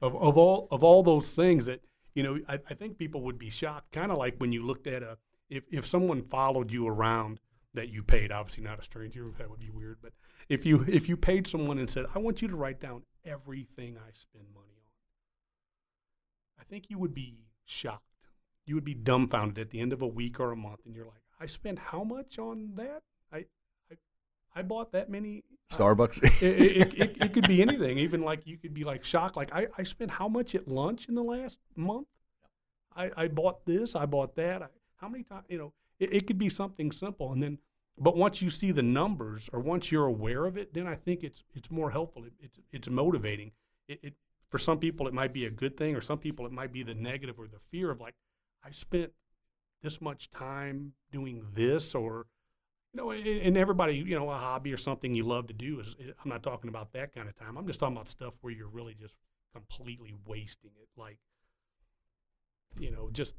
of, 0.00 0.14
of 0.16 0.36
all 0.36 0.68
of 0.70 0.82
all 0.84 1.02
those 1.02 1.28
things 1.34 1.66
that 1.66 1.80
you 2.14 2.22
know, 2.22 2.38
I, 2.48 2.58
I 2.68 2.74
think 2.74 2.98
people 2.98 3.22
would 3.22 3.38
be 3.38 3.50
shocked. 3.50 3.92
Kind 3.92 4.10
of 4.10 4.18
like 4.18 4.36
when 4.38 4.52
you 4.52 4.64
looked 4.64 4.86
at 4.86 5.02
a 5.02 5.18
if 5.48 5.64
if 5.70 5.86
someone 5.86 6.22
followed 6.22 6.70
you 6.70 6.86
around 6.86 7.40
that 7.74 7.88
you 7.88 8.02
paid, 8.02 8.32
obviously 8.32 8.64
not 8.64 8.80
a 8.80 8.82
stranger, 8.82 9.30
that 9.38 9.48
would 9.48 9.60
be 9.60 9.70
weird, 9.70 9.98
but 10.02 10.12
if 10.48 10.66
you 10.66 10.84
if 10.88 11.08
you 11.08 11.16
paid 11.16 11.46
someone 11.46 11.78
and 11.78 11.88
said, 11.88 12.06
"I 12.14 12.18
want 12.18 12.42
you 12.42 12.48
to 12.48 12.56
write 12.56 12.80
down 12.80 13.02
everything 13.24 13.96
I 13.96 14.10
spend 14.12 14.46
money 14.52 14.74
on," 14.76 14.90
I 16.60 16.64
think 16.64 16.90
you 16.90 16.98
would 16.98 17.14
be 17.14 17.38
shocked. 17.64 18.04
You 18.66 18.74
would 18.74 18.84
be 18.84 18.94
dumbfounded 18.94 19.58
at 19.58 19.70
the 19.70 19.80
end 19.80 19.92
of 19.92 20.02
a 20.02 20.06
week 20.06 20.38
or 20.38 20.52
a 20.52 20.56
month, 20.56 20.80
and 20.84 20.94
you're 20.94 21.06
like, 21.06 21.22
"I 21.40 21.46
spent 21.46 21.78
how 21.78 22.04
much 22.04 22.38
on 22.38 22.72
that? 22.76 23.02
I 23.32 23.46
I, 24.54 24.60
I 24.60 24.62
bought 24.62 24.92
that 24.92 25.10
many 25.10 25.44
Starbucks." 25.70 26.42
it, 26.42 26.60
it, 26.60 26.94
it, 26.98 27.16
it, 27.22 27.32
could 27.32 27.46
be 27.46 27.62
anything. 27.62 27.98
Even 27.98 28.22
like 28.22 28.46
you 28.46 28.56
could 28.58 28.74
be 28.74 28.84
like 28.84 29.04
shocked, 29.04 29.36
like 29.36 29.52
I 29.52 29.66
I 29.76 29.82
spent 29.82 30.12
how 30.12 30.28
much 30.28 30.54
at 30.54 30.68
lunch 30.68 31.08
in 31.08 31.14
the 31.14 31.22
last 31.22 31.58
month? 31.76 32.08
I 32.96 33.10
I 33.16 33.28
bought 33.28 33.64
this, 33.66 33.94
I 33.94 34.06
bought 34.06 34.36
that. 34.36 34.62
I, 34.62 34.66
how 34.96 35.08
many 35.08 35.24
times? 35.24 35.44
You 35.48 35.58
know, 35.58 35.72
it, 35.98 36.12
it 36.12 36.26
could 36.26 36.38
be 36.38 36.48
something 36.50 36.92
simple, 36.92 37.32
and 37.32 37.42
then 37.42 37.58
but 38.00 38.16
once 38.16 38.40
you 38.40 38.48
see 38.48 38.72
the 38.72 38.82
numbers 38.82 39.50
or 39.52 39.60
once 39.60 39.92
you're 39.92 40.06
aware 40.06 40.46
of 40.46 40.56
it, 40.56 40.72
then 40.72 40.86
I 40.86 40.94
think 40.94 41.22
it's 41.22 41.44
it's 41.54 41.70
more 41.70 41.90
helpful. 41.90 42.24
It, 42.24 42.32
it's 42.40 42.58
it's 42.72 42.88
motivating. 42.88 43.52
It, 43.88 44.00
it 44.02 44.14
for 44.48 44.58
some 44.58 44.78
people 44.78 45.06
it 45.06 45.14
might 45.14 45.32
be 45.32 45.44
a 45.44 45.50
good 45.50 45.76
thing, 45.76 45.94
or 45.94 46.00
some 46.00 46.18
people 46.18 46.46
it 46.46 46.52
might 46.52 46.72
be 46.72 46.82
the 46.82 46.94
negative 46.94 47.38
or 47.38 47.46
the 47.46 47.60
fear 47.70 47.90
of 47.90 48.00
like 48.00 48.14
I 48.64 48.70
spent 48.72 49.12
this 49.82 50.00
much 50.00 50.30
time 50.30 50.94
doing 51.12 51.46
this, 51.54 51.94
or 51.94 52.26
you 52.92 53.00
know, 53.00 53.10
and 53.10 53.56
everybody 53.56 53.94
you 53.94 54.18
know 54.18 54.30
a 54.30 54.38
hobby 54.38 54.72
or 54.72 54.76
something 54.76 55.14
you 55.14 55.24
love 55.24 55.46
to 55.48 55.54
do 55.54 55.80
is. 55.80 55.94
I'm 56.00 56.30
not 56.30 56.42
talking 56.42 56.68
about 56.68 56.92
that 56.92 57.14
kind 57.14 57.28
of 57.28 57.38
time. 57.38 57.56
I'm 57.56 57.66
just 57.66 57.80
talking 57.80 57.96
about 57.96 58.08
stuff 58.08 58.34
where 58.40 58.52
you're 58.52 58.68
really 58.68 58.94
just 58.94 59.14
completely 59.54 60.14
wasting 60.26 60.72
it, 60.80 60.88
like 60.96 61.18
you 62.78 62.90
know, 62.90 63.10
just 63.12 63.34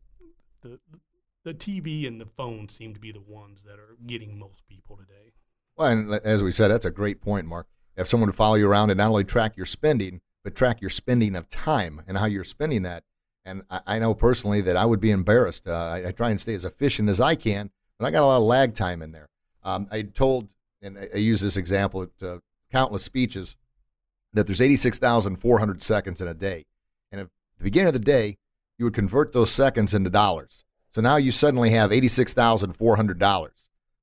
the 0.62 0.80
the 1.44 1.54
TV 1.54 2.08
and 2.08 2.22
the 2.22 2.26
phone 2.26 2.70
seem 2.70 2.94
to 2.94 3.00
be 3.00 3.12
the 3.12 3.22
ones 3.22 3.62
that 3.66 3.80
are 3.80 3.98
getting 4.06 4.38
most 4.38 4.68
people 4.68 4.96
today. 4.96 5.34
Well, 5.76 5.88
and 5.88 6.14
as 6.24 6.44
we 6.44 6.52
said, 6.52 6.68
that's 6.70 6.86
a 6.86 6.92
great 6.92 7.22
point, 7.22 7.48
Mark. 7.48 7.68
Have 7.98 8.08
someone 8.08 8.30
to 8.30 8.36
follow 8.36 8.56
you 8.56 8.70
around 8.70 8.90
and 8.90 8.98
not 8.98 9.10
only 9.10 9.24
track 9.24 9.58
your 9.58 9.66
spending, 9.66 10.22
but 10.44 10.56
track 10.56 10.82
your 10.82 10.90
spending 10.90 11.36
of 11.36 11.50
time 11.50 12.02
and 12.08 12.18
how 12.18 12.26
you're 12.26 12.44
spending 12.44 12.84
that. 12.84 13.04
And 13.44 13.64
I, 13.70 13.82
I 13.88 14.00
know 14.00 14.14
personally 14.14 14.62
that 14.62 14.78
I 14.78 14.86
would 14.86 15.00
be 15.00 15.12
embarrassed. 15.12 15.68
Uh, 15.68 15.74
I, 15.74 16.08
I, 16.08 16.12
try 16.12 16.30
and 16.30 16.40
stay 16.40 16.54
as 16.54 16.64
efficient 16.64 17.10
as 17.10 17.20
I 17.20 17.36
can, 17.36 17.72
but 17.98 18.06
I 18.06 18.12
got 18.12 18.24
a 18.24 18.26
lot 18.26 18.38
of 18.38 18.44
lag 18.44 18.76
time 18.76 19.02
in 19.02 19.12
there. 19.12 19.30
Um, 19.64 19.88
I 19.92 20.04
told, 20.04 20.50
and 20.82 20.98
I, 20.98 21.10
I 21.14 21.18
use 21.18 21.42
this 21.42 21.58
example 21.58 22.04
at 22.04 22.26
uh, 22.26 22.40
countless 22.72 23.04
speeches, 23.04 23.56
that 24.34 24.48
there's 24.48 24.62
86,400 24.62 25.84
seconds 25.84 26.22
in 26.22 26.28
a 26.28 26.34
day. 26.34 26.66
And 27.12 27.22
at 27.22 27.28
the 27.58 27.64
beginning 27.64 27.88
of 27.88 27.94
the 27.94 28.00
day, 28.00 28.38
you 28.78 28.86
would 28.86 28.94
convert 28.94 29.34
those 29.34 29.52
seconds 29.52 29.94
into 29.94 30.10
dollars. 30.10 30.64
So 30.92 31.02
now 31.02 31.18
you 31.18 31.32
suddenly 31.32 31.72
have 31.72 31.92
$86,400, 31.92 33.50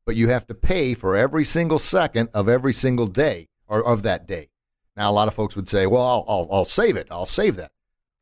but 0.06 0.16
you 0.16 0.28
have 0.28 0.46
to 0.46 0.54
pay 0.54 0.94
for 0.94 1.16
every 1.16 1.44
single 1.44 1.78
second 1.78 2.28
of 2.32 2.48
every 2.48 2.72
single 2.72 3.06
day 3.06 3.48
or 3.66 3.84
of 3.84 4.02
that 4.02 4.26
day. 4.26 4.48
Now, 4.96 5.10
a 5.10 5.12
lot 5.12 5.28
of 5.28 5.34
folks 5.34 5.54
would 5.54 5.68
say, 5.68 5.86
well, 5.86 6.02
I'll, 6.02 6.24
I'll, 6.28 6.48
I'll 6.50 6.64
save 6.64 6.96
it. 6.96 7.08
I'll 7.10 7.26
save 7.26 7.56
that. 7.56 7.70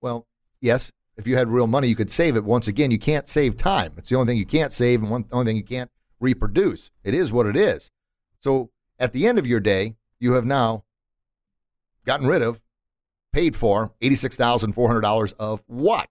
Well, 0.00 0.26
yes, 0.60 0.92
if 1.16 1.26
you 1.26 1.36
had 1.36 1.48
real 1.48 1.66
money, 1.66 1.88
you 1.88 1.96
could 1.96 2.10
save 2.10 2.36
it. 2.36 2.44
Once 2.44 2.68
again, 2.68 2.90
you 2.90 2.98
can't 2.98 3.28
save 3.28 3.56
time. 3.56 3.94
It's 3.96 4.10
the 4.10 4.16
only 4.16 4.32
thing 4.32 4.38
you 4.38 4.46
can't 4.46 4.72
save 4.72 5.00
and 5.00 5.10
one 5.10 5.24
only 5.32 5.46
thing 5.46 5.56
you 5.56 5.64
can't 5.64 5.90
reproduce. 6.20 6.90
It 7.04 7.14
is 7.14 7.32
what 7.32 7.46
it 7.46 7.56
is. 7.56 7.90
So 8.40 8.70
at 8.98 9.12
the 9.12 9.26
end 9.26 9.38
of 9.38 9.46
your 9.46 9.60
day, 9.60 9.96
you 10.18 10.32
have 10.32 10.44
now 10.44 10.84
gotten 12.04 12.26
rid 12.26 12.42
of, 12.42 12.60
paid 13.32 13.54
for 13.54 13.92
$86,400 14.00 15.34
of 15.38 15.62
what? 15.66 16.08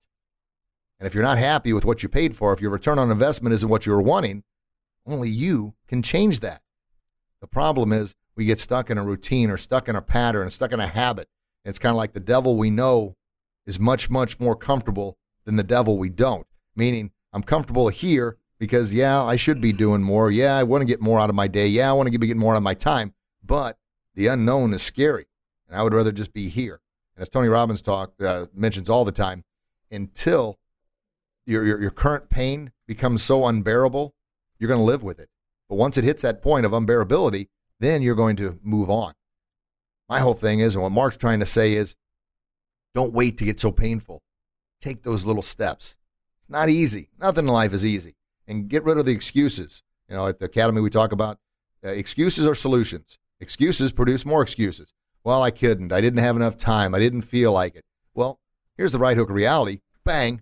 And 1.00 1.08
if 1.08 1.14
you're 1.14 1.24
not 1.24 1.38
happy 1.38 1.74
with 1.74 1.86
what 1.86 2.04
you 2.04 2.10
paid 2.10 2.36
for, 2.36 2.54
if 2.54 2.62
your 2.62 2.72
return 2.72 3.00
on 3.00 3.12
investment 3.12 3.54
isn't 3.54 3.70
what 3.70 3.86
you 3.86 3.92
were 3.92 4.02
wanting, 4.02 4.44
only 5.06 5.30
you 5.30 5.74
can 5.88 6.02
change 6.02 6.40
that. 6.42 6.62
The 7.42 7.48
problem 7.48 7.92
is 7.92 8.16
we 8.36 8.46
get 8.46 8.60
stuck 8.60 8.90
in 8.90 8.98
a 8.98 9.04
routine 9.04 9.50
or 9.50 9.58
stuck 9.58 9.88
in 9.90 9.96
a 9.96 10.02
pattern, 10.02 10.50
stuck 10.50 10.72
in 10.72 10.80
a 10.80 10.88
habit. 10.88 11.28
And 11.64 11.70
it's 11.70 11.80
kind 11.80 11.92
of 11.92 11.98
like 11.98 12.14
the 12.14 12.20
devil 12.20 12.58
we 12.58 12.70
know 12.70 13.16
is 13.66 13.80
much, 13.80 14.10
much 14.10 14.40
more 14.40 14.56
comfortable 14.56 15.18
than 15.46 15.56
the 15.56 15.64
devil 15.64 15.98
we 15.98 16.10
don't. 16.10 16.48
Meaning, 16.76 17.12
I'm 17.34 17.44
comfortable 17.44 17.90
here 17.90 18.38
because, 18.60 18.94
yeah, 18.94 19.24
I 19.24 19.36
should 19.36 19.62
be 19.62 19.74
doing 19.74 20.02
more. 20.02 20.32
Yeah, 20.32 20.56
I 20.56 20.64
want 20.64 20.82
to 20.82 20.86
get 20.86 21.02
more 21.02 21.20
out 21.20 21.30
of 21.30 21.36
my 21.36 21.48
day. 21.48 21.68
Yeah, 21.68 21.90
I 21.90 21.94
want 21.94 22.12
to 22.12 22.18
be 22.18 22.28
getting 22.28 22.40
more 22.40 22.54
out 22.54 22.58
of 22.58 22.64
my 22.64 22.74
time. 22.74 23.14
But 23.44 23.78
the 24.14 24.28
unknown 24.28 24.74
is 24.74 24.82
scary. 24.82 25.26
And 25.68 25.78
I 25.78 25.84
would 25.84 25.94
rather 25.94 26.12
just 26.12 26.34
be 26.34 26.50
here. 26.50 26.82
And 27.16 27.22
as 27.22 27.30
Tony 27.30 27.48
Robbins 27.48 27.82
talk 27.82 28.14
uh, 28.22 28.46
mentions 28.54 28.90
all 28.90 29.06
the 29.06 29.12
time, 29.12 29.44
until 29.92 30.60
your, 31.46 31.66
your, 31.66 31.82
your 31.82 31.92
current 31.92 32.30
pain 32.30 32.72
becomes 32.88 33.24
so 33.24 33.46
unbearable, 33.46 34.16
you're 34.60 34.68
going 34.68 34.80
to 34.80 34.84
live 34.86 35.04
with 35.04 35.20
it. 35.20 35.30
But 35.70 35.76
once 35.76 35.98
it 35.98 36.04
hits 36.04 36.22
that 36.22 36.42
point 36.42 36.66
of 36.66 36.72
unbearability, 36.72 37.48
then 37.80 38.02
you're 38.02 38.16
going 38.16 38.36
to 38.38 38.60
move 38.64 38.90
on. 38.90 39.14
My 40.08 40.20
whole 40.20 40.34
thing 40.34 40.60
is, 40.60 40.76
and 40.76 40.84
what 40.84 40.92
Mark's 40.92 41.18
trying 41.18 41.40
to 41.40 41.46
say 41.46 41.74
is, 41.74 41.96
don't 42.94 43.14
wait 43.14 43.38
to 43.40 43.46
get 43.46 43.60
so 43.60 43.72
painful. 43.72 44.22
Take 44.80 45.04
those 45.04 45.26
little 45.26 45.42
steps. 45.42 45.98
It's 46.40 46.50
not 46.50 46.70
easy. 46.70 47.10
Nothing 47.20 47.48
in 47.48 47.54
life 47.54 47.74
is 47.74 47.86
easy. 47.86 48.15
And 48.48 48.70
get 48.70 48.84
rid 48.84 48.98
of 48.98 49.06
the 49.06 49.12
excuses. 49.12 49.84
You 50.10 50.16
know, 50.16 50.28
at 50.28 50.40
the 50.40 50.46
academy, 50.46 50.82
we 50.82 50.90
talk 50.90 51.12
about 51.12 51.40
uh, 51.84 51.90
excuses 51.90 52.46
are 52.48 52.56
solutions. 52.56 53.18
Excuses 53.40 53.92
produce 53.92 54.26
more 54.26 54.42
excuses. 54.42 54.94
Well, 55.24 55.42
I 55.42 55.52
couldn't. 55.52 55.92
I 55.92 56.02
didn't 56.02 56.20
have 56.20 56.36
enough 56.36 56.58
time. 56.58 56.94
I 56.94 57.00
didn't 57.00 57.24
feel 57.24 57.52
like 57.52 57.76
it. 57.76 57.84
Well, 58.14 58.40
here's 58.78 58.92
the 58.92 59.00
right 59.00 59.18
hook 59.18 59.30
of 59.30 59.36
reality. 59.36 59.82
Bang. 60.04 60.42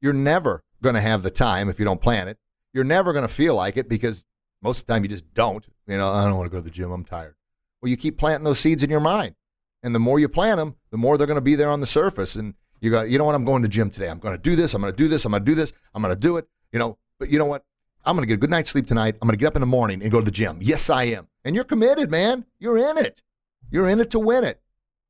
You're 0.00 0.12
never 0.12 0.62
going 0.80 0.94
to 0.94 1.00
have 1.00 1.22
the 1.22 1.30
time 1.30 1.68
if 1.68 1.78
you 1.78 1.84
don't 1.84 2.00
plan 2.00 2.28
it. 2.28 2.38
You're 2.72 2.84
never 2.84 3.12
going 3.12 3.26
to 3.26 3.32
feel 3.32 3.54
like 3.54 3.76
it 3.76 3.88
because 3.88 4.24
most 4.62 4.80
of 4.80 4.86
the 4.86 4.92
time 4.92 5.02
you 5.02 5.08
just 5.08 5.34
don't. 5.34 5.66
You 5.86 5.98
know, 5.98 6.08
I 6.08 6.24
don't 6.24 6.36
want 6.36 6.46
to 6.46 6.50
go 6.50 6.58
to 6.58 6.64
the 6.64 6.70
gym. 6.70 6.92
I'm 6.92 7.04
tired. 7.04 7.34
Well, 7.82 7.90
you 7.90 7.96
keep 7.96 8.18
planting 8.18 8.44
those 8.44 8.60
seeds 8.60 8.82
in 8.82 8.90
your 8.90 9.00
mind. 9.00 9.34
And 9.82 9.94
the 9.94 9.98
more 9.98 10.18
you 10.18 10.28
plant 10.28 10.58
them, 10.58 10.76
the 10.90 10.98
more 10.98 11.16
they're 11.16 11.26
going 11.26 11.36
to 11.36 11.40
be 11.40 11.54
there 11.54 11.70
on 11.70 11.80
the 11.80 11.86
surface. 11.86 12.36
And 12.36 12.54
you 12.80 12.90
go, 12.90 13.02
you 13.02 13.18
know 13.18 13.24
what? 13.24 13.34
I'm 13.34 13.44
going 13.44 13.62
to 13.62 13.68
the 13.68 13.72
gym 13.72 13.90
today. 13.90 14.08
I'm 14.08 14.18
going 14.18 14.36
to 14.36 14.42
do 14.42 14.54
this. 14.54 14.74
I'm 14.74 14.82
going 14.82 14.92
to 14.92 14.96
do 14.96 15.08
this. 15.08 15.24
I'm 15.24 15.32
going 15.32 15.44
to 15.44 15.50
do 15.50 15.54
this. 15.54 15.72
I'm 15.94 16.02
going 16.02 16.14
to 16.14 16.20
do 16.20 16.36
it. 16.36 16.46
You 16.72 16.78
know, 16.78 16.98
but 17.20 17.30
you 17.30 17.38
know 17.38 17.46
what? 17.46 17.64
I'm 18.04 18.16
going 18.16 18.22
to 18.22 18.26
get 18.26 18.34
a 18.34 18.38
good 18.38 18.50
night's 18.50 18.70
sleep 18.70 18.86
tonight. 18.86 19.14
I'm 19.20 19.28
going 19.28 19.38
to 19.38 19.40
get 19.40 19.46
up 19.46 19.56
in 19.56 19.60
the 19.60 19.66
morning 19.66 20.02
and 20.02 20.10
go 20.10 20.18
to 20.18 20.24
the 20.24 20.30
gym. 20.30 20.58
Yes, 20.60 20.90
I 20.90 21.04
am. 21.04 21.28
And 21.44 21.54
you're 21.54 21.64
committed, 21.64 22.10
man. 22.10 22.46
You're 22.58 22.78
in 22.78 22.98
it. 22.98 23.22
You're 23.70 23.88
in 23.88 24.00
it 24.00 24.10
to 24.10 24.18
win 24.18 24.42
it. 24.42 24.60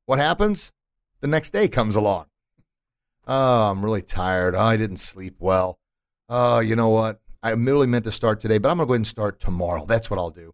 What 0.06 0.18
happens? 0.18 0.72
The 1.20 1.28
next 1.28 1.50
day 1.50 1.68
comes 1.68 1.96
along. 1.96 2.26
Oh, 3.26 3.70
I'm 3.70 3.84
really 3.84 4.02
tired. 4.02 4.56
Oh, 4.56 4.60
I 4.60 4.76
didn't 4.76 4.96
sleep 4.96 5.36
well. 5.38 5.78
Oh, 6.28 6.58
you 6.58 6.74
know 6.74 6.88
what? 6.88 7.20
I 7.42 7.50
really 7.50 7.86
meant 7.86 8.04
to 8.04 8.12
start 8.12 8.40
today, 8.40 8.58
but 8.58 8.70
I'm 8.70 8.76
going 8.76 8.86
to 8.86 8.88
go 8.88 8.94
ahead 8.94 9.00
and 9.00 9.06
start 9.06 9.40
tomorrow. 9.40 9.86
That's 9.86 10.10
what 10.10 10.18
I'll 10.18 10.30
do. 10.30 10.52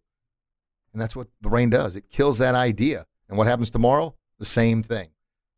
And 0.93 1.01
that's 1.01 1.15
what 1.15 1.27
the 1.41 1.49
brain 1.49 1.69
does. 1.69 1.95
It 1.95 2.09
kills 2.09 2.37
that 2.37 2.55
idea. 2.55 3.07
And 3.27 3.37
what 3.37 3.47
happens 3.47 3.69
tomorrow? 3.69 4.15
The 4.39 4.45
same 4.45 4.83
thing. 4.83 5.09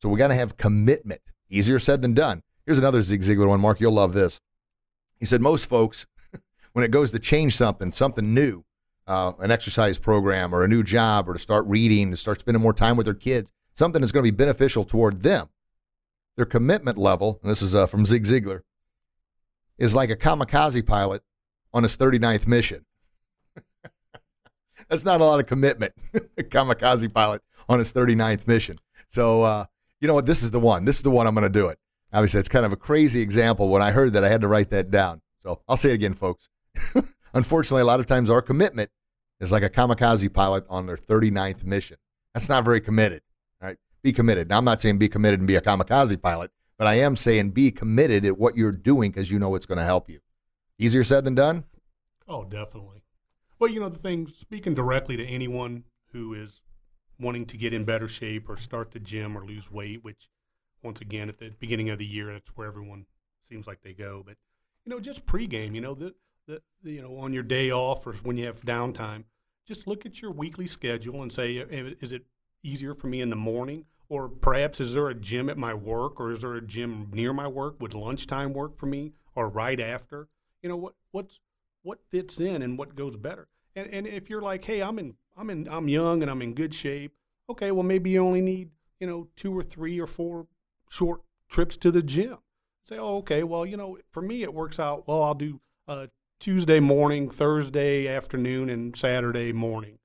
So 0.02 0.10
we 0.10 0.18
got 0.18 0.30
to 0.30 0.36
have 0.36 0.58
commitment. 0.58 1.22
Easier 1.50 1.78
said 1.78 2.02
than 2.02 2.14
done. 2.14 2.42
Here's 2.66 2.80
another 2.80 3.02
Zig 3.02 3.22
Ziglar 3.22 3.48
one. 3.48 3.60
Mark, 3.60 3.82
you'll 3.82 3.92
love 3.92 4.14
this. 4.14 4.40
He 5.20 5.26
said 5.26 5.42
most 5.42 5.66
folks, 5.66 6.06
when 6.74 6.86
it 6.86 6.92
goes 6.92 7.12
to 7.12 7.20
change 7.20 7.56
something, 7.56 7.92
something 7.92 8.34
new, 8.34 8.64
uh, 9.08 9.34
an 9.40 9.52
exercise 9.52 9.98
program 9.98 10.54
or 10.54 10.64
a 10.64 10.68
new 10.68 10.84
job 10.84 11.28
or 11.28 11.34
to 11.34 11.40
start 11.40 11.66
reading, 11.66 12.12
to 12.12 12.18
start 12.18 12.40
spending 12.40 12.62
more 12.62 12.74
time 12.74 12.96
with 12.96 13.06
their 13.06 13.14
kids, 13.14 13.52
something 13.74 14.02
that's 14.02 14.12
going 14.12 14.24
to 14.24 14.32
be 14.32 14.36
beneficial 14.36 14.86
toward 14.86 15.22
them, 15.22 15.50
their 16.36 16.46
commitment 16.46 16.98
level, 16.98 17.40
and 17.42 17.52
this 17.52 17.62
is 17.62 17.76
uh, 17.76 17.86
from 17.86 18.06
Zig 18.06 18.24
Ziglar, 18.24 18.62
is 19.78 19.96
like 19.96 20.10
a 20.10 20.16
kamikaze 20.16 20.86
pilot 20.86 21.24
on 21.74 21.84
his 21.84 21.98
39th 21.98 22.48
mission. 22.48 22.86
That's 24.90 25.06
not 25.06 25.22
a 25.22 25.26
lot 25.26 25.40
of 25.40 25.46
commitment. 25.46 25.94
A 26.14 26.20
kamikaze 26.44 27.12
pilot 27.14 27.42
on 27.68 27.80
his 27.80 27.94
39th 27.94 28.48
mission. 28.48 28.78
So, 29.08 29.44
uh, 29.44 29.66
you 30.02 30.08
know 30.08 30.14
what? 30.14 30.26
This 30.26 30.44
is 30.44 30.52
the 30.52 30.60
one. 30.60 30.86
This 30.86 30.98
is 30.98 31.04
the 31.04 31.12
one 31.12 31.28
I'm 31.28 31.36
going 31.36 31.44
to 31.44 31.50
do 31.50 31.68
it. 31.68 31.80
Obviously, 32.12 32.40
it's 32.40 32.50
kind 32.50 32.66
of 32.66 32.74
a 32.74 32.78
crazy 32.78 33.22
example. 33.22 33.70
When 33.70 33.82
I 33.82 33.92
heard 33.92 34.14
that, 34.14 34.24
I 34.24 34.30
had 34.30 34.42
to 34.42 34.48
write 34.48 34.70
that 34.72 34.90
down. 34.90 35.22
So 35.40 35.62
I'll 35.68 35.78
say 35.78 35.92
it 35.92 35.96
again, 35.96 36.14
folks. 36.14 36.50
Unfortunately, 37.34 37.82
a 37.82 37.86
lot 37.86 38.00
of 38.00 38.06
times 38.06 38.30
our 38.30 38.42
commitment 38.42 38.90
is 39.40 39.52
like 39.52 39.64
a 39.64 39.70
kamikaze 39.70 40.32
pilot 40.34 40.66
on 40.70 40.86
their 40.86 40.98
39th 40.98 41.64
mission. 41.64 41.98
That's 42.34 42.50
not 42.50 42.66
very 42.66 42.82
committed. 42.82 43.22
Right? 43.62 43.78
Be 44.02 44.12
committed. 44.12 44.50
Now, 44.50 44.58
I'm 44.58 44.66
not 44.66 44.82
saying 44.82 44.98
be 44.98 45.10
committed 45.10 45.40
and 45.40 45.48
be 45.48 45.56
a 45.56 45.62
kamikaze 45.62 46.20
pilot, 46.22 46.52
but 46.78 46.88
I 46.88 46.96
am 46.96 47.16
saying 47.16 47.52
be 47.52 47.72
committed 47.72 48.26
at 48.26 48.38
what 48.38 48.58
you're 48.58 48.72
doing 48.72 49.12
because 49.12 49.30
you 49.30 49.40
know 49.40 49.56
it's 49.56 49.66
going 49.66 49.78
to 49.78 49.84
help 49.84 50.10
you. 50.10 50.20
Easier 50.78 51.04
said 51.04 51.26
than 51.26 51.36
done? 51.36 51.66
Oh, 52.28 52.44
definitely. 52.44 53.04
Well, 53.60 53.70
you 53.70 53.82
know, 53.82 53.90
the 53.90 54.00
thing, 54.00 54.32
speaking 54.40 54.74
directly 54.74 55.18
to 55.18 55.26
anyone 55.26 55.84
who 56.14 56.34
is 56.34 56.62
wanting 57.20 57.46
to 57.48 57.58
get 57.58 57.74
in 57.74 57.84
better 57.84 58.08
shape 58.08 58.50
or 58.50 58.56
start 58.56 58.92
the 58.92 59.00
gym 59.00 59.38
or 59.38 59.46
lose 59.46 59.70
weight, 59.70 60.04
which, 60.04 60.30
once 60.84 61.02
again, 61.02 61.30
at 61.30 61.40
the 61.40 61.50
beginning 61.60 61.90
of 61.90 61.98
the 61.98 62.06
year, 62.06 62.34
that's 62.34 62.50
where 62.50 62.68
everyone 62.68 63.06
seems 63.50 63.68
like 63.68 63.82
they 63.84 63.94
go. 63.94 64.24
But, 64.26 64.36
you 64.86 64.90
know, 64.90 65.00
just 65.00 65.26
pregame, 65.26 65.76
you 65.76 65.82
know, 65.82 65.94
the, 65.94 66.14
the, 66.48 66.62
the 66.84 66.92
you 66.92 67.02
know, 67.02 67.18
on 67.18 67.34
your 67.34 67.44
day 67.44 67.72
off 67.72 68.06
or 68.08 68.14
when 68.24 68.38
you 68.38 68.46
have 68.46 68.62
downtime, 68.62 69.24
just 69.68 69.88
look 69.88 70.06
at 70.06 70.22
your 70.22 70.32
weekly 70.32 70.68
schedule 70.68 71.22
and 71.22 71.32
say, 71.32 71.62
uh, 71.62 71.94
is 72.02 72.12
it 72.12 72.24
easier 72.64 72.94
for 72.94 73.08
me 73.08 73.22
in 73.22 73.30
the 73.30 73.36
morning 73.36 73.86
or 74.10 74.28
perhaps 74.28 74.80
is 74.82 74.94
there 74.94 75.08
a 75.08 75.14
gym 75.14 75.50
at 75.50 75.58
my 75.58 75.74
work 75.74 76.20
or 76.20 76.32
is 76.32 76.42
there 76.42 76.56
a 76.56 76.62
gym 76.62 77.10
near 77.14 77.32
my 77.32 77.48
work? 77.48 77.80
Would 77.80 77.94
lunchtime 77.94 78.54
work 78.54 78.78
for 78.78 78.88
me 78.88 79.14
or 79.36 79.48
right 79.48 79.80
after? 79.80 80.28
You 80.62 80.70
know, 80.70 80.76
what 80.76 80.96
what's 81.12 81.40
what 81.84 82.00
fits 82.10 82.40
in 82.40 82.62
and 82.62 82.78
what 82.78 82.96
goes 82.96 83.16
better. 83.16 83.48
And 83.76 83.88
and 83.94 84.08
if 84.08 84.30
you're 84.30 84.42
like, 84.42 84.66
hey, 84.66 84.82
I'm 84.82 85.00
in 85.00 85.14
I'm 85.38 85.50
in 85.50 85.68
I'm 85.70 85.88
young 85.88 86.22
and 86.22 86.30
I'm 86.30 86.42
in 86.42 86.54
good 86.54 86.74
shape, 86.74 87.14
okay, 87.50 87.72
well 87.72 87.84
maybe 87.84 88.10
you 88.10 88.26
only 88.26 88.42
need, 88.42 88.72
you 89.00 89.08
know, 89.08 89.28
two 89.36 89.56
or 89.56 89.64
three 89.64 90.00
or 90.00 90.08
four 90.08 90.48
short 90.90 91.22
trips 91.48 91.78
to 91.78 91.92
the 91.92 92.02
gym. 92.02 92.38
Say, 92.84 92.98
oh, 92.98 93.18
okay, 93.18 93.44
well, 93.44 93.66
you 93.66 93.78
know, 93.78 93.98
for 94.12 94.22
me 94.22 94.44
it 94.44 94.54
works 94.54 94.80
out, 94.80 95.08
well, 95.08 95.24
I'll 95.24 95.36
do 95.36 95.62
uh, 95.88 96.08
Tuesday 96.40 96.80
morning, 96.80 97.30
Thursday 97.30 98.08
afternoon, 98.08 98.70
and 98.70 98.96
Saturday 98.96 99.54
morning. 99.54 100.00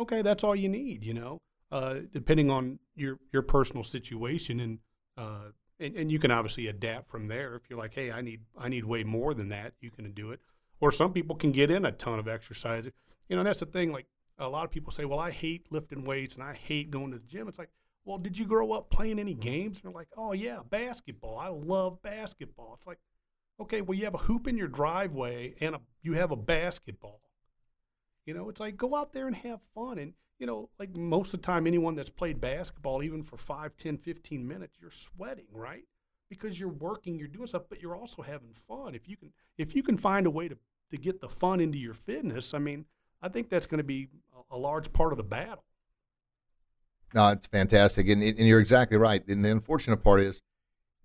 Okay, 0.00 0.22
that's 0.22 0.42
all 0.42 0.56
you 0.56 0.68
need, 0.68 1.04
you 1.04 1.14
know 1.14 1.40
uh, 1.74 1.96
depending 2.12 2.50
on 2.50 2.78
your 2.94 3.18
your 3.32 3.42
personal 3.42 3.82
situation 3.82 4.60
and, 4.60 4.78
uh, 5.18 5.50
and 5.80 5.96
and 5.96 6.12
you 6.12 6.20
can 6.20 6.30
obviously 6.30 6.68
adapt 6.68 7.10
from 7.10 7.26
there. 7.26 7.56
If 7.56 7.62
you're 7.68 7.78
like, 7.78 7.94
hey, 7.94 8.12
I 8.12 8.20
need 8.20 8.42
I 8.56 8.68
need 8.68 8.84
way 8.84 9.02
more 9.02 9.34
than 9.34 9.48
that, 9.48 9.72
you 9.80 9.90
can 9.90 10.12
do 10.12 10.30
it. 10.30 10.38
Or 10.80 10.92
some 10.92 11.12
people 11.12 11.34
can 11.34 11.50
get 11.50 11.72
in 11.72 11.84
a 11.84 11.90
ton 11.90 12.20
of 12.20 12.28
exercise. 12.28 12.88
You 13.28 13.36
know, 13.36 13.42
that's 13.42 13.58
the 13.58 13.66
thing. 13.66 13.90
Like 13.90 14.06
a 14.38 14.48
lot 14.48 14.64
of 14.64 14.70
people 14.70 14.92
say, 14.92 15.04
well, 15.04 15.18
I 15.18 15.32
hate 15.32 15.66
lifting 15.70 16.04
weights 16.04 16.34
and 16.34 16.44
I 16.44 16.54
hate 16.54 16.92
going 16.92 17.10
to 17.10 17.18
the 17.18 17.26
gym. 17.26 17.48
It's 17.48 17.58
like, 17.58 17.70
well, 18.04 18.18
did 18.18 18.38
you 18.38 18.44
grow 18.44 18.72
up 18.72 18.90
playing 18.90 19.18
any 19.18 19.34
games? 19.34 19.78
And 19.78 19.84
they're 19.84 19.98
like, 19.98 20.08
oh 20.16 20.32
yeah, 20.32 20.58
basketball. 20.68 21.38
I 21.38 21.48
love 21.48 22.02
basketball. 22.02 22.76
It's 22.78 22.86
like, 22.86 22.98
okay, 23.60 23.80
well, 23.80 23.96
you 23.96 24.04
have 24.04 24.14
a 24.14 24.18
hoop 24.18 24.46
in 24.46 24.56
your 24.56 24.68
driveway 24.68 25.54
and 25.60 25.74
a, 25.74 25.80
you 26.02 26.14
have 26.14 26.30
a 26.30 26.36
basketball. 26.36 27.20
You 28.26 28.34
know, 28.34 28.48
it's 28.48 28.60
like 28.60 28.76
go 28.76 28.94
out 28.94 29.12
there 29.12 29.26
and 29.26 29.36
have 29.36 29.60
fun. 29.74 29.98
And 29.98 30.12
you 30.38 30.46
know, 30.46 30.68
like 30.78 30.96
most 30.96 31.32
of 31.32 31.40
the 31.40 31.46
time, 31.46 31.66
anyone 31.66 31.94
that's 31.94 32.10
played 32.10 32.40
basketball, 32.40 33.02
even 33.02 33.22
for 33.22 33.36
5, 33.36 33.72
10, 33.78 33.98
15 33.98 34.46
minutes, 34.46 34.76
you're 34.80 34.90
sweating, 34.90 35.46
right? 35.52 35.84
Because 36.28 36.58
you're 36.58 36.68
working, 36.68 37.18
you're 37.18 37.28
doing 37.28 37.46
stuff, 37.46 37.64
but 37.68 37.80
you're 37.80 37.96
also 37.96 38.22
having 38.22 38.52
fun. 38.68 38.94
If 38.94 39.08
you 39.08 39.16
can, 39.16 39.32
if 39.56 39.74
you 39.74 39.82
can 39.82 39.96
find 39.96 40.26
a 40.26 40.30
way 40.30 40.48
to, 40.48 40.56
to 40.90 40.96
get 40.96 41.20
the 41.20 41.28
fun 41.28 41.60
into 41.60 41.78
your 41.78 41.94
fitness, 41.94 42.52
I 42.52 42.58
mean, 42.58 42.86
I 43.22 43.28
think 43.28 43.48
that's 43.48 43.66
going 43.66 43.78
to 43.78 43.84
be 43.84 44.08
a, 44.50 44.56
a 44.56 44.58
large 44.58 44.92
part 44.92 45.12
of 45.12 45.16
the 45.16 45.24
battle. 45.24 45.64
No, 47.12 47.28
it's 47.28 47.46
fantastic, 47.46 48.08
and, 48.08 48.22
and 48.22 48.38
you're 48.38 48.60
exactly 48.60 48.96
right. 48.96 49.26
And 49.28 49.44
the 49.44 49.50
unfortunate 49.50 49.98
part 49.98 50.20
is, 50.20 50.42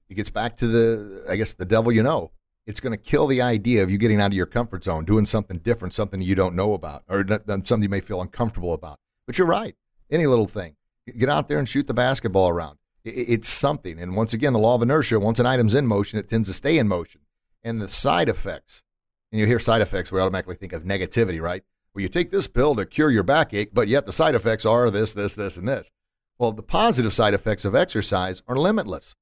it 0.09 0.15
gets 0.15 0.29
back 0.29 0.57
to 0.57 0.67
the, 0.67 1.25
I 1.29 1.35
guess, 1.35 1.53
the 1.53 1.65
devil 1.65 1.91
you 1.91 2.01
know 2.01 2.31
it's 2.69 2.79
going 2.79 2.91
to 2.91 2.97
kill 2.97 3.25
the 3.25 3.41
idea 3.41 3.81
of 3.81 3.89
you 3.89 3.97
getting 3.97 4.21
out 4.21 4.27
of 4.27 4.35
your 4.35 4.45
comfort 4.45 4.83
zone, 4.83 5.03
doing 5.03 5.25
something 5.25 5.57
different, 5.57 5.91
something 5.91 6.21
you 6.21 6.35
don't 6.35 6.53
know 6.53 6.75
about, 6.75 7.03
or 7.09 7.25
something 7.27 7.81
you 7.81 7.89
may 7.89 7.99
feel 7.99 8.21
uncomfortable 8.21 8.73
about. 8.73 8.99
But 9.25 9.39
you're 9.39 9.47
right. 9.47 9.73
Any 10.11 10.27
little 10.27 10.45
thing, 10.45 10.75
get 11.17 11.29
out 11.29 11.47
there 11.47 11.57
and 11.57 11.67
shoot 11.67 11.87
the 11.87 11.95
basketball 11.95 12.47
around. 12.47 12.77
It's 13.03 13.49
something. 13.49 13.99
And 13.99 14.15
once 14.15 14.35
again, 14.35 14.53
the 14.53 14.59
law 14.59 14.75
of 14.75 14.83
inertia, 14.83 15.19
once 15.19 15.39
an 15.39 15.47
item's 15.47 15.73
in 15.73 15.87
motion, 15.87 16.19
it 16.19 16.29
tends 16.29 16.47
to 16.47 16.53
stay 16.53 16.77
in 16.77 16.87
motion. 16.87 17.21
And 17.63 17.81
the 17.81 17.87
side 17.87 18.29
effects, 18.29 18.83
and 19.31 19.41
you 19.41 19.47
hear 19.47 19.57
side 19.57 19.81
effects, 19.81 20.11
we 20.11 20.19
automatically 20.19 20.55
think 20.55 20.71
of 20.71 20.83
negativity, 20.83 21.41
right? 21.41 21.63
Well, 21.93 22.01
you 22.01 22.09
take 22.09 22.31
this 22.31 22.47
pill 22.47 22.75
to 22.75 22.85
cure 22.85 23.09
your 23.09 23.23
backache, 23.23 23.73
but 23.73 23.87
yet 23.87 24.05
the 24.05 24.13
side 24.13 24.35
effects 24.35 24.65
are 24.65 24.89
this, 24.91 25.13
this, 25.13 25.35
this, 25.35 25.57
and 25.57 25.67
this. 25.67 25.91
Well, 26.37 26.51
the 26.51 26.63
positive 26.63 27.13
side 27.13 27.33
effects 27.33 27.65
of 27.65 27.75
exercise 27.75 28.41
are 28.47 28.55
limitless. 28.55 29.15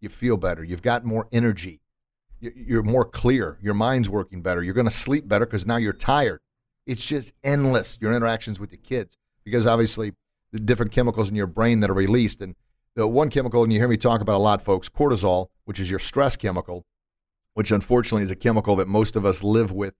You 0.00 0.08
feel 0.08 0.36
better. 0.36 0.64
You've 0.64 0.82
got 0.82 1.04
more 1.04 1.28
energy 1.32 1.82
you're 2.42 2.82
more 2.82 3.04
clear. 3.04 3.58
Your 3.62 3.74
mind's 3.74 4.10
working 4.10 4.42
better. 4.42 4.62
You're 4.62 4.74
going 4.74 4.86
to 4.86 4.90
sleep 4.90 5.28
better 5.28 5.46
because 5.46 5.64
now 5.64 5.76
you're 5.76 5.92
tired. 5.92 6.40
It's 6.86 7.04
just 7.04 7.32
endless, 7.44 7.98
your 8.00 8.12
interactions 8.12 8.58
with 8.58 8.70
the 8.70 8.76
kids, 8.76 9.16
because 9.44 9.66
obviously 9.66 10.12
the 10.50 10.58
different 10.58 10.92
chemicals 10.92 11.28
in 11.28 11.36
your 11.36 11.46
brain 11.46 11.80
that 11.80 11.90
are 11.90 11.94
released. 11.94 12.40
And 12.40 12.56
the 12.96 13.06
one 13.06 13.30
chemical, 13.30 13.62
and 13.62 13.72
you 13.72 13.78
hear 13.78 13.88
me 13.88 13.96
talk 13.96 14.20
about 14.20 14.34
a 14.34 14.38
lot, 14.38 14.60
folks, 14.60 14.88
cortisol, 14.88 15.48
which 15.64 15.78
is 15.78 15.88
your 15.88 16.00
stress 16.00 16.36
chemical, 16.36 16.84
which 17.54 17.70
unfortunately 17.70 18.24
is 18.24 18.30
a 18.30 18.36
chemical 18.36 18.74
that 18.76 18.88
most 18.88 19.14
of 19.14 19.24
us 19.24 19.44
live 19.44 19.70
with 19.70 19.94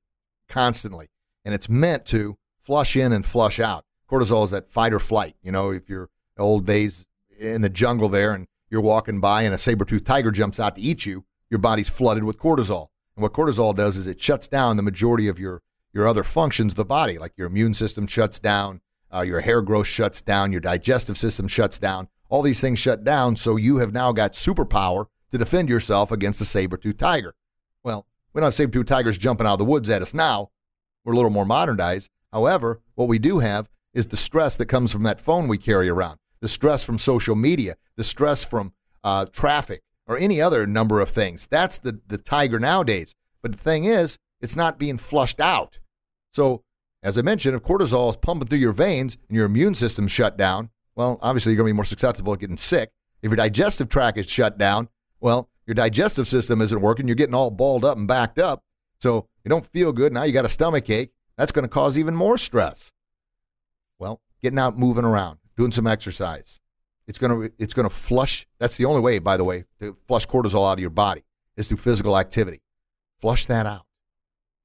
constantly. 0.49 1.09
And 1.45 1.55
it's 1.55 1.68
meant 1.68 2.07
to 2.07 2.36
flush 2.61 2.97
in 2.97 3.12
and 3.12 3.26
flush 3.26 3.59
out. 3.59 3.84
Cortisol 4.11 4.45
is 4.45 4.51
that 4.51 4.70
fight 4.70 4.93
or 4.93 4.99
flight. 4.99 5.34
You 5.43 5.53
know, 5.53 5.70
if 5.70 5.88
you're 5.88 6.11
old 6.38 6.66
days 6.66 7.07
in 7.38 7.62
the 7.62 7.68
jungle 7.68 8.09
there 8.09 8.32
and 8.32 8.47
you're 8.70 8.80
walking 8.80 9.20
by 9.20 9.43
and 9.43 9.55
a 9.55 9.59
saber 9.59 9.84
toothed 9.84 10.07
tiger 10.07 10.30
jumps 10.30 10.61
out 10.61 10.76
to 10.76 10.82
eat 10.82 11.05
you, 11.05 11.24
your 11.51 11.59
body's 11.59 11.88
flooded 11.88 12.24
with 12.24 12.38
cortisol. 12.38 12.88
And 13.16 13.22
what 13.22 13.32
cortisol 13.32 13.74
does 13.74 13.97
is 13.97 14.07
it 14.07 14.20
shuts 14.20 14.49
down 14.49 14.76
the 14.76 14.82
majority 14.82 15.28
of 15.28 15.38
your 15.38 15.62
your 15.93 16.07
other 16.09 16.22
functions 16.22 16.72
of 16.72 16.76
the 16.76 16.84
body, 16.86 17.18
like 17.18 17.32
your 17.36 17.49
immune 17.49 17.74
system 17.74 18.07
shuts 18.07 18.38
down, 18.38 18.80
uh, 19.12 19.20
your 19.20 19.40
hair 19.40 19.61
growth 19.61 19.86
shuts 19.86 20.22
down, 20.22 20.51
your 20.51 20.61
digestive 20.61 21.18
system 21.18 21.47
shuts 21.47 21.78
down. 21.78 22.09
All 22.30 22.40
these 22.40 22.62
things 22.62 22.78
shut 22.78 23.05
down, 23.05 23.36
so 23.36 23.57
you 23.57 23.76
have 23.76 23.93
now 23.93 24.11
got 24.12 24.32
superpower 24.32 25.07
to 25.32 25.36
defend 25.36 25.68
yourself 25.68 26.11
against 26.11 26.40
a 26.40 26.47
saber-tooth 26.47 26.97
tiger. 26.97 27.34
Well, 27.84 28.07
we 28.32 28.40
don't 28.40 28.47
have 28.47 28.55
saber-tooth 28.55 28.86
tigers 28.86 29.18
jumping 29.18 29.47
out 29.47 29.55
of 29.55 29.59
the 29.59 29.66
woods 29.66 29.90
at 29.90 30.01
us 30.01 30.14
now. 30.14 30.51
We're 31.05 31.12
a 31.12 31.16
little 31.16 31.30
more 31.30 31.46
modernized. 31.46 32.11
However, 32.32 32.80
what 32.94 33.09
we 33.09 33.18
do 33.18 33.40
have 33.40 33.68
is 33.92 34.07
the 34.07 34.16
stress 34.16 34.57
that 34.57 34.66
comes 34.66 34.92
from 34.92 35.03
that 35.03 35.20
phone 35.20 35.48
we 35.48 35.59
carry 35.59 35.88
around, 35.88 36.18
the 36.40 36.48
stress 36.48 36.84
from 36.84 36.98
social 36.98 37.36
media, 37.36 37.76
the 37.96 38.05
stress 38.05 38.44
from 38.44 38.72
uh, 39.05 39.26
traffic, 39.26 39.82
or 40.07 40.16
any 40.16 40.40
other 40.40 40.66
number 40.66 41.00
of 41.00 41.09
things. 41.09 41.46
That's 41.46 41.78
the, 41.78 42.00
the 42.07 42.18
tiger 42.18 42.59
nowadays. 42.59 43.14
But 43.42 43.53
the 43.53 43.59
thing 43.59 43.84
is, 43.84 44.18
it's 44.40 44.57
not 44.57 44.78
being 44.78 44.96
flushed 44.96 45.40
out. 45.40 45.78
So, 46.30 46.62
as 47.03 47.18
I 47.18 47.22
mentioned, 47.22 47.55
if 47.57 47.62
cortisol 47.62 48.11
is 48.11 48.16
pumping 48.16 48.48
through 48.48 48.59
your 48.59 48.72
veins 48.72 49.18
and 49.28 49.36
your 49.36 49.46
immune 49.46 49.74
system's 49.74 50.12
shut 50.12 50.36
down, 50.36 50.70
well, 50.94 51.18
obviously 51.22 51.53
you're 51.53 51.57
going 51.57 51.68
to 51.68 51.74
be 51.74 51.76
more 51.76 51.84
susceptible 51.84 52.34
to 52.34 52.40
getting 52.40 52.57
sick. 52.57 52.90
If 53.22 53.30
your 53.30 53.36
digestive 53.36 53.88
tract 53.88 54.18
is 54.18 54.28
shut 54.28 54.59
down, 54.59 54.88
well, 55.20 55.48
your 55.66 55.74
digestive 55.74 56.28
system 56.28 56.61
isn't 56.61 56.80
working. 56.80 57.07
You're 57.07 57.14
getting 57.14 57.34
all 57.34 57.50
balled 57.50 57.84
up 57.84 57.96
and 57.96 58.09
backed 58.09 58.38
up. 58.38 58.62
So 59.03 59.26
you 59.44 59.48
don't 59.48 59.66
feel 59.66 59.92
good. 59.92 60.12
Now 60.12 60.22
you 60.22 60.32
got 60.32 60.44
a 60.44 60.48
stomach 60.48 60.88
ache. 60.88 61.11
That's 61.36 61.50
going 61.50 61.64
to 61.64 61.68
cause 61.68 61.98
even 61.98 62.14
more 62.14 62.38
stress. 62.38 62.92
Well, 63.98 64.20
getting 64.40 64.61
out, 64.61 64.78
moving 64.78 65.05
around, 65.05 65.40
doing 65.57 65.72
some 65.72 65.88
exercise. 65.88 66.61
It's 67.09 67.18
going 67.18 67.32
to 67.32 67.53
it's 67.59 67.74
going 67.74 67.88
to 67.88 67.94
flush. 67.94 68.46
That's 68.61 68.76
the 68.76 68.84
only 68.84 69.00
way, 69.00 69.18
by 69.18 69.36
the 69.36 69.42
way, 69.42 69.64
to 69.80 69.96
flush 70.07 70.24
cortisol 70.28 70.70
out 70.70 70.74
of 70.74 70.78
your 70.78 70.90
body 70.90 71.24
is 71.57 71.66
through 71.66 71.78
physical 71.78 72.16
activity. 72.16 72.62
Flush 73.18 73.46
that 73.46 73.66
out, 73.66 73.86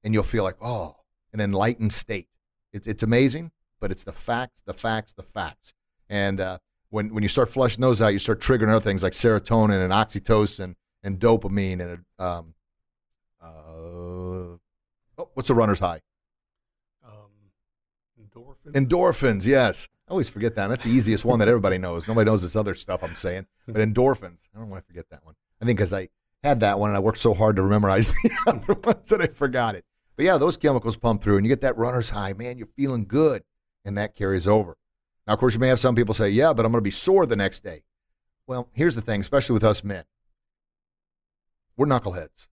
and 0.04 0.14
you'll 0.14 0.22
feel 0.22 0.44
like 0.44 0.56
oh, 0.62 0.98
an 1.32 1.40
enlightened 1.40 1.92
state. 1.92 2.28
It's 2.72 2.86
it's 2.86 3.02
amazing, 3.02 3.50
but 3.80 3.90
it's 3.90 4.04
the 4.04 4.12
facts, 4.12 4.62
the 4.64 4.72
facts, 4.72 5.12
the 5.14 5.24
facts. 5.24 5.74
And 6.08 6.40
uh, 6.40 6.58
when 6.90 7.12
when 7.12 7.24
you 7.24 7.28
start 7.28 7.48
flushing 7.48 7.80
those 7.80 8.00
out, 8.00 8.12
you 8.12 8.20
start 8.20 8.40
triggering 8.40 8.68
other 8.68 8.78
things 8.78 9.02
like 9.02 9.14
serotonin 9.14 9.82
and 9.82 9.92
oxytocin 9.92 10.76
and 11.02 11.18
dopamine 11.18 11.80
and 11.80 12.04
um, 12.20 12.54
oh, 13.98 15.28
what's 15.34 15.48
the 15.48 15.54
runner's 15.54 15.78
high? 15.78 16.00
Um, 17.06 17.30
endorphins. 18.20 18.72
Endorphins, 18.72 19.46
yes. 19.46 19.88
I 20.08 20.12
always 20.12 20.30
forget 20.30 20.54
that. 20.54 20.68
That's 20.68 20.82
the 20.82 20.90
easiest 20.90 21.24
one 21.24 21.38
that 21.40 21.48
everybody 21.48 21.78
knows. 21.78 22.08
Nobody 22.08 22.30
knows 22.30 22.42
this 22.42 22.56
other 22.56 22.74
stuff 22.74 23.02
I'm 23.02 23.14
saying. 23.14 23.46
But 23.66 23.76
endorphins. 23.76 24.48
I 24.54 24.58
don't 24.58 24.70
want 24.70 24.82
to 24.82 24.86
forget 24.86 25.10
that 25.10 25.24
one. 25.24 25.34
I 25.60 25.66
think 25.66 25.78
because 25.78 25.92
I 25.92 26.08
had 26.42 26.60
that 26.60 26.78
one 26.78 26.90
and 26.90 26.96
I 26.96 27.00
worked 27.00 27.18
so 27.18 27.34
hard 27.34 27.56
to 27.56 27.62
memorize 27.62 28.08
the 28.22 28.30
other 28.46 28.74
ones 28.74 29.08
that 29.10 29.20
I 29.20 29.26
forgot 29.26 29.74
it. 29.74 29.84
But 30.16 30.24
yeah, 30.24 30.38
those 30.38 30.56
chemicals 30.56 30.96
pump 30.96 31.22
through 31.22 31.36
and 31.36 31.44
you 31.44 31.50
get 31.50 31.60
that 31.60 31.76
runner's 31.76 32.10
high. 32.10 32.32
Man, 32.32 32.58
you're 32.58 32.68
feeling 32.76 33.04
good. 33.06 33.44
And 33.84 33.96
that 33.98 34.14
carries 34.14 34.48
over. 34.48 34.76
Now, 35.26 35.34
of 35.34 35.40
course, 35.40 35.54
you 35.54 35.60
may 35.60 35.68
have 35.68 35.80
some 35.80 35.94
people 35.94 36.14
say, 36.14 36.30
yeah, 36.30 36.52
but 36.52 36.64
I'm 36.64 36.72
going 36.72 36.80
to 36.80 36.86
be 36.86 36.90
sore 36.90 37.26
the 37.26 37.36
next 37.36 37.62
day. 37.62 37.84
Well, 38.46 38.68
here's 38.72 38.94
the 38.94 39.00
thing, 39.02 39.20
especially 39.20 39.54
with 39.54 39.64
us 39.64 39.84
men 39.84 40.04
we're 41.78 41.86
knuckleheads. 41.86 42.48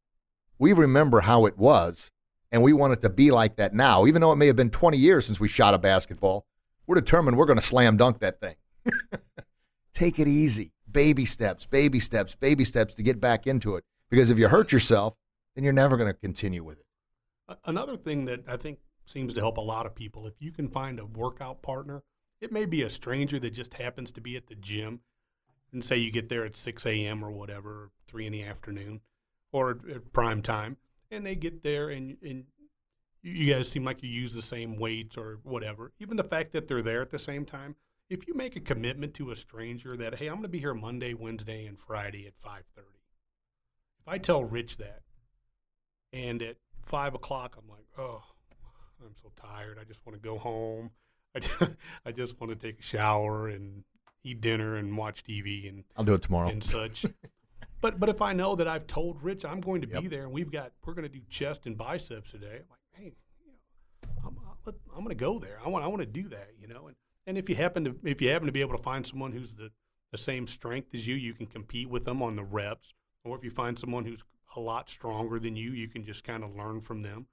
We 0.59 0.73
remember 0.73 1.21
how 1.21 1.47
it 1.47 1.59
was, 1.59 2.11
and 2.51 2.63
we 2.63 2.73
want 2.73 2.95
it 2.95 3.01
to 3.03 3.11
be 3.11 3.31
like 3.31 3.57
that 3.57 3.75
now. 3.75 4.07
Even 4.07 4.21
though 4.21 4.33
it 4.33 4.37
may 4.37 4.47
have 4.47 4.57
been 4.57 4.71
20 4.71 4.97
years 4.97 5.27
since 5.27 5.39
we 5.39 5.49
shot 5.49 5.75
a 5.75 5.79
basketball, 5.79 6.47
we're 6.87 6.95
determined 6.95 7.37
we're 7.37 7.47
going 7.47 7.59
to 7.59 7.65
slam 7.65 7.97
dunk 7.97 8.21
that 8.21 8.41
thing. 8.41 8.57
Take 9.93 10.19
it 10.19 10.29
easy. 10.29 10.73
Baby 10.91 11.27
steps, 11.27 11.67
baby 11.67 12.01
steps, 12.01 12.35
baby 12.35 12.65
steps 12.65 12.95
to 12.95 13.03
get 13.03 13.21
back 13.21 13.47
into 13.47 13.77
it. 13.77 13.85
Because 14.09 14.31
if 14.31 14.39
you 14.39 14.49
hurt 14.49 14.73
yourself, 14.73 15.15
then 15.55 15.65
you're 15.65 15.73
never 15.73 15.97
going 15.97 16.11
to 16.11 16.19
continue 16.19 16.65
with 16.65 16.79
it. 16.79 17.59
Another 17.65 17.97
thing 17.97 18.25
that 18.27 18.45
I 18.49 18.57
think 18.57 18.79
seems 19.05 19.35
to 19.35 19.41
help 19.41 19.57
a 19.57 19.63
lot 19.63 19.85
of 19.85 19.95
people, 19.95 20.27
if 20.27 20.35
you 20.39 20.53
can 20.53 20.69
find 20.69 20.99
a 20.99 21.07
workout 21.07 21.61
partner, 21.63 22.03
it 22.41 22.53
may 22.53 22.65
be 22.65 22.83
a 22.83 22.91
stranger 22.91 23.39
that 23.41 23.51
just 23.51 23.75
happens 23.75 24.11
to 24.13 24.21
be 24.21 24.37
at 24.37 24.47
the 24.47 24.55
gym, 24.55 25.01
and 25.73 25.85
say 25.85 25.97
you 25.97 26.11
get 26.11 26.29
there 26.29 26.45
at 26.45 26.57
6 26.57 26.87
a.m. 26.87 27.25
or 27.25 27.31
whatever, 27.31 27.91
3 28.09 28.27
in 28.27 28.33
the 28.33 28.43
afternoon 28.43 29.01
or 29.57 29.71
at 29.71 30.13
prime 30.13 30.43
time, 30.43 30.77
and 31.11 31.25
they 31.25 31.35
get 31.35 31.63
there 31.63 31.89
and 31.89 32.19
and 32.23 32.45
you 33.23 33.53
guys 33.53 33.69
seem 33.69 33.85
like 33.85 34.03
you 34.03 34.09
use 34.09 34.35
the 34.35 34.43
same 34.43 34.77
weights 34.77 35.17
or 35.17 35.39
whatever. 35.43 35.93
Even 35.99 36.19
the 36.19 36.25
fact 36.25 36.53
that 36.53 36.69
they're 36.69 36.83
there 36.83 37.01
at 37.01 37.11
the 37.11 37.19
same 37.19 37.45
time, 37.45 37.75
if 38.11 38.29
you 38.29 38.35
make 38.35 38.55
a 38.55 38.61
commitment 38.61 39.15
to 39.15 39.31
a 39.31 39.37
stranger 39.37 39.97
that 39.97 40.17
hey, 40.17 40.27
I'm 40.27 40.35
going 40.35 40.43
to 40.43 40.49
be 40.49 40.59
here 40.59 40.75
Monday, 40.75 41.15
Wednesday, 41.15 41.65
and 41.65 41.79
Friday 41.79 42.27
at 42.27 42.39
5:30. 42.39 42.83
If 44.01 44.09
I 44.09 44.19
tell 44.19 44.45
Rich 44.45 44.77
that, 44.77 45.01
and 46.13 46.43
at 46.43 46.57
five 46.85 47.15
o'clock 47.15 47.57
I'm 47.59 47.69
like, 47.69 47.87
oh, 47.99 48.23
I'm 49.03 49.15
so 49.23 49.33
tired. 49.41 49.79
I 49.81 49.85
just 49.85 50.01
want 50.05 50.23
to 50.23 50.29
go 50.29 50.37
home. 50.37 50.91
I 51.35 51.39
just, 51.41 51.63
I 52.05 52.13
just 52.13 52.39
want 52.39 52.51
to 52.51 52.57
take 52.57 52.81
a 52.81 52.83
shower 52.83 53.49
and 53.49 53.85
eat 54.23 54.43
dinner 54.43 54.77
and 54.77 54.99
watch 54.99 55.25
TV 55.25 55.67
and 55.67 55.85
I'll 55.97 56.05
do 56.05 56.13
it 56.15 56.23
tomorrow 56.23 56.51
and 56.51 56.63
such. 56.63 57.07
But 57.87 58.01
but 58.01 58.09
if 58.09 58.21
I 58.21 58.33
know 58.33 58.57
that 58.57 58.67
I've 58.67 58.89
told 58.89 59.23
Rich 59.23 59.45
I'm 59.45 59.61
going 59.61 59.81
to 59.83 59.89
yep. 59.89 60.03
be 60.03 60.09
there 60.09 60.25
and 60.25 60.33
we've 60.33 60.51
got 60.51 60.73
we're 60.85 60.95
going 60.95 61.05
to 61.05 61.09
do 61.09 61.21
chest 61.31 61.67
and 61.67 61.79
biceps 61.79 62.33
today, 62.33 62.57
I'm 62.57 62.69
like, 62.69 62.81
hey, 62.95 63.15
you 63.45 63.53
know, 63.53 64.09
I'm, 64.27 64.37
uh, 64.45 64.73
I'm 64.93 65.05
going 65.05 65.11
to 65.11 65.15
go 65.15 65.39
there. 65.39 65.61
I 65.65 65.69
want 65.69 65.85
I 65.85 65.87
want 65.87 66.03
to 66.03 66.07
do 66.07 66.29
that, 66.31 66.49
you 66.61 66.67
know. 66.67 66.89
And 66.89 66.97
and 67.29 67.39
if 67.39 67.49
you 67.49 67.55
happen 67.55 67.85
to 67.85 67.95
if 68.03 68.21
you 68.21 68.31
happen 68.31 68.47
to 68.47 68.53
be 68.53 68.61
able 68.61 68.77
to 68.77 68.83
find 68.83 69.07
someone 69.07 69.31
who's 69.31 69.55
the 69.55 69.71
the 70.11 70.19
same 70.19 70.49
strength 70.49 70.89
as 70.95 71.07
you, 71.07 71.15
you 71.15 71.33
can 71.33 71.47
compete 71.47 71.89
with 71.89 72.07
them 72.07 72.23
on 72.23 72.35
the 72.35 72.43
reps. 72.43 72.93
Or 73.25 73.37
if 73.37 73.45
you 73.45 73.51
find 73.53 73.79
someone 73.79 74.05
who's 74.05 74.25
a 74.57 74.61
lot 74.61 74.91
stronger 74.91 75.39
than 75.39 75.55
you, 75.55 75.71
you 75.71 75.87
can 75.87 76.05
just 76.05 76.25
kind 76.25 76.43
of 76.43 76.57
learn 76.57 76.81
from 76.81 77.03
them. 77.03 77.27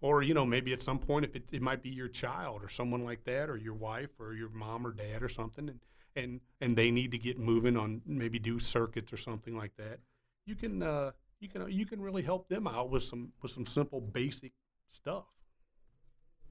Or 0.00 0.22
you 0.22 0.34
know 0.34 0.46
maybe 0.46 0.72
at 0.72 0.84
some 0.84 1.00
point 1.00 1.24
if 1.24 1.34
it, 1.34 1.48
it 1.50 1.62
might 1.62 1.82
be 1.82 1.90
your 1.90 2.06
child 2.06 2.62
or 2.62 2.68
someone 2.68 3.02
like 3.02 3.24
that, 3.24 3.50
or 3.50 3.56
your 3.56 3.74
wife 3.74 4.20
or 4.20 4.34
your 4.34 4.50
mom 4.50 4.86
or 4.86 4.92
dad 4.92 5.24
or 5.24 5.28
something, 5.28 5.68
and 5.68 5.80
and 6.16 6.40
and 6.60 6.76
they 6.76 6.90
need 6.90 7.10
to 7.12 7.18
get 7.18 7.38
moving 7.38 7.76
on 7.76 8.00
maybe 8.06 8.38
do 8.38 8.58
circuits 8.58 9.12
or 9.12 9.16
something 9.16 9.56
like 9.56 9.76
that, 9.76 10.00
you 10.46 10.54
can 10.54 10.82
uh, 10.82 11.12
you 11.40 11.48
can 11.48 11.70
you 11.70 11.86
can 11.86 12.00
really 12.00 12.22
help 12.22 12.48
them 12.48 12.66
out 12.66 12.90
with 12.90 13.04
some 13.04 13.32
with 13.42 13.52
some 13.52 13.66
simple 13.66 14.00
basic 14.00 14.52
stuff. 14.88 15.24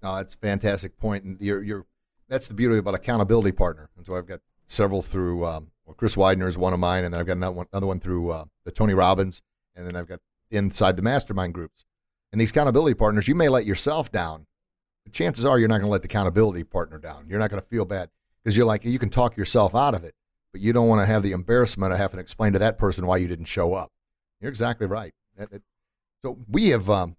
No, 0.03 0.15
that's 0.15 0.35
a 0.35 0.37
fantastic 0.37 0.97
point, 0.97 1.23
and 1.23 1.41
you're 1.41 1.63
you're 1.63 1.85
that's 2.29 2.47
the 2.47 2.53
beauty 2.53 2.77
about 2.77 2.95
accountability 2.95 3.51
partner. 3.51 3.89
And 3.97 4.05
so 4.05 4.15
I've 4.15 4.27
got 4.27 4.41
several 4.67 5.01
through 5.01 5.45
um, 5.45 5.71
well, 5.85 5.95
Chris 5.95 6.15
Widener 6.15 6.47
is 6.47 6.57
one 6.57 6.73
of 6.73 6.79
mine, 6.79 7.03
and 7.03 7.13
then 7.13 7.19
I've 7.19 7.27
got 7.27 7.37
another 7.37 7.55
one, 7.55 7.67
another 7.73 7.87
one 7.87 7.99
through 7.99 8.31
uh, 8.31 8.45
the 8.63 8.71
Tony 8.71 8.93
Robbins, 8.93 9.41
and 9.75 9.85
then 9.85 9.95
I've 9.95 10.07
got 10.07 10.19
inside 10.51 10.95
the 10.95 11.01
mastermind 11.01 11.53
groups. 11.53 11.85
And 12.31 12.41
these 12.41 12.51
accountability 12.51 12.95
partners, 12.95 13.27
you 13.27 13.35
may 13.35 13.49
let 13.49 13.65
yourself 13.65 14.11
down, 14.11 14.47
but 15.03 15.13
chances 15.13 15.45
are 15.45 15.57
you're 15.57 15.69
not 15.69 15.77
going 15.77 15.87
to 15.87 15.91
let 15.91 16.01
the 16.01 16.07
accountability 16.07 16.63
partner 16.63 16.97
down. 16.97 17.27
You're 17.27 17.39
not 17.39 17.49
going 17.49 17.61
to 17.61 17.67
feel 17.67 17.85
bad 17.85 18.09
because 18.45 18.55
you're 18.55 18.65
like 18.65 18.85
you 18.85 18.99
can 18.99 19.09
talk 19.09 19.35
yourself 19.35 19.73
out 19.73 19.95
of 19.95 20.03
it, 20.03 20.13
but 20.51 20.61
you 20.61 20.71
don't 20.71 20.87
want 20.87 21.01
to 21.01 21.05
have 21.07 21.23
the 21.23 21.31
embarrassment 21.31 21.91
of 21.91 21.97
having 21.97 22.17
to 22.17 22.21
explain 22.21 22.53
to 22.53 22.59
that 22.59 22.77
person 22.77 23.07
why 23.07 23.17
you 23.17 23.27
didn't 23.27 23.45
show 23.45 23.73
up. 23.73 23.91
You're 24.39 24.49
exactly 24.49 24.85
right. 24.85 25.13
So 26.23 26.37
we 26.47 26.69
have 26.69 26.89
um, 26.89 27.15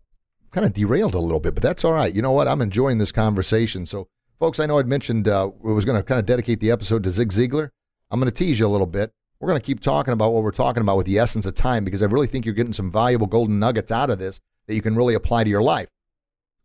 kind 0.53 0.65
of 0.65 0.73
derailed 0.73 1.15
a 1.15 1.19
little 1.19 1.41
bit, 1.41 1.55
but 1.55 1.63
that's 1.63 1.85
all 1.85 1.93
right. 1.93 2.15
You 2.15 2.23
know 2.23 2.31
what? 2.31 2.47
I'm 2.47 2.63
enjoying 2.63 2.99
this 2.99 3.11
conversation. 3.11 3.87
So, 3.87 4.09
folks, 4.39 4.61
I 4.61 4.67
know 4.67 4.79
I'd 4.79 4.87
mentioned 4.87 5.27
uh, 5.27 5.51
we 5.61 5.73
was 5.73 5.85
going 5.85 5.99
to 5.99 6.03
kind 6.05 6.21
of 6.21 6.27
dedicate 6.27 6.61
the 6.61 6.71
episode 6.71 7.03
to 7.03 7.11
Zig 7.11 7.31
Ziglar. 7.31 7.71
I'm 8.11 8.21
going 8.21 8.31
to 8.31 8.37
tease 8.37 8.61
you 8.61 8.67
a 8.67 8.69
little 8.69 8.87
bit. 8.87 9.13
We're 9.41 9.49
going 9.49 9.61
to 9.61 9.67
keep 9.67 9.81
talking 9.81 10.13
about 10.13 10.33
what 10.33 10.45
we're 10.45 10.53
talking 10.53 10.81
about 10.81 10.97
with 10.97 11.07
the 11.07 11.19
essence 11.19 11.45
of 11.45 11.55
time 11.55 11.85
because 11.85 12.03
I 12.03 12.07
really 12.07 12.27
think 12.27 12.47
you're 12.47 12.55
getting 12.55 12.73
some 12.73 12.91
valuable 12.91 13.27
golden 13.27 13.59
nuggets 13.59 13.91
out 13.91 14.11
of 14.11 14.19
this 14.19 14.41
that 14.67 14.75
you 14.75 14.83
can 14.83 14.97
really 14.97 15.15
apply 15.15 15.45
to 15.45 15.51
your 15.51 15.63
life. 15.63 15.89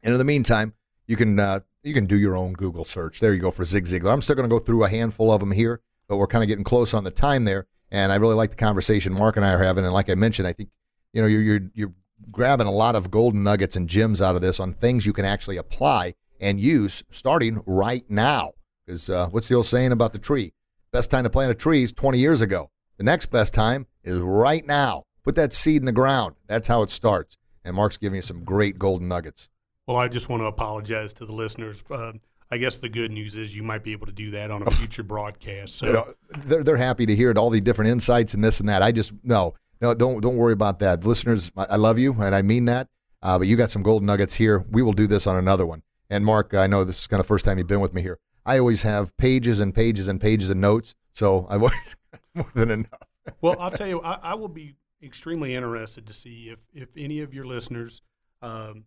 And 0.04 0.14
in 0.14 0.18
the 0.20 0.24
meantime, 0.24 0.74
you 1.06 1.18
can 1.18 1.40
uh, 1.40 1.60
you 1.84 1.94
can 1.94 2.06
do 2.06 2.18
your 2.18 2.36
own 2.36 2.54
Google 2.54 2.86
search. 2.86 3.20
There 3.20 3.34
you 3.34 3.42
go 3.42 3.52
for 3.52 3.66
Zig 3.66 3.86
Ziglar. 3.86 4.12
I'm 4.12 4.22
still 4.22 4.36
going 4.36 4.50
to 4.50 4.54
go 4.54 4.60
through 4.60 4.84
a 4.84 4.90
handful 4.90 5.32
of 5.32 5.40
them 5.40 5.52
here, 5.52 5.82
but 6.08 6.18
we're 6.18 6.28
kind 6.28 6.44
of 6.44 6.48
getting 6.48 6.64
close 6.64 6.94
on 6.94 7.04
the 7.04 7.12
time 7.12 7.46
there. 7.46 7.68
And 7.90 8.12
I 8.12 8.16
really 8.16 8.36
like 8.36 8.52
the 8.52 8.56
conversation 8.56 9.14
Mark 9.14 9.36
and 9.36 9.46
I 9.46 9.54
are 9.54 9.64
having. 9.64 9.84
And 9.84 9.94
like 9.94 10.10
I 10.10 10.16
mentioned, 10.16 10.48
I 10.48 10.54
think 10.54 10.70
you 11.14 11.22
know 11.22 11.28
you're 11.28 11.42
you're, 11.42 11.62
you're 11.74 11.94
grabbing 12.32 12.68
a 12.68 12.72
lot 12.72 12.96
of 12.96 13.12
golden 13.12 13.44
nuggets 13.44 13.76
and 13.76 13.90
gems 13.90 14.22
out 14.22 14.36
of 14.36 14.42
this 14.42 14.60
on 14.60 14.74
things 14.74 15.06
you 15.06 15.14
can 15.14 15.26
actually 15.26 15.58
apply 15.58 16.14
and 16.40 16.60
use 16.60 17.04
starting 17.10 17.62
right 17.66 18.06
now. 18.10 18.54
Because 18.86 19.10
uh, 19.10 19.28
what's 19.30 19.48
the 19.48 19.56
old 19.56 19.66
saying 19.66 19.92
about 19.92 20.14
the 20.14 20.20
tree? 20.20 20.54
Best 20.92 21.12
time 21.12 21.24
to 21.24 21.30
plant 21.30 21.52
a 21.52 21.56
tree 21.56 21.84
is 21.84 21.92
20 21.92 22.18
years 22.18 22.42
ago. 22.42 22.70
The 22.98 23.04
next 23.04 23.28
best 23.28 23.54
time 23.54 23.88
is 24.04 24.18
right 24.18 24.66
now. 24.66 25.04
Put 25.24 25.36
that 25.36 25.54
seed 25.54 25.82
in 25.82 25.86
the 25.86 25.92
ground. 25.92 26.36
That's 26.48 26.68
how 26.68 26.82
it 26.82 26.92
starts. 26.92 27.38
And 27.64 27.76
Mark's 27.76 27.98
giving 27.98 28.18
you 28.18 28.22
some 28.22 28.44
great 28.44 28.80
golden 28.80 29.08
nuggets. 29.08 29.50
Well, 29.92 30.00
I 30.00 30.08
just 30.08 30.30
want 30.30 30.42
to 30.42 30.46
apologize 30.46 31.12
to 31.16 31.26
the 31.26 31.34
listeners. 31.34 31.84
Uh, 31.92 32.14
I 32.50 32.58
guess 32.58 32.78
the 32.78 32.88
good 32.88 33.12
news 33.12 33.36
is 33.36 33.54
you 33.54 33.62
might 33.62 33.84
be 33.84 33.92
able 33.92 34.06
to 34.06 34.14
do 34.14 34.32
that 34.32 34.50
on 34.50 34.66
a 34.66 34.72
future 34.72 35.04
broadcast. 35.04 35.76
So 35.76 36.16
they're 36.46 36.64
they're 36.64 36.78
happy 36.78 37.06
to 37.06 37.14
hear 37.14 37.30
it, 37.30 37.38
all 37.38 37.50
the 37.50 37.60
different 37.60 37.92
insights 37.92 38.34
and 38.34 38.42
this 38.42 38.62
and 38.62 38.70
that. 38.70 38.82
I 38.82 38.94
just 38.94 39.12
no 39.22 39.54
no 39.82 39.94
don't 39.94 40.22
don't 40.22 40.38
worry 40.38 40.54
about 40.54 40.80
that, 40.80 41.04
listeners. 41.04 41.52
I 41.58 41.76
love 41.76 42.00
you 42.00 42.14
and 42.22 42.34
I 42.34 42.42
mean 42.42 42.66
that. 42.66 42.88
Uh, 43.22 43.38
but 43.38 43.48
you 43.48 43.58
got 43.58 43.70
some 43.70 43.84
gold 43.84 44.02
nuggets 44.02 44.36
here. 44.36 44.66
We 44.72 44.82
will 44.82 44.94
do 44.94 45.08
this 45.08 45.28
on 45.28 45.36
another 45.36 45.66
one. 45.66 45.84
And 46.10 46.26
Mark, 46.26 46.54
I 46.54 46.68
know 46.68 46.86
this 46.86 47.00
is 47.00 47.08
kind 47.08 47.20
of 47.20 47.26
the 47.26 47.28
first 47.28 47.44
time 47.44 47.58
you've 47.58 47.68
been 47.68 47.82
with 47.82 47.94
me 47.94 48.02
here. 48.02 48.18
I 48.46 48.60
always 48.60 48.84
have 48.84 49.16
pages 49.18 49.60
and 49.60 49.76
pages 49.76 50.08
and 50.08 50.22
pages 50.22 50.50
of 50.50 50.56
notes, 50.56 50.96
so 51.12 51.48
I've 51.50 51.62
always 51.62 51.98
more 52.34 52.50
than 52.56 52.72
enough. 52.72 53.08
well, 53.42 53.58
I'll 53.60 53.72
tell 53.72 53.88
you, 53.88 54.02
I, 54.02 54.20
I 54.24 54.34
will 54.36 54.48
be 54.48 54.76
extremely 55.04 55.54
interested 55.54 56.08
to 56.08 56.14
see 56.14 56.50
if, 56.50 56.60
if 56.74 56.96
any 56.98 57.20
of 57.20 57.34
your 57.34 57.46
listeners, 57.46 58.02
um, 58.42 58.86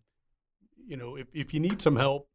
you 0.87 0.97
know, 0.97 1.15
if, 1.15 1.27
if 1.33 1.53
you 1.53 1.59
need 1.59 1.81
some 1.81 1.95
help 1.95 2.27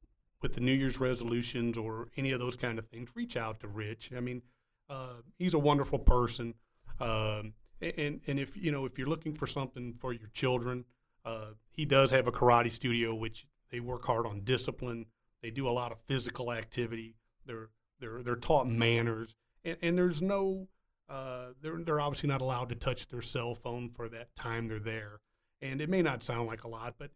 with 0.43 0.55
the 0.55 0.61
New 0.61 0.73
Year's 0.73 1.01
resolutions 1.01 1.77
or 1.77 2.09
any 2.17 2.33
of 2.33 2.41
those 2.41 2.57
kind 2.57 2.79
of 2.79 2.87
things, 2.89 3.11
reach 3.15 3.37
out 3.37 3.61
to 3.61 3.69
Rich. 3.69 4.11
I 4.17 4.21
mean, 4.21 4.43
uh, 4.89 5.17
he's 5.39 5.55
a 5.55 5.59
wonderful 5.59 5.99
person. 5.99 6.55
Um, 6.99 7.55
and, 7.81 8.21
and 8.27 8.39
if, 8.39 8.57
you 8.57 8.73
know, 8.73 8.85
if 8.85 8.99
you're 8.99 9.09
looking 9.09 9.35
for 9.35 9.47
something 9.47 9.95
for 10.01 10.13
your 10.13 10.29
children, 10.33 10.85
uh, 11.25 11.53
he 11.71 11.85
does 11.85 12.11
have 12.11 12.27
a 12.27 12.33
karate 12.33 12.73
studio, 12.73 13.15
which 13.15 13.47
they 13.71 13.81
work 13.81 14.05
hard 14.05 14.27
on 14.27 14.45
discipline. 14.45 15.07
They 15.43 15.51
do 15.51 15.69
a 15.69 15.71
lot 15.71 15.93
of 15.93 15.99
physical 16.07 16.53
activity. 16.53 17.17
They're, 17.47 17.69
they're, 18.01 18.23
they're 18.23 18.37
taught 18.37 18.67
manners 18.67 19.35
and, 19.65 19.77
and 19.83 19.99
there's 19.99 20.23
no, 20.23 20.69
uh, 21.09 21.49
they're, 21.63 21.79
they're 21.85 22.01
obviously 22.01 22.29
not 22.29 22.41
allowed 22.41 22.69
to 22.71 22.75
touch 22.75 23.09
their 23.09 23.23
cell 23.23 23.55
phone 23.55 23.91
for 23.91 24.09
that 24.09 24.35
time 24.37 24.69
they're 24.69 24.79
there. 24.79 25.21
And 25.63 25.81
it 25.81 25.91
may 25.91 26.03
not 26.03 26.23
sound 26.23 26.47
like 26.47 26.65
a 26.65 26.69
lot, 26.69 26.95
but 26.99 27.11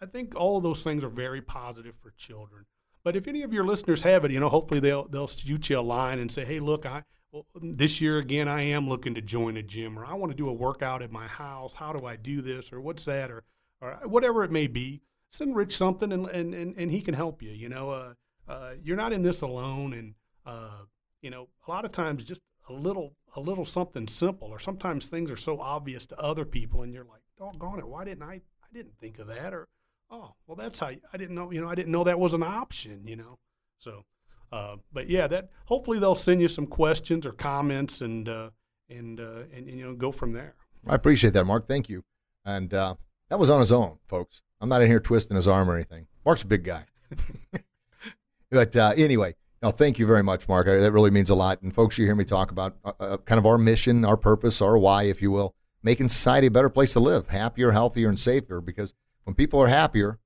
I 0.00 0.06
think 0.06 0.34
all 0.34 0.56
of 0.56 0.62
those 0.62 0.82
things 0.82 1.02
are 1.04 1.08
very 1.08 1.40
positive 1.40 1.96
for 1.96 2.10
children. 2.16 2.66
But 3.04 3.16
if 3.16 3.28
any 3.28 3.42
of 3.42 3.52
your 3.52 3.64
listeners 3.64 4.02
have 4.02 4.24
it, 4.24 4.30
you 4.30 4.40
know, 4.40 4.48
hopefully 4.48 4.80
they'll 4.80 5.06
they'll 5.08 5.28
shoot 5.28 5.68
you 5.68 5.78
a 5.78 5.80
line 5.80 6.18
and 6.18 6.32
say, 6.32 6.44
"Hey, 6.44 6.60
look, 6.60 6.86
I 6.86 7.04
well, 7.32 7.46
this 7.54 8.00
year 8.00 8.18
again, 8.18 8.48
I 8.48 8.62
am 8.62 8.88
looking 8.88 9.14
to 9.14 9.20
join 9.20 9.56
a 9.56 9.62
gym, 9.62 9.98
or 9.98 10.06
I 10.06 10.14
want 10.14 10.32
to 10.32 10.36
do 10.36 10.48
a 10.48 10.52
workout 10.52 11.02
at 11.02 11.10
my 11.10 11.26
house. 11.26 11.72
How 11.74 11.92
do 11.92 12.06
I 12.06 12.16
do 12.16 12.40
this, 12.42 12.72
or 12.72 12.80
what's 12.80 13.04
that, 13.04 13.30
or 13.30 13.44
or 13.80 13.98
whatever 14.04 14.44
it 14.44 14.50
may 14.50 14.66
be." 14.66 15.02
Send 15.30 15.56
Rich 15.56 15.76
something, 15.76 16.12
and 16.12 16.26
and 16.26 16.54
and, 16.54 16.74
and 16.76 16.90
he 16.90 17.00
can 17.02 17.14
help 17.14 17.42
you. 17.42 17.50
You 17.50 17.68
know, 17.68 17.90
uh, 17.90 18.14
uh, 18.48 18.74
you're 18.82 18.96
not 18.96 19.12
in 19.12 19.22
this 19.22 19.42
alone, 19.42 19.92
and 19.92 20.14
uh, 20.46 20.84
you 21.20 21.30
know, 21.30 21.48
a 21.66 21.70
lot 21.70 21.84
of 21.84 21.92
times 21.92 22.24
just 22.24 22.42
a 22.68 22.72
little 22.72 23.16
a 23.36 23.40
little 23.40 23.64
something 23.64 24.06
simple, 24.08 24.48
or 24.48 24.58
sometimes 24.58 25.08
things 25.08 25.30
are 25.30 25.36
so 25.36 25.60
obvious 25.60 26.06
to 26.06 26.18
other 26.18 26.44
people, 26.44 26.82
and 26.82 26.92
you're 26.94 27.04
like, 27.04 27.22
doggone 27.38 27.78
it, 27.78 27.86
why 27.86 28.04
didn't 28.04 28.22
I 28.22 28.34
I 28.34 28.66
didn't 28.72 28.98
think 29.00 29.18
of 29.18 29.26
that, 29.26 29.52
or 29.52 29.68
oh, 30.10 30.34
well, 30.46 30.56
that's 30.56 30.80
how 30.80 30.88
I 30.88 31.16
didn't 31.16 31.34
know, 31.34 31.50
you 31.50 31.60
know, 31.60 31.68
I 31.68 31.74
didn't 31.74 31.92
know 31.92 32.04
that 32.04 32.18
was 32.18 32.34
an 32.34 32.42
option, 32.42 33.06
you 33.06 33.16
know. 33.16 33.38
So, 33.78 34.04
uh, 34.52 34.76
but 34.92 35.08
yeah, 35.08 35.26
that 35.26 35.50
hopefully 35.66 35.98
they'll 35.98 36.14
send 36.14 36.40
you 36.40 36.48
some 36.48 36.66
questions 36.66 37.26
or 37.26 37.32
comments, 37.32 38.00
and 38.00 38.28
uh, 38.28 38.50
and, 38.88 39.20
uh, 39.20 39.42
and, 39.54 39.68
and 39.68 39.78
you 39.78 39.84
know 39.84 39.94
go 39.94 40.12
from 40.12 40.32
there. 40.32 40.54
I 40.86 40.94
appreciate 40.94 41.34
that, 41.34 41.44
Mark. 41.44 41.66
Thank 41.66 41.88
you. 41.88 42.04
And 42.44 42.72
uh, 42.72 42.94
that 43.30 43.38
was 43.38 43.50
on 43.50 43.60
his 43.60 43.72
own, 43.72 43.98
folks. 44.06 44.42
I'm 44.60 44.68
not 44.68 44.82
in 44.82 44.88
here 44.88 45.00
twisting 45.00 45.34
his 45.34 45.48
arm 45.48 45.70
or 45.70 45.74
anything. 45.74 46.06
Mark's 46.24 46.42
a 46.42 46.46
big 46.46 46.64
guy. 46.64 46.84
but 48.50 48.76
uh, 48.76 48.92
anyway, 48.96 49.34
no, 49.62 49.70
thank 49.70 49.98
you 49.98 50.06
very 50.06 50.22
much, 50.22 50.46
Mark. 50.46 50.66
That 50.66 50.92
really 50.92 51.10
means 51.10 51.30
a 51.30 51.34
lot. 51.34 51.62
And 51.62 51.74
folks, 51.74 51.98
you 51.98 52.04
hear 52.04 52.14
me 52.14 52.24
talk 52.24 52.50
about 52.50 52.76
uh, 52.84 53.16
kind 53.24 53.38
of 53.38 53.46
our 53.46 53.58
mission, 53.58 54.04
our 54.04 54.16
purpose, 54.16 54.60
our 54.60 54.76
why, 54.76 55.04
if 55.04 55.22
you 55.22 55.30
will, 55.30 55.54
making 55.82 56.10
society 56.10 56.48
a 56.48 56.50
better 56.50 56.68
place 56.68 56.92
to 56.92 57.00
live, 57.00 57.28
happier, 57.28 57.72
healthier, 57.72 58.08
and 58.08 58.18
safer. 58.18 58.60
Because 58.60 58.94
when 59.24 59.34
people 59.34 59.60
are 59.60 59.68
happier, 59.68 60.18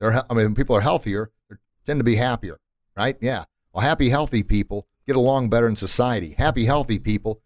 they're 0.00 0.12
I 0.12 0.34
mean, 0.34 0.46
when 0.46 0.54
people 0.54 0.76
are 0.76 0.80
healthier, 0.80 1.30
they 1.48 1.56
tend 1.86 2.00
to 2.00 2.04
be 2.04 2.16
happier, 2.16 2.58
right? 2.96 3.16
Yeah. 3.20 3.44
Well, 3.72 3.84
happy, 3.84 4.10
healthy 4.10 4.42
people 4.42 4.86
get 5.06 5.16
along 5.16 5.50
better 5.50 5.68
in 5.68 5.76
society. 5.76 6.34
Happy, 6.36 6.64
healthy 6.64 6.98
people 6.98 7.42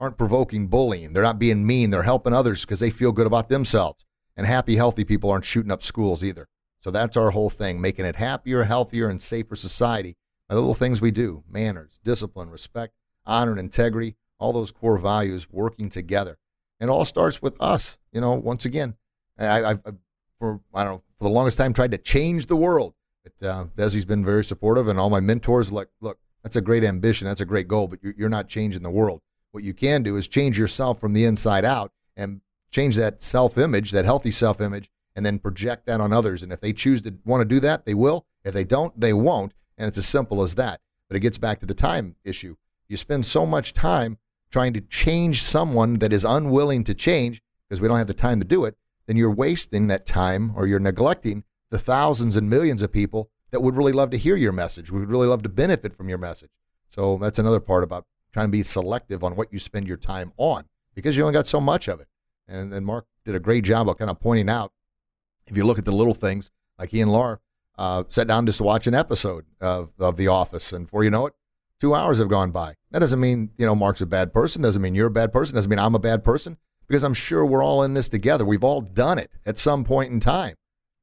aren't 0.00 0.18
provoking 0.18 0.66
bullying. 0.66 1.12
They're 1.12 1.22
not 1.22 1.38
being 1.38 1.66
mean. 1.66 1.90
They're 1.90 2.02
helping 2.02 2.32
others 2.32 2.62
because 2.62 2.80
they 2.80 2.90
feel 2.90 3.12
good 3.12 3.26
about 3.26 3.48
themselves. 3.48 4.04
And 4.36 4.46
happy, 4.46 4.76
healthy 4.76 5.04
people 5.04 5.30
aren't 5.30 5.44
shooting 5.44 5.70
up 5.70 5.82
schools 5.82 6.24
either. 6.24 6.48
So 6.80 6.90
that's 6.90 7.16
our 7.16 7.30
whole 7.30 7.50
thing, 7.50 7.80
making 7.80 8.06
it 8.06 8.16
happier, 8.16 8.64
healthier, 8.64 9.08
and 9.08 9.22
safer 9.22 9.54
society 9.54 10.16
by 10.48 10.56
the 10.56 10.60
little 10.60 10.74
things 10.74 11.00
we 11.00 11.12
do 11.12 11.44
manners, 11.48 12.00
discipline, 12.02 12.50
respect, 12.50 12.94
honor, 13.24 13.52
and 13.52 13.60
integrity, 13.60 14.16
all 14.38 14.52
those 14.52 14.72
core 14.72 14.98
values 14.98 15.48
working 15.50 15.88
together. 15.88 16.38
And 16.80 16.90
it 16.90 16.92
all 16.92 17.04
starts 17.04 17.40
with 17.40 17.54
us. 17.60 17.98
You 18.12 18.20
know, 18.20 18.32
once 18.32 18.64
again, 18.64 18.96
I, 19.38 19.60
have 19.68 19.82
for 20.42 20.58
I 20.74 20.82
don't 20.82 20.94
know 20.94 21.02
for 21.18 21.24
the 21.24 21.30
longest 21.30 21.56
time 21.56 21.72
tried 21.72 21.92
to 21.92 21.98
change 21.98 22.46
the 22.46 22.56
world. 22.56 22.94
But 23.22 23.46
uh, 23.46 23.64
Desi's 23.76 24.04
been 24.04 24.24
very 24.24 24.42
supportive, 24.42 24.88
and 24.88 24.98
all 24.98 25.08
my 25.08 25.20
mentors 25.20 25.70
like, 25.70 25.86
look, 26.00 26.18
that's 26.42 26.56
a 26.56 26.60
great 26.60 26.82
ambition, 26.82 27.28
that's 27.28 27.40
a 27.40 27.46
great 27.46 27.68
goal, 27.68 27.86
but 27.86 28.00
you're 28.02 28.28
not 28.28 28.48
changing 28.48 28.82
the 28.82 28.90
world. 28.90 29.20
What 29.52 29.62
you 29.62 29.72
can 29.72 30.02
do 30.02 30.16
is 30.16 30.26
change 30.26 30.58
yourself 30.58 30.98
from 30.98 31.12
the 31.12 31.24
inside 31.24 31.64
out 31.64 31.92
and 32.16 32.40
change 32.72 32.96
that 32.96 33.22
self-image, 33.22 33.92
that 33.92 34.04
healthy 34.04 34.32
self-image, 34.32 34.90
and 35.14 35.24
then 35.24 35.38
project 35.38 35.86
that 35.86 36.00
on 36.00 36.12
others. 36.12 36.42
And 36.42 36.52
if 36.52 36.60
they 36.60 36.72
choose 36.72 37.02
to 37.02 37.14
want 37.24 37.42
to 37.42 37.44
do 37.44 37.60
that, 37.60 37.86
they 37.86 37.94
will. 37.94 38.26
If 38.44 38.52
they 38.52 38.64
don't, 38.64 38.98
they 38.98 39.12
won't. 39.12 39.54
And 39.78 39.86
it's 39.86 39.98
as 39.98 40.06
simple 40.06 40.42
as 40.42 40.56
that. 40.56 40.80
But 41.08 41.16
it 41.16 41.20
gets 41.20 41.38
back 41.38 41.60
to 41.60 41.66
the 41.66 41.74
time 41.74 42.16
issue. 42.24 42.56
You 42.88 42.96
spend 42.96 43.24
so 43.24 43.46
much 43.46 43.72
time 43.72 44.18
trying 44.50 44.72
to 44.72 44.80
change 44.80 45.40
someone 45.44 46.00
that 46.00 46.12
is 46.12 46.24
unwilling 46.24 46.82
to 46.84 46.94
change 46.94 47.40
because 47.68 47.80
we 47.80 47.86
don't 47.86 47.98
have 47.98 48.08
the 48.08 48.14
time 48.14 48.40
to 48.40 48.44
do 48.44 48.64
it, 48.64 48.76
then 49.12 49.18
you're 49.18 49.30
wasting 49.30 49.88
that 49.88 50.06
time 50.06 50.54
or 50.56 50.66
you're 50.66 50.80
neglecting 50.80 51.44
the 51.70 51.78
thousands 51.78 52.34
and 52.34 52.48
millions 52.48 52.80
of 52.80 52.90
people 52.90 53.28
that 53.50 53.60
would 53.60 53.76
really 53.76 53.92
love 53.92 54.08
to 54.08 54.16
hear 54.16 54.36
your 54.36 54.52
message, 54.52 54.90
would 54.90 55.10
really 55.10 55.26
love 55.26 55.42
to 55.42 55.50
benefit 55.50 55.94
from 55.94 56.08
your 56.08 56.16
message. 56.16 56.48
So 56.88 57.18
that's 57.20 57.38
another 57.38 57.60
part 57.60 57.84
about 57.84 58.06
trying 58.32 58.46
to 58.46 58.50
be 58.50 58.62
selective 58.62 59.22
on 59.22 59.36
what 59.36 59.52
you 59.52 59.58
spend 59.58 59.86
your 59.86 59.98
time 59.98 60.32
on 60.38 60.64
because 60.94 61.14
you 61.14 61.24
only 61.24 61.34
got 61.34 61.46
so 61.46 61.60
much 61.60 61.88
of 61.88 62.00
it. 62.00 62.08
And, 62.48 62.72
and 62.72 62.86
Mark 62.86 63.04
did 63.26 63.34
a 63.34 63.38
great 63.38 63.64
job 63.64 63.86
of 63.86 63.98
kind 63.98 64.10
of 64.10 64.18
pointing 64.18 64.48
out 64.48 64.72
if 65.46 65.58
you 65.58 65.66
look 65.66 65.78
at 65.78 65.84
the 65.84 65.92
little 65.92 66.14
things, 66.14 66.50
like 66.78 66.88
he 66.88 67.02
and 67.02 67.12
Laura 67.12 67.38
uh, 67.76 68.04
sat 68.08 68.26
down 68.26 68.46
just 68.46 68.58
to 68.58 68.64
watch 68.64 68.86
an 68.86 68.94
episode 68.94 69.44
of, 69.60 69.90
of 69.98 70.16
The 70.16 70.28
Office, 70.28 70.72
and 70.72 70.86
before 70.86 71.04
you 71.04 71.10
know 71.10 71.26
it, 71.26 71.34
two 71.78 71.94
hours 71.94 72.18
have 72.18 72.28
gone 72.30 72.50
by. 72.50 72.76
That 72.92 73.00
doesn't 73.00 73.20
mean 73.20 73.50
you 73.58 73.66
know 73.66 73.74
Mark's 73.74 74.00
a 74.00 74.06
bad 74.06 74.32
person. 74.32 74.62
Doesn't 74.62 74.80
mean 74.80 74.94
you're 74.94 75.08
a 75.08 75.10
bad 75.10 75.34
person. 75.34 75.56
Doesn't 75.56 75.68
mean 75.68 75.78
I'm 75.78 75.94
a 75.94 75.98
bad 75.98 76.24
person. 76.24 76.56
Because 76.92 77.04
I'm 77.04 77.14
sure 77.14 77.46
we're 77.46 77.64
all 77.64 77.84
in 77.84 77.94
this 77.94 78.10
together. 78.10 78.44
We've 78.44 78.62
all 78.62 78.82
done 78.82 79.18
it 79.18 79.30
at 79.46 79.56
some 79.56 79.82
point 79.82 80.12
in 80.12 80.20
time. 80.20 80.56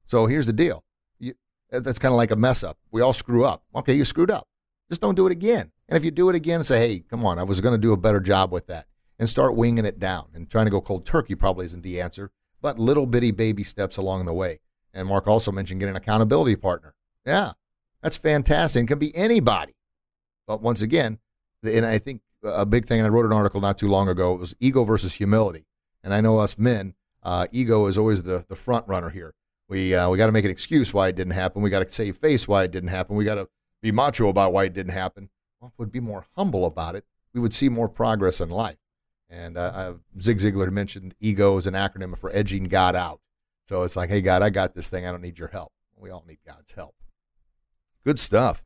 So 0.06 0.28
here's 0.28 0.46
the 0.46 0.54
deal. 0.54 0.84
You, 1.18 1.34
that's 1.72 1.98
kind 1.98 2.12
of 2.14 2.16
like 2.16 2.30
a 2.30 2.36
mess 2.36 2.64
up. 2.64 2.78
We 2.92 3.02
all 3.02 3.12
screw 3.12 3.44
up. 3.44 3.64
Okay, 3.76 3.96
you 3.96 4.06
screwed 4.06 4.30
up. 4.30 4.48
Just 4.90 5.02
don't 5.02 5.16
do 5.16 5.26
it 5.26 5.32
again. 5.32 5.72
And 5.88 5.98
if 5.98 6.06
you 6.06 6.12
do 6.12 6.30
it 6.30 6.36
again, 6.36 6.64
say, 6.64 6.78
hey, 6.78 7.00
come 7.00 7.26
on, 7.26 7.40
I 7.40 7.44
was 7.44 7.60
going 7.60 7.72
to 7.72 7.80
do 7.80 7.92
a 7.92 7.98
better 7.98 8.20
job 8.20 8.52
with 8.52 8.68
that. 8.68 8.86
And 9.18 9.28
start 9.28 9.56
winging 9.56 9.84
it 9.84 10.00
down. 10.00 10.28
And 10.36 10.48
trying 10.48 10.68
to 10.68 10.70
go 10.70 10.80
cold 10.80 11.08
turkey 11.08 11.34
probably 11.34 11.66
isn't 11.66 11.82
the 11.82 12.00
answer, 12.00 12.30
but 12.62 12.78
little 12.78 13.08
bitty 13.08 13.32
baby 13.32 13.64
steps 13.64 13.98
along 13.98 14.28
the 14.28 14.34
way. 14.34 14.60
And 14.94 15.08
Mark 15.08 15.28
also 15.28 15.52
mentioned 15.52 15.80
getting 15.80 15.96
an 15.96 16.02
accountability 16.04 16.56
partner. 16.56 16.94
Yeah, 17.26 17.54
that's 18.04 18.18
fantastic. 18.18 18.84
It 18.84 18.88
can 18.90 19.00
be 19.00 19.16
anybody. 19.16 19.74
But 20.46 20.62
once 20.62 20.84
again, 20.84 21.18
and 21.64 21.84
I 21.84 21.98
think 21.98 22.22
a 22.44 22.68
big 22.68 22.86
thing, 22.86 23.00
and 23.00 23.08
I 23.08 23.10
wrote 23.10 23.26
an 23.26 23.34
article 23.34 23.60
not 23.60 23.80
too 23.80 23.90
long 23.90 24.08
ago, 24.08 24.36
it 24.36 24.40
was 24.40 24.56
ego 24.60 24.84
versus 24.84 25.14
humility. 25.14 25.66
And 26.04 26.14
I 26.14 26.22
know 26.22 26.38
us 26.38 26.58
men, 26.58 26.95
uh, 27.24 27.47
ego 27.52 27.86
is 27.88 27.97
always 27.97 28.24
the, 28.24 28.45
the 28.47 28.56
front 28.56 28.88
runner 28.88 29.10
here. 29.10 29.34
We, 29.68 29.93
uh, 29.93 30.10
we 30.10 30.18
got 30.18 30.28
to 30.28 30.32
make 30.32 30.45
an 30.45 30.52
excuse 30.52 30.93
why 30.93 31.10
it 31.10 31.16
didn't 31.16 31.34
happen. 31.34 31.62
We 31.62 31.70
got 31.70 31.86
to 31.86 31.93
save 31.93 32.18
face 32.18 32.47
why 32.47 32.64
it 32.64 32.72
didn't 32.72 32.89
happen. 32.89 33.16
We 33.16 33.26
got 33.26 33.36
to 33.36 33.47
be 33.82 33.91
macho 33.91 34.30
about 34.30 34.54
why 34.54 34.66
it 34.66 34.74
didn't 34.74 34.93
happen. 34.93 35.30
Well, 35.60 35.72
if 35.74 35.80
we'd 35.80 35.91
be 35.91 36.00
more 36.00 36.26
humble 36.36 36.66
about 36.66 36.95
it, 36.95 37.06
we 37.34 37.39
would 37.39 37.54
see 37.54 37.70
more 37.70 37.89
progress 37.89 38.41
in 38.41 38.50
life. 38.50 38.78
And 39.30 39.58
uh, 39.58 39.93
Zig 40.20 40.38
Ziglar 40.38 40.72
mentioned 40.72 41.14
ego 41.20 41.58
is 41.58 41.68
an 41.68 41.76
acronym 41.76 42.18
for 42.18 42.32
edging 42.34 42.64
God 42.64 42.95
out. 42.95 43.20
So 43.68 43.84
it's 43.84 43.95
like, 43.95 44.10
hey, 44.10 44.22
God, 44.22 44.41
I 44.41 44.50
got 44.50 44.74
this 44.74 44.89
thing. 44.89 45.06
I 45.06 45.12
don't 45.12 45.22
need 45.22 45.38
your 45.38 45.50
help. 45.50 45.72
We 45.95 46.10
all 46.10 46.24
need 46.28 46.39
God's 46.47 46.72
help. 46.72 46.95
Good 48.04 48.18
stuff. 48.18 48.64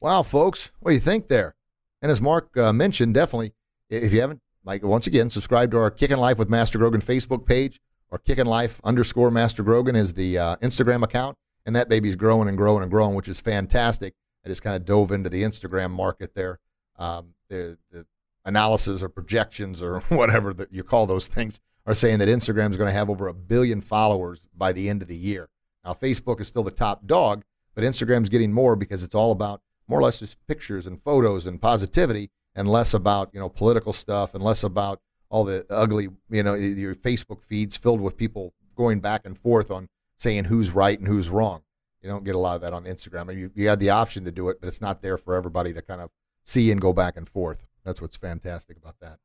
Wow, 0.00 0.22
folks, 0.22 0.70
what 0.80 0.90
do 0.90 0.94
you 0.94 1.00
think 1.00 1.28
there? 1.28 1.54
And 2.02 2.10
as 2.10 2.20
Mark 2.20 2.54
uh, 2.56 2.72
mentioned, 2.72 3.14
definitely, 3.14 3.54
if 3.88 4.12
you 4.12 4.20
haven't, 4.20 4.42
like, 4.66 4.82
once 4.82 5.06
again, 5.06 5.30
subscribe 5.30 5.70
to 5.70 5.78
our 5.78 5.92
Kickin' 5.92 6.18
Life 6.18 6.38
with 6.38 6.50
Master 6.50 6.76
Grogan 6.76 7.00
Facebook 7.00 7.46
page 7.46 7.80
or 8.10 8.18
Kickin' 8.18 8.48
Life 8.48 8.80
underscore 8.82 9.30
Master 9.30 9.62
Grogan 9.62 9.94
is 9.94 10.14
the 10.14 10.36
uh, 10.36 10.56
Instagram 10.56 11.04
account. 11.04 11.38
And 11.64 11.74
that 11.76 11.88
baby's 11.88 12.16
growing 12.16 12.48
and 12.48 12.58
growing 12.58 12.82
and 12.82 12.90
growing, 12.90 13.14
which 13.14 13.28
is 13.28 13.40
fantastic. 13.40 14.14
I 14.44 14.48
just 14.48 14.62
kind 14.62 14.76
of 14.76 14.84
dove 14.84 15.12
into 15.12 15.30
the 15.30 15.42
Instagram 15.42 15.92
market 15.92 16.34
there. 16.34 16.58
Um, 16.98 17.34
the, 17.48 17.78
the 17.92 18.06
analysis 18.44 19.04
or 19.04 19.08
projections 19.08 19.80
or 19.80 20.00
whatever 20.08 20.52
that 20.54 20.72
you 20.72 20.82
call 20.82 21.06
those 21.06 21.28
things 21.28 21.60
are 21.86 21.94
saying 21.94 22.18
that 22.18 22.28
Instagram 22.28 22.70
is 22.70 22.76
going 22.76 22.88
to 22.88 22.92
have 22.92 23.08
over 23.08 23.28
a 23.28 23.34
billion 23.34 23.80
followers 23.80 24.46
by 24.56 24.72
the 24.72 24.88
end 24.88 25.00
of 25.00 25.08
the 25.08 25.16
year. 25.16 25.48
Now, 25.84 25.92
Facebook 25.92 26.40
is 26.40 26.48
still 26.48 26.64
the 26.64 26.72
top 26.72 27.06
dog, 27.06 27.44
but 27.76 27.84
Instagram's 27.84 28.28
getting 28.28 28.52
more 28.52 28.74
because 28.74 29.04
it's 29.04 29.14
all 29.14 29.30
about 29.30 29.60
more 29.86 30.00
or 30.00 30.02
less 30.02 30.18
just 30.18 30.44
pictures 30.48 30.88
and 30.88 31.00
photos 31.00 31.46
and 31.46 31.62
positivity 31.62 32.30
and 32.56 32.66
less 32.66 32.94
about, 32.94 33.30
you 33.32 33.38
know, 33.38 33.48
political 33.48 33.92
stuff 33.92 34.34
and 34.34 34.42
less 34.42 34.64
about 34.64 35.00
all 35.28 35.44
the 35.44 35.64
ugly, 35.70 36.08
you 36.30 36.42
know, 36.42 36.54
your 36.54 36.94
Facebook 36.94 37.42
feeds 37.42 37.76
filled 37.76 38.00
with 38.00 38.16
people 38.16 38.54
going 38.74 38.98
back 38.98 39.22
and 39.24 39.38
forth 39.38 39.70
on 39.70 39.88
saying 40.16 40.44
who's 40.44 40.72
right 40.72 40.98
and 40.98 41.06
who's 41.06 41.28
wrong. 41.28 41.62
You 42.02 42.08
don't 42.08 42.24
get 42.24 42.34
a 42.34 42.38
lot 42.38 42.56
of 42.56 42.62
that 42.62 42.72
on 42.72 42.84
Instagram. 42.84 43.36
You, 43.36 43.50
you 43.54 43.68
had 43.68 43.80
the 43.80 43.90
option 43.90 44.24
to 44.24 44.32
do 44.32 44.48
it, 44.48 44.60
but 44.60 44.68
it's 44.68 44.80
not 44.80 45.02
there 45.02 45.18
for 45.18 45.34
everybody 45.34 45.72
to 45.74 45.82
kind 45.82 46.00
of 46.00 46.10
see 46.44 46.70
and 46.70 46.80
go 46.80 46.92
back 46.92 47.16
and 47.16 47.28
forth. 47.28 47.66
That's 47.84 48.00
what's 48.00 48.16
fantastic 48.16 48.76
about 48.76 48.96
that. 49.00 49.18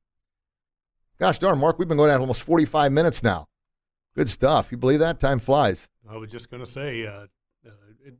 Gosh 1.20 1.40
darn, 1.40 1.60
Mark, 1.60 1.78
we've 1.78 1.88
been 1.88 1.98
going 1.98 2.12
at 2.12 2.20
almost 2.20 2.44
45 2.44 2.92
minutes 2.92 3.24
now. 3.24 3.48
Good 4.16 4.28
stuff. 4.28 4.72
You 4.72 4.78
believe 4.78 5.00
that? 5.00 5.20
Time 5.20 5.40
flies. 5.40 5.88
I 6.10 6.18
was 6.18 6.30
just 6.32 6.50
going 6.50 6.66
to 6.66 6.70
say, 6.70 7.06
uh, 7.06 7.28
uh, 7.66 7.70
it, 8.04 8.16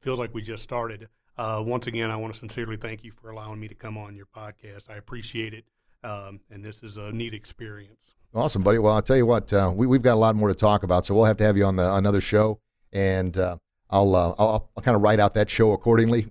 feels 0.00 0.18
like 0.18 0.32
we 0.32 0.40
just 0.40 0.62
started. 0.62 1.08
Uh, 1.38 1.62
once 1.64 1.86
again, 1.86 2.10
I 2.10 2.16
want 2.16 2.32
to 2.32 2.38
sincerely 2.38 2.76
thank 2.76 3.04
you 3.04 3.12
for 3.12 3.30
allowing 3.30 3.60
me 3.60 3.68
to 3.68 3.74
come 3.74 3.98
on 3.98 4.16
your 4.16 4.26
podcast. 4.26 4.88
I 4.88 4.96
appreciate 4.96 5.52
it, 5.52 5.64
um, 6.02 6.40
and 6.50 6.64
this 6.64 6.82
is 6.82 6.96
a 6.96 7.12
neat 7.12 7.34
experience. 7.34 8.16
Awesome, 8.34 8.62
buddy. 8.62 8.78
Well, 8.78 8.94
I'll 8.94 9.02
tell 9.02 9.16
you 9.16 9.26
what, 9.26 9.52
uh, 9.52 9.70
we, 9.74 9.86
we've 9.86 10.02
got 10.02 10.14
a 10.14 10.20
lot 10.20 10.34
more 10.34 10.48
to 10.48 10.54
talk 10.54 10.82
about, 10.82 11.04
so 11.04 11.14
we'll 11.14 11.24
have 11.24 11.36
to 11.38 11.44
have 11.44 11.56
you 11.56 11.64
on 11.64 11.76
the 11.76 11.94
another 11.94 12.22
show, 12.22 12.60
and 12.92 13.36
uh, 13.36 13.58
I'll, 13.90 14.14
uh, 14.14 14.34
I'll 14.38 14.70
I'll 14.76 14.82
kind 14.82 14.96
of 14.96 15.02
write 15.02 15.20
out 15.20 15.34
that 15.34 15.50
show 15.50 15.72
accordingly. 15.72 16.28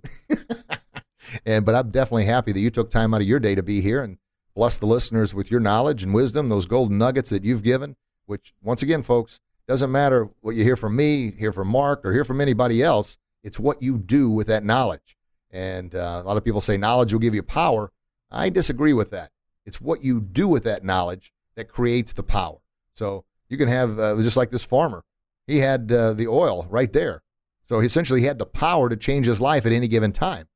and 1.45 1.66
but 1.66 1.76
I'm 1.76 1.91
definitely 1.91 2.26
happy 2.26 2.51
that 2.51 2.60
you 2.60 2.72
took 2.72 2.89
time 2.89 3.14
out 3.14 3.22
of 3.22 3.28
your 3.28 3.39
day 3.39 3.53
to 3.53 3.64
be 3.64 3.82
here 3.82 4.03
and 4.03 4.18
bless 4.56 4.78
the 4.78 4.88
listeners 4.88 5.34
with 5.34 5.51
your 5.51 5.60
knowledge 5.60 6.01
and 6.01 6.14
wisdom, 6.14 6.49
those 6.49 6.66
golden 6.66 6.97
nuggets 6.97 7.30
that 7.30 7.43
you've 7.43 7.64
given. 7.64 7.95
Which, 8.26 8.53
once 8.64 8.82
again, 8.82 9.03
folks, 9.03 9.39
doesn't 9.68 9.91
matter 9.91 10.30
what 10.41 10.56
you 10.56 10.64
hear 10.64 10.76
from 10.76 10.95
me, 10.95 11.32
hear 11.38 11.51
from 11.51 11.68
Mark, 11.68 12.03
or 12.03 12.12
hear 12.12 12.24
from 12.24 12.41
anybody 12.41 12.82
else. 12.82 13.18
It's 13.45 13.59
what 13.59 13.81
you 13.83 13.99
do 13.99 14.29
with 14.31 14.47
that 14.47 14.65
knowledge. 14.65 15.15
And 15.51 15.93
uh, 15.93 16.21
a 16.21 16.23
lot 16.23 16.35
of 16.35 16.43
people 16.43 16.61
say 16.61 16.77
knowledge 16.77 17.13
will 17.13 17.19
give 17.19 17.35
you 17.35 17.43
power. 17.43 17.91
I 18.31 18.49
disagree 18.49 18.91
with 18.91 19.11
that. 19.11 19.29
It's 19.65 19.79
what 19.79 20.03
you 20.03 20.19
do 20.19 20.47
with 20.47 20.63
that 20.63 20.83
knowledge 20.83 21.31
that 21.55 21.69
creates 21.69 22.11
the 22.11 22.23
power. 22.23 22.57
So 22.93 23.23
you 23.47 23.57
can 23.57 23.69
have, 23.69 23.99
uh, 23.99 24.15
just 24.17 24.35
like 24.35 24.49
this 24.49 24.63
farmer, 24.63 25.03
he 25.45 25.59
had 25.59 25.91
uh, 25.91 26.13
the 26.13 26.27
oil 26.27 26.65
right 26.69 26.91
there. 26.91 27.21
So 27.69 27.79
essentially 27.79 28.21
he 28.21 28.25
had 28.25 28.39
the 28.39 28.47
power 28.47 28.89
to 28.89 28.97
change 28.97 29.27
his 29.27 29.39
life 29.39 29.65
at 29.65 29.71
any 29.71 29.87
given 29.87 30.11
time, 30.11 30.47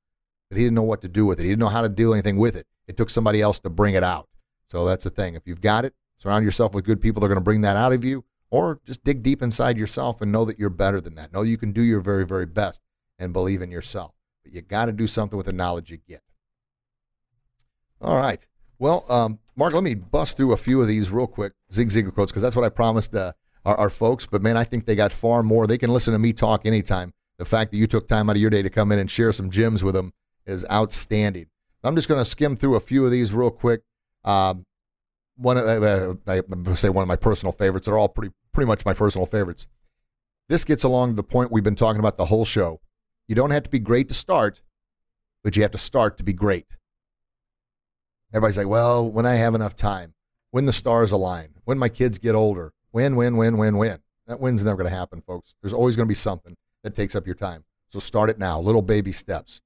but 0.49 0.57
he 0.57 0.63
didn't 0.63 0.75
know 0.75 0.83
what 0.83 1.01
to 1.03 1.07
do 1.07 1.27
with 1.27 1.39
it. 1.39 1.43
He 1.43 1.49
didn't 1.49 1.61
know 1.61 1.69
how 1.69 1.81
to 1.81 1.89
do 1.89 2.13
anything 2.13 2.37
with 2.37 2.55
it. 2.55 2.65
It 2.87 2.97
took 2.97 3.11
somebody 3.11 3.39
else 3.39 3.59
to 3.59 3.69
bring 3.69 3.93
it 3.93 4.03
out. 4.03 4.27
So 4.67 4.85
that's 4.85 5.03
the 5.03 5.11
thing. 5.11 5.35
If 5.35 5.43
you've 5.45 5.61
got 5.61 5.85
it, 5.85 5.93
surround 6.17 6.43
yourself 6.43 6.73
with 6.73 6.85
good 6.85 7.01
people 7.01 7.19
They're 7.19 7.29
going 7.29 7.37
to 7.37 7.41
bring 7.41 7.61
that 7.61 7.77
out 7.77 7.93
of 7.93 8.03
you, 8.03 8.25
or 8.51 8.79
just 8.85 9.03
dig 9.03 9.21
deep 9.23 9.41
inside 9.41 9.77
yourself 9.77 10.21
and 10.21 10.31
know 10.31 10.45
that 10.45 10.59
you're 10.59 10.69
better 10.69 10.99
than 10.99 11.15
that. 11.15 11.31
Know 11.31 11.41
you 11.41 11.57
can 11.57 11.71
do 11.71 11.81
your 11.81 12.01
very, 12.01 12.25
very 12.25 12.45
best 12.45 12.81
and 13.17 13.33
believe 13.33 13.61
in 13.61 13.71
yourself. 13.71 14.13
But 14.43 14.53
you 14.53 14.61
got 14.61 14.85
to 14.85 14.91
do 14.91 15.07
something 15.07 15.37
with 15.37 15.45
the 15.45 15.53
knowledge 15.53 15.91
you 15.91 15.97
get. 15.97 16.21
All 18.01 18.17
right. 18.17 18.45
Well, 18.79 19.05
um, 19.09 19.39
Mark, 19.55 19.73
let 19.73 19.83
me 19.83 19.93
bust 19.93 20.37
through 20.37 20.53
a 20.53 20.57
few 20.57 20.81
of 20.81 20.87
these 20.87 21.11
real 21.11 21.27
quick, 21.27 21.51
Zig 21.71 21.89
Ziglar 21.89 22.13
quotes, 22.13 22.31
because 22.31 22.41
that's 22.41 22.55
what 22.55 22.63
I 22.63 22.69
promised 22.69 23.13
uh, 23.13 23.33
our, 23.65 23.75
our, 23.77 23.89
folks. 23.89 24.25
But 24.25 24.41
man, 24.41 24.55
I 24.55 24.63
think 24.63 24.85
they 24.85 24.95
got 24.95 25.11
far 25.11 25.43
more. 25.43 25.67
They 25.67 25.77
can 25.77 25.91
listen 25.91 26.13
to 26.13 26.19
me 26.19 26.31
talk 26.31 26.65
anytime. 26.65 27.13
The 27.37 27.45
fact 27.45 27.71
that 27.71 27.77
you 27.77 27.87
took 27.87 28.07
time 28.07 28.29
out 28.29 28.37
of 28.37 28.41
your 28.41 28.49
day 28.49 28.61
to 28.61 28.69
come 28.69 28.91
in 28.91 28.99
and 28.99 29.11
share 29.11 29.33
some 29.33 29.49
gems 29.49 29.83
with 29.83 29.95
them 29.95 30.13
is 30.45 30.65
outstanding. 30.71 31.47
I'm 31.83 31.95
just 31.95 32.07
going 32.07 32.19
to 32.19 32.25
skim 32.25 32.55
through 32.55 32.75
a 32.75 32.79
few 32.79 33.05
of 33.05 33.11
these 33.11 33.33
real 33.33 33.51
quick. 33.51 33.81
Um, 34.23 34.65
one, 35.39 35.57
uh, 35.57 35.61
uh 35.61 36.13
going 36.25 36.63
to 36.63 36.75
say 36.75 36.89
one 36.89 37.01
of 37.01 37.07
my 37.07 37.15
personal 37.15 37.51
favorites. 37.51 37.87
They're 37.87 37.97
all 37.97 38.09
pretty, 38.09 38.33
pretty 38.51 38.67
much 38.67 38.85
my 38.85 38.93
personal 38.93 39.25
favorites. 39.25 39.67
This 40.47 40.65
gets 40.65 40.83
along 40.83 41.15
the 41.15 41.23
point 41.23 41.51
we've 41.51 41.63
been 41.63 41.75
talking 41.75 41.99
about 41.99 42.17
the 42.17 42.25
whole 42.25 42.45
show. 42.45 42.81
You 43.27 43.35
don't 43.35 43.51
have 43.51 43.63
to 43.63 43.69
be 43.69 43.79
great 43.79 44.07
to 44.09 44.15
start, 44.15 44.61
but 45.43 45.55
you 45.55 45.61
have 45.61 45.71
to 45.71 45.77
start 45.77 46.17
to 46.17 46.23
be 46.23 46.33
great. 46.33 46.65
Everybody's 48.33 48.57
like, 48.57 48.67
well, 48.67 49.09
when 49.09 49.25
I 49.25 49.35
have 49.35 49.55
enough 49.55 49.75
time, 49.75 50.13
when 50.51 50.65
the 50.65 50.73
stars 50.73 51.11
align, 51.11 51.49
when 51.65 51.77
my 51.77 51.89
kids 51.89 52.17
get 52.17 52.35
older, 52.35 52.73
when, 52.91 53.15
when, 53.15 53.37
when, 53.37 53.57
when, 53.57 53.77
when. 53.77 53.99
That 54.27 54.39
win's 54.39 54.63
never 54.63 54.77
going 54.77 54.91
to 54.91 54.95
happen, 54.95 55.21
folks. 55.21 55.55
There's 55.61 55.73
always 55.73 55.95
going 55.95 56.05
to 56.05 56.09
be 56.09 56.15
something 56.15 56.55
that 56.83 56.95
takes 56.95 57.15
up 57.15 57.25
your 57.25 57.35
time. 57.35 57.63
So 57.89 57.99
start 57.99 58.29
it 58.29 58.37
now, 58.37 58.59
little 58.59 58.83
baby 58.83 59.11
steps. 59.11 59.61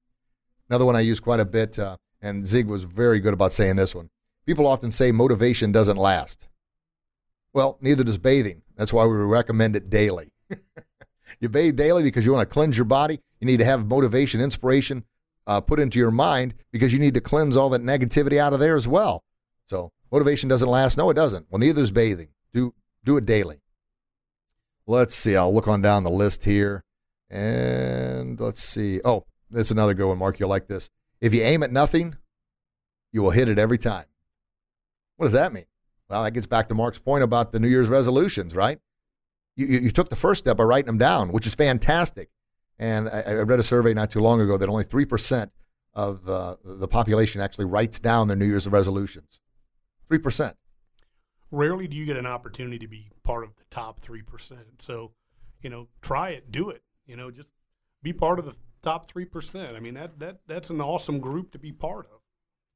Another 0.69 0.85
one 0.85 0.95
I 0.95 1.01
use 1.01 1.19
quite 1.19 1.41
a 1.41 1.45
bit, 1.45 1.77
uh, 1.77 1.97
and 2.21 2.47
Zig 2.47 2.67
was 2.67 2.85
very 2.85 3.19
good 3.19 3.33
about 3.33 3.51
saying 3.51 3.75
this 3.75 3.93
one. 3.93 4.09
People 4.45 4.67
often 4.67 4.91
say 4.91 5.11
motivation 5.11 5.71
doesn't 5.71 5.97
last. 5.97 6.47
Well, 7.53 7.77
neither 7.81 8.03
does 8.03 8.17
bathing. 8.17 8.63
That's 8.75 8.91
why 8.91 9.05
we 9.05 9.15
recommend 9.15 9.75
it 9.75 9.89
daily. 9.89 10.31
you 11.39 11.49
bathe 11.49 11.75
daily 11.75 12.03
because 12.03 12.25
you 12.25 12.33
want 12.33 12.47
to 12.47 12.53
cleanse 12.53 12.77
your 12.77 12.85
body. 12.85 13.19
You 13.39 13.47
need 13.47 13.57
to 13.57 13.65
have 13.65 13.87
motivation, 13.87 14.41
inspiration, 14.41 15.05
uh, 15.45 15.61
put 15.61 15.79
into 15.79 15.99
your 15.99 16.11
mind 16.11 16.55
because 16.71 16.93
you 16.93 16.99
need 16.99 17.13
to 17.13 17.21
cleanse 17.21 17.55
all 17.55 17.69
that 17.69 17.81
negativity 17.81 18.37
out 18.37 18.53
of 18.53 18.59
there 18.59 18.75
as 18.75 18.87
well. 18.87 19.23
So 19.67 19.91
motivation 20.11 20.49
doesn't 20.49 20.69
last. 20.69 20.97
No, 20.97 21.09
it 21.09 21.15
doesn't. 21.15 21.47
Well, 21.49 21.59
neither 21.59 21.81
is 21.81 21.91
bathing. 21.91 22.29
Do 22.53 22.73
do 23.03 23.17
it 23.17 23.25
daily. 23.25 23.61
Let's 24.87 25.15
see. 25.15 25.35
I'll 25.35 25.53
look 25.53 25.67
on 25.67 25.81
down 25.81 26.03
the 26.03 26.09
list 26.09 26.43
here, 26.43 26.83
and 27.29 28.39
let's 28.39 28.61
see. 28.61 28.99
Oh, 29.05 29.25
that's 29.49 29.71
another 29.71 29.93
good 29.93 30.07
one, 30.07 30.17
Mark. 30.17 30.39
You'll 30.39 30.49
like 30.49 30.67
this. 30.67 30.89
If 31.21 31.33
you 31.33 31.41
aim 31.41 31.63
at 31.63 31.71
nothing, 31.71 32.17
you 33.11 33.21
will 33.21 33.31
hit 33.31 33.47
it 33.47 33.59
every 33.59 33.77
time. 33.77 34.05
What 35.17 35.25
does 35.25 35.33
that 35.33 35.53
mean? 35.53 35.65
Well, 36.09 36.23
that 36.23 36.31
gets 36.31 36.47
back 36.47 36.67
to 36.67 36.75
Mark's 36.75 36.99
point 36.99 37.23
about 37.23 37.51
the 37.51 37.59
New 37.59 37.67
Year's 37.67 37.89
resolutions, 37.89 38.55
right? 38.55 38.79
You, 39.55 39.67
you, 39.67 39.79
you 39.79 39.91
took 39.91 40.09
the 40.09 40.15
first 40.15 40.43
step 40.43 40.57
by 40.57 40.63
writing 40.63 40.87
them 40.87 40.97
down, 40.97 41.31
which 41.31 41.47
is 41.47 41.55
fantastic. 41.55 42.29
And 42.79 43.07
I, 43.07 43.21
I 43.21 43.33
read 43.33 43.59
a 43.59 43.63
survey 43.63 43.93
not 43.93 44.09
too 44.09 44.19
long 44.19 44.41
ago 44.41 44.57
that 44.57 44.67
only 44.67 44.83
3% 44.83 45.51
of 45.93 46.27
uh, 46.27 46.55
the 46.63 46.87
population 46.87 47.41
actually 47.41 47.65
writes 47.65 47.99
down 47.99 48.27
their 48.27 48.37
New 48.37 48.45
Year's 48.45 48.67
resolutions. 48.67 49.39
3%. 50.09 50.55
Rarely 51.51 51.87
do 51.87 51.95
you 51.95 52.05
get 52.05 52.17
an 52.17 52.25
opportunity 52.25 52.79
to 52.79 52.87
be 52.87 53.11
part 53.23 53.43
of 53.43 53.51
the 53.55 53.63
top 53.69 54.03
3%. 54.03 54.57
So, 54.79 55.11
you 55.61 55.69
know, 55.69 55.87
try 56.01 56.29
it, 56.29 56.51
do 56.51 56.69
it. 56.69 56.81
You 57.05 57.15
know, 57.15 57.31
just 57.31 57.49
be 58.01 58.13
part 58.13 58.39
of 58.39 58.45
the 58.45 58.55
top 58.81 59.11
3%. 59.11 59.75
I 59.75 59.79
mean, 59.79 59.93
that, 59.93 60.19
that 60.19 60.39
that's 60.47 60.69
an 60.69 60.81
awesome 60.81 61.19
group 61.19 61.51
to 61.51 61.59
be 61.59 61.71
part 61.71 62.05
of. 62.05 62.19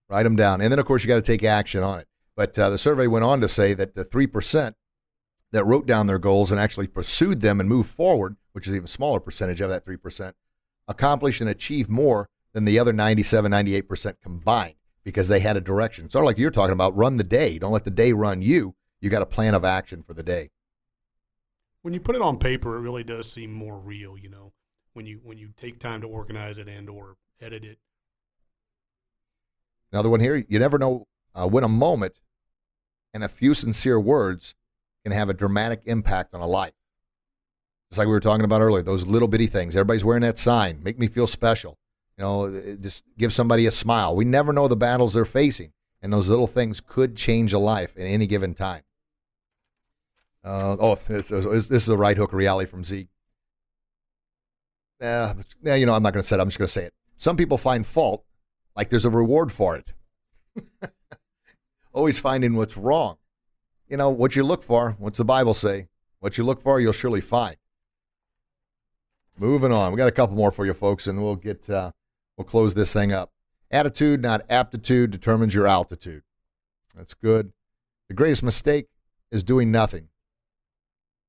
Write 0.10 0.24
them 0.24 0.36
down. 0.36 0.62
And 0.62 0.72
then, 0.72 0.80
of 0.80 0.86
course, 0.86 1.04
you 1.04 1.08
got 1.08 1.16
to 1.16 1.22
take 1.22 1.44
action 1.44 1.84
on 1.84 2.00
it. 2.00 2.08
But 2.38 2.58
uh, 2.58 2.70
the 2.70 2.78
survey 2.78 3.08
went 3.08 3.26
on 3.26 3.42
to 3.42 3.50
say 3.50 3.74
that 3.74 3.96
the 3.96 4.06
3% 4.06 4.76
that 5.52 5.66
wrote 5.66 5.88
down 5.88 6.06
their 6.06 6.20
goals 6.20 6.52
and 6.52 6.62
actually 6.62 6.86
pursued 6.86 7.42
them 7.42 7.60
and 7.60 7.68
moved 7.68 7.90
forward, 7.90 8.38
which 8.52 8.68
is 8.68 8.76
even 8.76 8.86
smaller 8.86 9.20
percentage 9.20 9.60
of 9.60 9.72
that 9.72 9.86
3%, 9.86 10.34
accomplished 10.88 11.42
and 11.42 11.50
achieved 11.50 11.90
more 11.90 12.30
than 12.54 12.64
the 12.64 12.78
other 12.78 12.94
97, 12.94 13.52
98% 13.52 14.22
combined 14.22 14.76
because 15.04 15.28
they 15.28 15.40
had 15.40 15.58
a 15.58 15.62
direction. 15.62 16.12
Sort 16.12 16.24
of 16.24 16.28
like 16.28 16.38
you're 16.38 16.52
talking 16.52 16.74
about, 16.74 16.96
run 16.96 17.18
the 17.18 17.24
day. 17.24 17.58
Don't 17.58 17.72
let 17.72 17.86
the 17.86 17.90
day 17.92 18.14
run 18.14 18.44
you. 18.44 18.76
You 19.02 19.10
got 19.10 19.24
a 19.24 19.28
plan 19.28 19.56
of 19.56 19.66
action 19.66 20.04
for 20.04 20.14
the 20.14 20.24
day. 20.24 20.52
When 21.82 21.96
you 21.96 22.00
put 22.00 22.16
it 22.16 22.22
on 22.22 22.38
paper, 22.38 22.76
it 22.76 22.82
really 22.82 23.04
does 23.04 23.32
seem 23.32 23.52
more 23.52 23.80
real, 23.80 24.16
you 24.16 24.30
know, 24.30 24.52
when 24.94 25.08
you 25.08 25.22
when 25.24 25.38
you 25.38 25.54
take 25.60 25.80
time 25.80 26.02
to 26.02 26.08
organize 26.08 26.58
it 26.58 26.68
and 26.68 26.90
or 26.90 27.16
edit 27.42 27.64
it. 27.64 27.80
Another 29.92 30.10
one 30.10 30.20
here, 30.20 30.44
you 30.48 30.60
never 30.60 30.78
know 30.78 31.08
uh, 31.34 31.48
when 31.48 31.64
a 31.64 31.70
moment 31.70 32.16
and 33.14 33.24
a 33.24 33.30
few 33.30 33.54
sincere 33.54 34.00
words 34.00 34.56
can 35.04 35.12
have 35.12 35.30
a 35.30 35.34
dramatic 35.34 35.82
impact 35.86 36.34
on 36.34 36.42
a 36.42 36.48
life. 36.48 36.74
Just 37.90 38.00
like 38.00 38.08
we 38.08 38.14
were 38.14 38.20
talking 38.20 38.44
about 38.44 38.62
earlier, 38.62 38.84
those 38.84 39.06
little 39.06 39.28
bitty 39.28 39.48
things. 39.48 39.78
Everybody's 39.78 40.04
wearing 40.04 40.22
that 40.22 40.38
sign, 40.38 40.82
make 40.84 41.00
me 41.00 41.08
feel 41.08 41.28
special. 41.28 41.78
You 42.18 42.24
know, 42.24 42.78
just 42.82 43.04
give 43.18 43.32
somebody 43.32 43.66
a 43.66 43.72
smile. 43.72 44.16
We 44.16 44.26
never 44.26 44.52
know 44.52 44.68
the 44.68 44.76
battles 44.76 45.14
they're 45.14 45.24
facing, 45.24 45.72
and 46.02 46.12
those 46.12 46.30
little 46.30 46.48
things 46.48 46.82
could 46.82 47.16
change 47.16 47.54
a 47.54 47.60
life 47.60 47.94
at 47.96 48.04
any 48.04 48.28
given 48.28 48.54
time. 48.54 48.84
Uh, 50.44 50.78
oh, 50.80 50.96
this, 51.08 51.30
this, 51.30 51.72
is 51.72 51.90
a 51.90 51.98
right 51.98 52.18
hook 52.18 52.34
reality 52.34 52.70
from 52.70 52.84
Zeke. 52.84 53.10
Uh, 55.02 55.34
yeah, 55.62 55.76
you 55.76 55.86
know, 55.86 55.94
I'm 55.94 56.02
not 56.02 56.14
going 56.14 56.22
to 56.22 56.28
say 56.28 56.38
it. 56.38 56.40
I'm 56.40 56.48
just 56.48 56.58
going 56.58 56.68
to 56.68 56.74
say 56.74 56.86
it. 56.86 56.94
Some 57.18 57.38
people 57.38 57.58
find 57.58 57.86
fault 57.86 58.24
like 58.76 58.90
there's 58.90 59.06
a 59.06 59.10
reward 59.10 59.52
for 59.52 59.76
it. 59.76 59.94
Always 61.98 62.20
finding 62.20 62.56
what's 62.56 62.78
wrong 62.78 63.18
you 63.88 63.98
know, 63.98 64.10
what 64.10 64.36
you 64.36 64.44
look 64.44 64.64
for, 64.64 64.96
what's 65.00 65.18
the 65.18 65.26
Bible 65.26 65.54
say? 65.54 65.88
What 66.20 66.38
you 66.38 66.44
look 66.44 66.62
for, 66.62 66.80
you'll 66.80 66.94
surely 66.94 67.22
find. 67.22 67.58
Moving 69.38 69.72
on. 69.72 69.92
We 69.92 69.98
got 69.98 70.08
a 70.08 70.14
couple 70.14 70.36
more 70.36 70.52
for 70.52 70.66
you 70.66 70.74
folks, 70.74 71.08
and 71.08 71.22
we'll 71.22 71.36
get 71.36 71.70
uh, 71.70 71.92
we'll 72.36 72.46
close 72.46 72.74
this 72.74 72.92
thing 72.92 73.12
up. 73.12 73.32
Attitude, 73.70 74.22
not 74.22 74.42
aptitude, 74.50 75.12
determines 75.12 75.54
your 75.54 75.68
altitude. 75.68 76.24
That's 76.96 77.14
good. 77.14 77.54
The 78.08 78.16
greatest 78.16 78.42
mistake 78.42 78.88
is 79.32 79.44
doing 79.44 79.72
nothing 79.72 80.08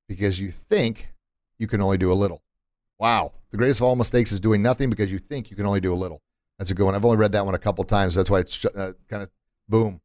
because 0.09 0.41
you 0.41 0.51
think 0.51 1.11
you 1.59 1.67
can 1.67 1.83
only 1.83 1.99
do 1.99 2.11
a 2.11 2.15
little. 2.15 2.43
Wow. 2.99 3.33
The 3.51 3.57
greatest 3.57 3.81
of 3.81 3.87
all 3.87 3.97
mistakes 3.97 4.33
is 4.33 4.41
doing 4.41 4.63
nothing 4.63 4.89
because 4.89 5.13
you 5.13 5.19
think 5.19 5.51
you 5.51 5.57
can 5.57 5.67
only 5.67 5.81
do 5.81 5.93
a 5.93 5.97
little. 5.97 6.23
That's 6.59 6.71
a 6.71 6.75
good 6.75 6.85
one. 6.85 6.95
I've 6.95 7.05
only 7.05 7.19
read 7.19 7.33
that 7.33 7.45
one 7.45 7.55
a 7.55 7.59
couple 7.59 7.85
times. 7.85 8.15
That's 8.15 8.31
why 8.31 8.41
it's 8.41 8.65
uh, 8.65 8.93
kind 9.09 9.23
of 9.23 9.31
boom. 9.69 10.01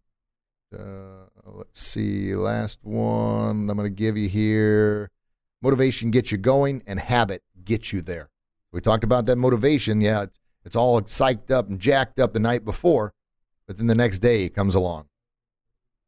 Uh, 0.74 1.28
let's 1.46 1.82
see. 1.82 2.36
Last 2.36 2.80
one 2.84 3.70
I'm 3.70 3.78
going 3.78 3.84
to 3.84 3.90
give 3.90 4.18
you 4.18 4.30
here. 4.30 5.12
Motivation 5.62 6.12
gets 6.12 6.32
you 6.32 6.38
going, 6.38 6.84
and 6.86 7.00
habit 7.00 7.44
gets 7.64 7.94
you 7.94 8.02
there. 8.02 8.30
We 8.72 8.82
talked 8.82 9.04
about 9.04 9.26
that 9.28 9.38
motivation. 9.38 10.02
Yeah, 10.02 10.24
it's, 10.24 10.40
it's 10.66 10.76
all 10.76 11.02
psyched 11.02 11.52
up 11.52 11.70
and 11.70 11.80
jacked 11.80 12.20
up 12.20 12.34
the 12.34 12.40
night 12.40 12.66
before, 12.66 13.14
but 13.68 13.78
then 13.78 13.88
the 13.88 13.96
next 13.96 14.20
day 14.20 14.46
it 14.46 14.56
comes 14.56 14.76
along. 14.76 15.06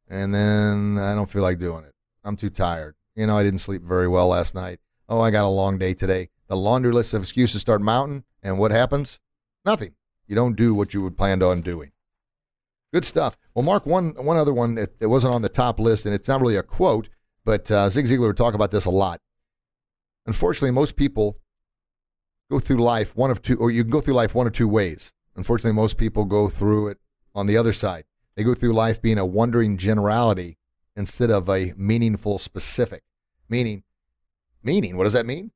And 0.10 0.34
then 0.34 0.98
I 0.98 1.14
don't 1.16 1.30
feel 1.30 1.42
like 1.42 1.58
doing 1.58 1.86
it. 1.86 1.94
I'm 2.24 2.36
too 2.36 2.50
tired. 2.50 2.96
You 3.16 3.28
know, 3.28 3.38
I 3.38 3.44
didn't 3.44 3.60
sleep 3.60 3.82
very 3.82 4.08
well 4.08 4.28
last 4.28 4.56
night. 4.56 4.80
Oh, 5.08 5.22
I 5.22 5.32
got 5.32 5.46
a 5.46 5.50
long 5.50 5.78
day 5.78 5.94
today. 5.94 6.30
The 6.48 6.56
laundry 6.56 6.92
list 6.92 7.14
of 7.14 7.22
excuses 7.22 7.62
start 7.62 7.82
mounting, 7.82 8.24
and 8.44 8.60
what 8.60 8.72
happens? 8.72 9.20
Nothing. 9.66 9.94
You 10.28 10.36
don't 10.36 10.56
do 10.56 10.74
what 10.74 10.94
you 10.94 11.02
would 11.04 11.18
planned 11.18 11.44
on 11.44 11.62
doing. 11.62 11.92
Good 12.96 13.04
stuff. 13.04 13.36
Well, 13.54 13.64
Mark, 13.66 13.86
one 13.86 14.12
one 14.12 14.38
other 14.38 14.54
one 14.54 14.76
that 14.76 14.92
it 15.02 15.08
wasn't 15.08 15.36
on 15.36 15.42
the 15.42 15.50
top 15.50 15.82
list, 15.82 16.06
and 16.06 16.16
it's 16.16 16.30
not 16.30 16.40
really 16.40 16.56
a 16.56 16.64
quote, 16.64 17.10
but 17.44 17.70
uh, 17.70 17.90
Zig 17.90 18.06
Ziglar 18.06 18.28
would 18.28 18.38
talk 18.38 18.54
about 18.54 18.72
this 18.72 18.86
a 18.86 18.90
lot. 18.90 19.20
Unfortunately, 20.26 20.72
most 20.72 20.96
people 20.96 21.38
go 22.50 22.58
through 22.58 22.78
life 22.78 23.14
one 23.14 23.32
of 23.32 23.42
two, 23.42 23.58
or 23.58 23.70
you 23.70 23.84
can 23.84 23.92
go 23.92 24.00
through 24.00 24.14
life 24.14 24.34
one 24.34 24.48
of 24.48 24.54
two 24.54 24.70
ways. 24.70 25.12
Unfortunately, 25.36 25.74
most 25.74 25.98
people 25.98 26.24
go 26.24 26.48
through 26.48 26.88
it 26.88 27.00
on 27.34 27.48
the 27.48 27.58
other 27.58 27.74
side. 27.74 28.06
They 28.38 28.46
go 28.46 28.54
through 28.54 28.72
life 28.72 29.02
being 29.02 29.18
a 29.18 29.26
wandering 29.26 29.76
generality, 29.76 30.58
instead 30.96 31.30
of 31.30 31.50
a 31.50 31.74
meaningful 31.76 32.38
specific. 32.38 33.04
Meaning, 33.50 33.84
meaning, 34.64 34.96
what 34.96 35.04
does 35.04 35.12
that 35.12 35.26
mean? 35.26 35.52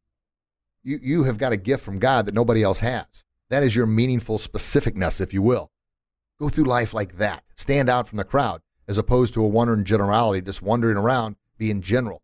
You, 0.84 1.00
you 1.02 1.24
have 1.24 1.38
got 1.38 1.54
a 1.54 1.58
gift 1.58 1.86
from 1.86 2.00
God 2.00 2.26
that 2.26 2.36
nobody 2.36 2.64
else 2.64 2.82
has. 2.82 3.24
That 3.50 3.64
is 3.64 3.78
your 3.78 3.86
meaningful 3.86 4.40
specificness, 4.40 5.22
if 5.22 5.34
you 5.34 5.42
will. 5.42 5.72
Go 6.40 6.50
through 6.50 6.66
life 6.66 6.94
like 6.94 7.18
that. 7.18 7.44
Stand 7.56 7.90
out 7.90 8.08
from 8.08 8.18
the 8.18 8.24
crowd 8.24 8.62
as 8.88 8.98
opposed 8.98 9.34
to 9.34 9.44
a 9.44 9.48
wandering 9.48 9.84
generality, 9.84 10.42
just 10.42 10.62
wandering 10.62 10.98
around 10.98 11.36
being 11.58 11.82
general 11.82 12.24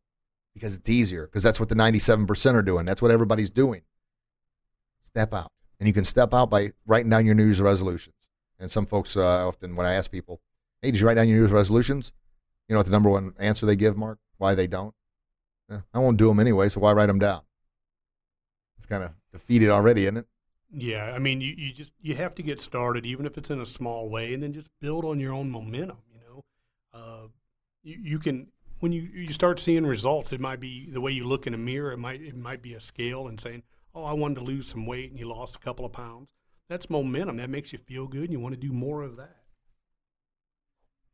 because 0.53 0.73
it's 0.73 0.89
easier, 0.89 1.27
because 1.27 1.43
that's 1.43 1.59
what 1.59 1.69
the 1.69 1.75
97% 1.75 2.53
are 2.53 2.61
doing. 2.61 2.85
That's 2.85 3.01
what 3.01 3.11
everybody's 3.11 3.49
doing. 3.49 3.81
Step 5.03 5.33
out. 5.33 5.51
And 5.79 5.87
you 5.87 5.93
can 5.93 6.05
step 6.05 6.33
out 6.33 6.49
by 6.49 6.71
writing 6.87 7.09
down 7.09 7.25
your 7.25 7.35
New 7.35 7.43
Year's 7.43 7.61
resolutions. 7.61 8.15
And 8.57 8.71
some 8.71 8.85
folks 8.85 9.17
uh, 9.17 9.47
often, 9.47 9.75
when 9.75 9.85
I 9.85 9.93
ask 9.93 10.09
people, 10.09 10.39
hey, 10.81 10.91
did 10.91 11.01
you 11.01 11.07
write 11.07 11.15
down 11.15 11.27
your 11.27 11.35
New 11.35 11.41
Year's 11.41 11.51
resolutions? 11.51 12.13
You 12.69 12.73
know 12.73 12.79
what 12.79 12.85
the 12.85 12.91
number 12.91 13.09
one 13.09 13.33
answer 13.37 13.65
they 13.65 13.75
give, 13.75 13.97
Mark? 13.97 14.17
Why 14.37 14.55
they 14.55 14.65
don't? 14.65 14.95
Eh, 15.69 15.79
I 15.93 15.99
won't 15.99 16.17
do 16.17 16.29
them 16.29 16.39
anyway, 16.39 16.69
so 16.69 16.79
why 16.79 16.93
write 16.93 17.07
them 17.07 17.19
down? 17.19 17.41
It's 18.77 18.87
kind 18.87 19.03
of 19.03 19.11
defeated 19.33 19.69
already, 19.69 20.03
isn't 20.03 20.17
it? 20.17 20.27
Yeah, 20.77 21.13
I 21.13 21.19
mean, 21.19 21.39
you, 21.39 21.53
you 21.57 21.73
just 21.73 21.93
you 22.01 22.15
have 22.15 22.35
to 22.35 22.43
get 22.43 22.59
started, 22.59 23.05
even 23.05 23.25
if 23.25 23.37
it's 23.37 23.49
in 23.49 23.61
a 23.61 23.65
small 23.65 24.09
way, 24.09 24.33
and 24.33 24.43
then 24.43 24.51
just 24.51 24.69
build 24.81 25.05
on 25.05 25.21
your 25.21 25.33
own 25.33 25.49
momentum. 25.49 25.99
You 26.13 26.19
know, 26.19 26.43
uh, 26.93 27.27
you, 27.81 27.97
you 28.03 28.19
can 28.19 28.47
when 28.79 28.91
you, 28.91 29.03
you 29.03 29.31
start 29.31 29.61
seeing 29.61 29.85
results, 29.85 30.33
it 30.33 30.41
might 30.41 30.59
be 30.59 30.89
the 30.91 30.99
way 30.99 31.11
you 31.11 31.25
look 31.25 31.47
in 31.47 31.53
a 31.53 31.57
mirror. 31.57 31.93
It 31.93 31.97
might 31.97 32.21
it 32.21 32.35
might 32.35 32.61
be 32.61 32.73
a 32.73 32.81
scale 32.81 33.27
and 33.27 33.39
saying, 33.39 33.63
"Oh, 33.93 34.03
I 34.03 34.11
wanted 34.11 34.35
to 34.35 34.41
lose 34.41 34.67
some 34.67 34.85
weight," 34.85 35.11
and 35.11 35.19
you 35.19 35.29
lost 35.29 35.55
a 35.55 35.59
couple 35.59 35.85
of 35.85 35.93
pounds. 35.93 36.29
That's 36.67 36.89
momentum. 36.89 37.37
That 37.37 37.49
makes 37.49 37.71
you 37.71 37.79
feel 37.79 38.07
good, 38.07 38.23
and 38.23 38.31
you 38.33 38.39
want 38.41 38.55
to 38.55 38.59
do 38.59 38.73
more 38.73 39.01
of 39.01 39.15
that. 39.15 39.37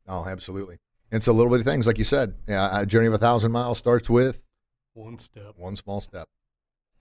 Oh, 0.08 0.24
absolutely. 0.26 0.78
It's 1.12 1.28
a 1.28 1.32
little 1.32 1.50
bit 1.50 1.60
of 1.60 1.66
things, 1.66 1.86
like 1.86 1.98
you 1.98 2.04
said. 2.04 2.34
Yeah, 2.48 2.80
a 2.80 2.86
journey 2.86 3.06
of 3.06 3.14
a 3.14 3.18
thousand 3.18 3.52
miles 3.52 3.78
starts 3.78 4.10
with 4.10 4.42
one 4.94 5.20
step, 5.20 5.54
one 5.56 5.76
small 5.76 6.00
step. 6.00 6.28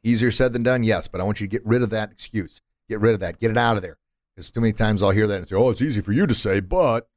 Easier 0.04 0.32
said 0.32 0.54
than 0.54 0.64
done, 0.64 0.84
yes, 0.84 1.08
but 1.08 1.22
I 1.22 1.24
want 1.24 1.40
you 1.40 1.48
to 1.48 1.52
get 1.52 1.66
rid 1.66 1.82
of 1.82 1.90
that 1.92 2.12
excuse. 2.12 2.62
Get 2.90 3.00
rid 3.00 3.14
of 3.14 3.20
that. 3.20 3.40
Get 3.40 3.52
it 3.52 3.58
out 3.58 3.76
of 3.76 3.84
there. 3.84 3.98
Because 4.36 4.50
too 4.50 4.62
many 4.62 4.74
times 4.74 5.04
I'll 5.04 5.12
hear 5.12 5.28
that 5.28 5.38
and 5.38 5.48
say, 5.48 5.56
"Oh, 5.56 5.70
it's 5.70 5.82
easy 5.82 6.02
for 6.02 6.12
you 6.12 6.26
to 6.26 6.34
say," 6.34 6.60
but 6.60 7.08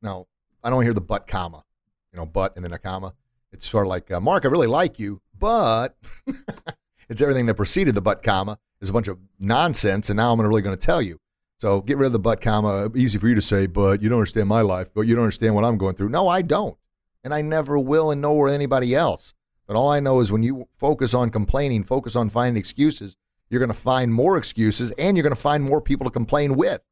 no, 0.00 0.26
I 0.64 0.70
don't 0.70 0.82
hear 0.82 0.94
the 0.94 1.00
but 1.00 1.26
comma 1.26 1.64
you 2.12 2.18
know, 2.18 2.26
but 2.26 2.54
and 2.56 2.64
then 2.64 2.72
a 2.72 2.78
comma. 2.78 3.14
It's 3.52 3.68
sort 3.68 3.86
of 3.86 3.88
like, 3.88 4.10
uh, 4.10 4.20
Mark, 4.20 4.44
I 4.44 4.48
really 4.48 4.66
like 4.66 4.98
you, 4.98 5.20
but 5.38 5.96
it's 7.08 7.20
everything 7.20 7.46
that 7.46 7.54
preceded 7.54 7.94
the 7.94 8.00
but 8.00 8.22
comma 8.22 8.58
is 8.80 8.90
a 8.90 8.92
bunch 8.92 9.08
of 9.08 9.18
nonsense, 9.38 10.10
and 10.10 10.16
now 10.16 10.32
I'm 10.32 10.40
really 10.40 10.62
going 10.62 10.76
to 10.76 10.86
tell 10.86 11.02
you. 11.02 11.18
So 11.58 11.80
get 11.80 11.96
rid 11.96 12.06
of 12.06 12.12
the 12.12 12.18
but 12.18 12.40
comma. 12.40 12.90
Easy 12.94 13.18
for 13.18 13.28
you 13.28 13.34
to 13.34 13.42
say, 13.42 13.66
but 13.66 14.02
you 14.02 14.08
don't 14.08 14.18
understand 14.18 14.48
my 14.48 14.62
life, 14.62 14.88
but 14.94 15.02
you 15.02 15.14
don't 15.14 15.24
understand 15.24 15.54
what 15.54 15.64
I'm 15.64 15.78
going 15.78 15.94
through. 15.94 16.08
No, 16.08 16.28
I 16.28 16.42
don't, 16.42 16.76
and 17.22 17.32
I 17.32 17.42
never 17.42 17.78
will, 17.78 18.10
and 18.10 18.20
nor 18.20 18.48
anybody 18.48 18.94
else. 18.94 19.34
But 19.72 19.78
all 19.78 19.88
I 19.88 20.00
know 20.00 20.20
is 20.20 20.30
when 20.30 20.42
you 20.42 20.68
focus 20.76 21.14
on 21.14 21.30
complaining, 21.30 21.82
focus 21.82 22.14
on 22.14 22.28
finding 22.28 22.60
excuses, 22.60 23.16
you're 23.48 23.58
going 23.58 23.72
to 23.72 23.74
find 23.74 24.12
more 24.12 24.36
excuses, 24.36 24.90
and 24.98 25.16
you're 25.16 25.22
going 25.22 25.34
to 25.34 25.40
find 25.40 25.64
more 25.64 25.80
people 25.80 26.04
to 26.04 26.10
complain 26.10 26.56
with. 26.56 26.82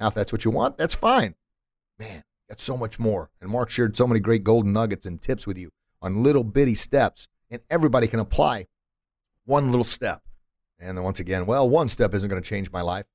Now, 0.00 0.08
if 0.08 0.14
that's 0.14 0.32
what 0.32 0.44
you 0.44 0.50
want, 0.50 0.78
that's 0.78 0.96
fine. 0.96 1.36
Man, 1.96 2.24
Got 2.48 2.58
so 2.58 2.76
much 2.76 2.98
more. 2.98 3.30
And 3.40 3.48
Mark 3.48 3.70
shared 3.70 3.96
so 3.96 4.04
many 4.04 4.18
great 4.18 4.42
golden 4.42 4.72
nuggets 4.72 5.06
and 5.06 5.22
tips 5.22 5.46
with 5.46 5.56
you 5.56 5.70
on 6.02 6.24
little 6.24 6.42
bitty 6.42 6.74
steps, 6.74 7.28
and 7.52 7.62
everybody 7.70 8.08
can 8.08 8.18
apply 8.18 8.66
one 9.44 9.70
little 9.70 9.84
step. 9.84 10.22
And 10.80 10.98
then 10.98 11.04
once 11.04 11.20
again, 11.20 11.46
well, 11.46 11.68
one 11.68 11.88
step 11.88 12.14
isn't 12.14 12.28
going 12.28 12.42
to 12.42 12.48
change 12.48 12.72
my 12.72 12.80
life. 12.80 13.06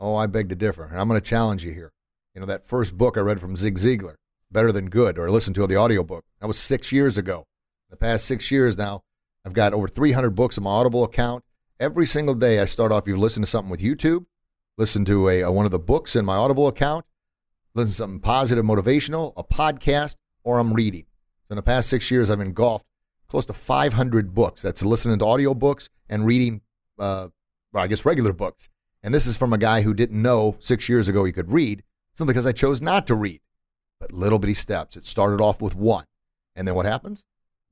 Oh, 0.00 0.16
I 0.16 0.28
beg 0.28 0.48
to 0.48 0.54
differ. 0.54 0.84
And 0.84 0.98
I'm 0.98 1.08
going 1.08 1.20
to 1.20 1.28
challenge 1.28 1.62
you 1.62 1.74
here. 1.74 1.92
You 2.34 2.40
know, 2.40 2.46
that 2.46 2.64
first 2.64 2.96
book 2.96 3.18
I 3.18 3.20
read 3.20 3.38
from 3.38 3.54
Zig 3.54 3.74
Ziglar, 3.74 4.14
Better 4.50 4.72
Than 4.72 4.88
Good, 4.88 5.18
or 5.18 5.30
listened 5.30 5.56
to 5.56 5.66
the 5.66 5.76
audiobook, 5.76 6.24
that 6.40 6.46
was 6.46 6.58
six 6.58 6.90
years 6.90 7.18
ago. 7.18 7.46
The 7.94 7.98
past 7.98 8.24
six 8.24 8.50
years 8.50 8.76
now, 8.76 9.04
I've 9.46 9.52
got 9.52 9.72
over 9.72 9.86
300 9.86 10.30
books 10.30 10.58
on 10.58 10.64
my 10.64 10.70
Audible 10.70 11.04
account. 11.04 11.44
Every 11.78 12.06
single 12.06 12.34
day, 12.34 12.58
I 12.58 12.64
start 12.64 12.90
off, 12.90 13.06
you 13.06 13.14
listen 13.14 13.40
to 13.44 13.46
something 13.46 13.70
with 13.70 13.80
YouTube, 13.80 14.26
listen 14.76 15.04
to 15.04 15.28
a, 15.28 15.42
a, 15.42 15.52
one 15.52 15.64
of 15.64 15.70
the 15.70 15.78
books 15.78 16.16
in 16.16 16.24
my 16.24 16.34
Audible 16.34 16.66
account, 16.66 17.04
listen 17.72 17.92
to 17.92 17.96
something 17.96 18.18
positive, 18.18 18.64
motivational, 18.64 19.32
a 19.36 19.44
podcast, 19.44 20.16
or 20.42 20.58
I'm 20.58 20.72
reading. 20.72 21.04
So 21.46 21.52
in 21.52 21.56
the 21.56 21.62
past 21.62 21.88
six 21.88 22.10
years, 22.10 22.32
I've 22.32 22.40
engulfed 22.40 22.84
close 23.28 23.46
to 23.46 23.52
500 23.52 24.34
books. 24.34 24.60
That's 24.60 24.84
listening 24.84 25.20
to 25.20 25.26
audio 25.26 25.54
books 25.54 25.88
and 26.08 26.26
reading, 26.26 26.62
uh, 26.98 27.28
well, 27.72 27.84
I 27.84 27.86
guess 27.86 28.04
regular 28.04 28.32
books. 28.32 28.68
And 29.04 29.14
this 29.14 29.28
is 29.28 29.36
from 29.36 29.52
a 29.52 29.58
guy 29.58 29.82
who 29.82 29.94
didn't 29.94 30.20
know 30.20 30.56
six 30.58 30.88
years 30.88 31.08
ago 31.08 31.22
he 31.22 31.30
could 31.30 31.52
read, 31.52 31.84
simply 32.12 32.32
because 32.32 32.46
I 32.46 32.50
chose 32.50 32.82
not 32.82 33.06
to 33.06 33.14
read. 33.14 33.40
But 34.00 34.10
little 34.10 34.40
bitty 34.40 34.54
steps. 34.54 34.96
It 34.96 35.06
started 35.06 35.40
off 35.40 35.62
with 35.62 35.76
one. 35.76 36.06
And 36.56 36.66
then 36.66 36.74
what 36.74 36.86
happens? 36.86 37.24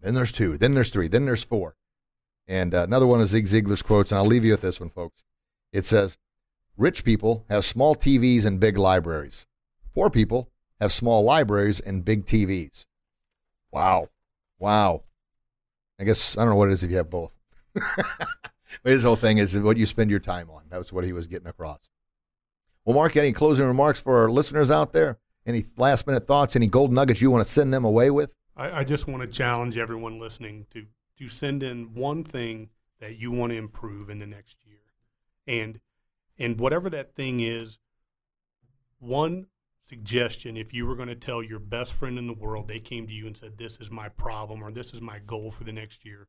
Then 0.03 0.15
there's 0.15 0.33
two. 0.33 0.59
Then 0.59 0.75
there's 0.75 0.91
three. 0.91 1.09
Then 1.09 1.25
there's 1.25 1.45
four. 1.45 1.77
And 2.47 2.75
uh, 2.75 2.83
another 2.83 3.07
one 3.07 3.21
of 3.21 3.29
Zig 3.29 3.47
Ziglar's 3.47 3.83
quotes, 3.83 4.11
and 4.11 4.19
I'll 4.19 4.27
leave 4.27 4.45
you 4.45 4.51
with 4.51 4.61
this 4.61 4.81
one, 4.81 4.91
folks. 4.91 5.23
It 5.73 5.85
says, 5.85 6.19
Rich 6.77 7.05
people 7.05 7.45
have 7.49 7.65
small 7.65 7.95
TVs 7.95 8.45
and 8.45 8.59
big 8.59 8.77
libraries. 8.77 9.47
Poor 9.95 10.11
people 10.11 10.51
have 10.81 10.91
small 10.91 11.23
libraries 11.23 11.79
and 11.81 12.05
big 12.05 12.25
TVs. 12.25 12.87
Wow. 13.71 14.09
Wow. 14.59 15.03
I 16.01 16.05
guess, 16.05 16.37
I 16.37 16.43
don't 16.43 16.51
know 16.51 16.57
what 16.57 16.69
it 16.69 16.73
is 16.73 16.83
if 16.83 16.91
you 16.91 16.97
have 16.97 17.11
both. 17.11 17.35
his 18.85 19.05
whole 19.05 19.17
thing 19.17 19.39
is 19.39 19.57
what 19.59 19.77
you 19.77 19.87
spend 19.87 20.11
your 20.11 20.21
time 20.21 20.51
on. 20.51 20.63
That's 20.69 20.93
what 20.93 21.05
he 21.05 21.13
was 21.13 21.27
getting 21.27 21.47
across. 21.47 21.91
Well, 22.85 22.97
Mark, 22.97 23.17
any 23.17 23.33
closing 23.33 23.67
remarks 23.67 24.01
for 24.01 24.19
our 24.19 24.31
listeners 24.31 24.71
out 24.71 24.93
there? 24.93 25.19
Any 25.47 25.65
last 25.77 26.07
minute 26.07 26.27
thoughts? 26.27 26.57
Any 26.57 26.67
gold 26.67 26.93
nuggets 26.93 27.21
you 27.21 27.31
want 27.31 27.45
to 27.47 27.51
send 27.51 27.73
them 27.73 27.85
away 27.85 28.11
with? 28.11 28.35
I, 28.57 28.81
I 28.81 28.85
just 28.85 29.07
want 29.07 29.23
to 29.23 29.29
challenge 29.29 29.77
everyone 29.77 30.19
listening 30.19 30.67
to 30.73 30.87
to 31.19 31.29
send 31.29 31.63
in 31.63 31.95
one 31.95 32.25
thing 32.25 32.71
that 33.01 33.17
you 33.17 33.31
want 33.31 33.51
to 33.51 33.57
improve 33.57 34.09
in 34.09 34.19
the 34.19 34.27
next 34.27 34.57
year, 34.65 34.81
and 35.47 35.81
and 36.39 36.59
whatever 36.59 36.91
that 36.91 37.15
thing 37.15 37.41
is, 37.41 37.79
one 38.99 39.47
suggestion 39.89 40.57
if 40.57 40.73
you 40.73 40.87
were 40.87 40.95
going 40.95 41.09
to 41.09 41.15
tell 41.15 41.43
your 41.43 41.59
best 41.59 41.93
friend 41.93 42.17
in 42.17 42.27
the 42.27 42.33
world 42.33 42.69
they 42.69 42.79
came 42.79 43.07
to 43.07 43.13
you 43.13 43.27
and 43.27 43.37
said 43.37 43.59
this 43.59 43.79
is 43.79 43.91
my 43.91 44.09
problem 44.09 44.63
or 44.63 44.71
this 44.71 44.95
is 44.95 45.01
my 45.01 45.19
goal 45.19 45.51
for 45.51 45.65
the 45.65 45.73
next 45.73 46.05
year 46.05 46.29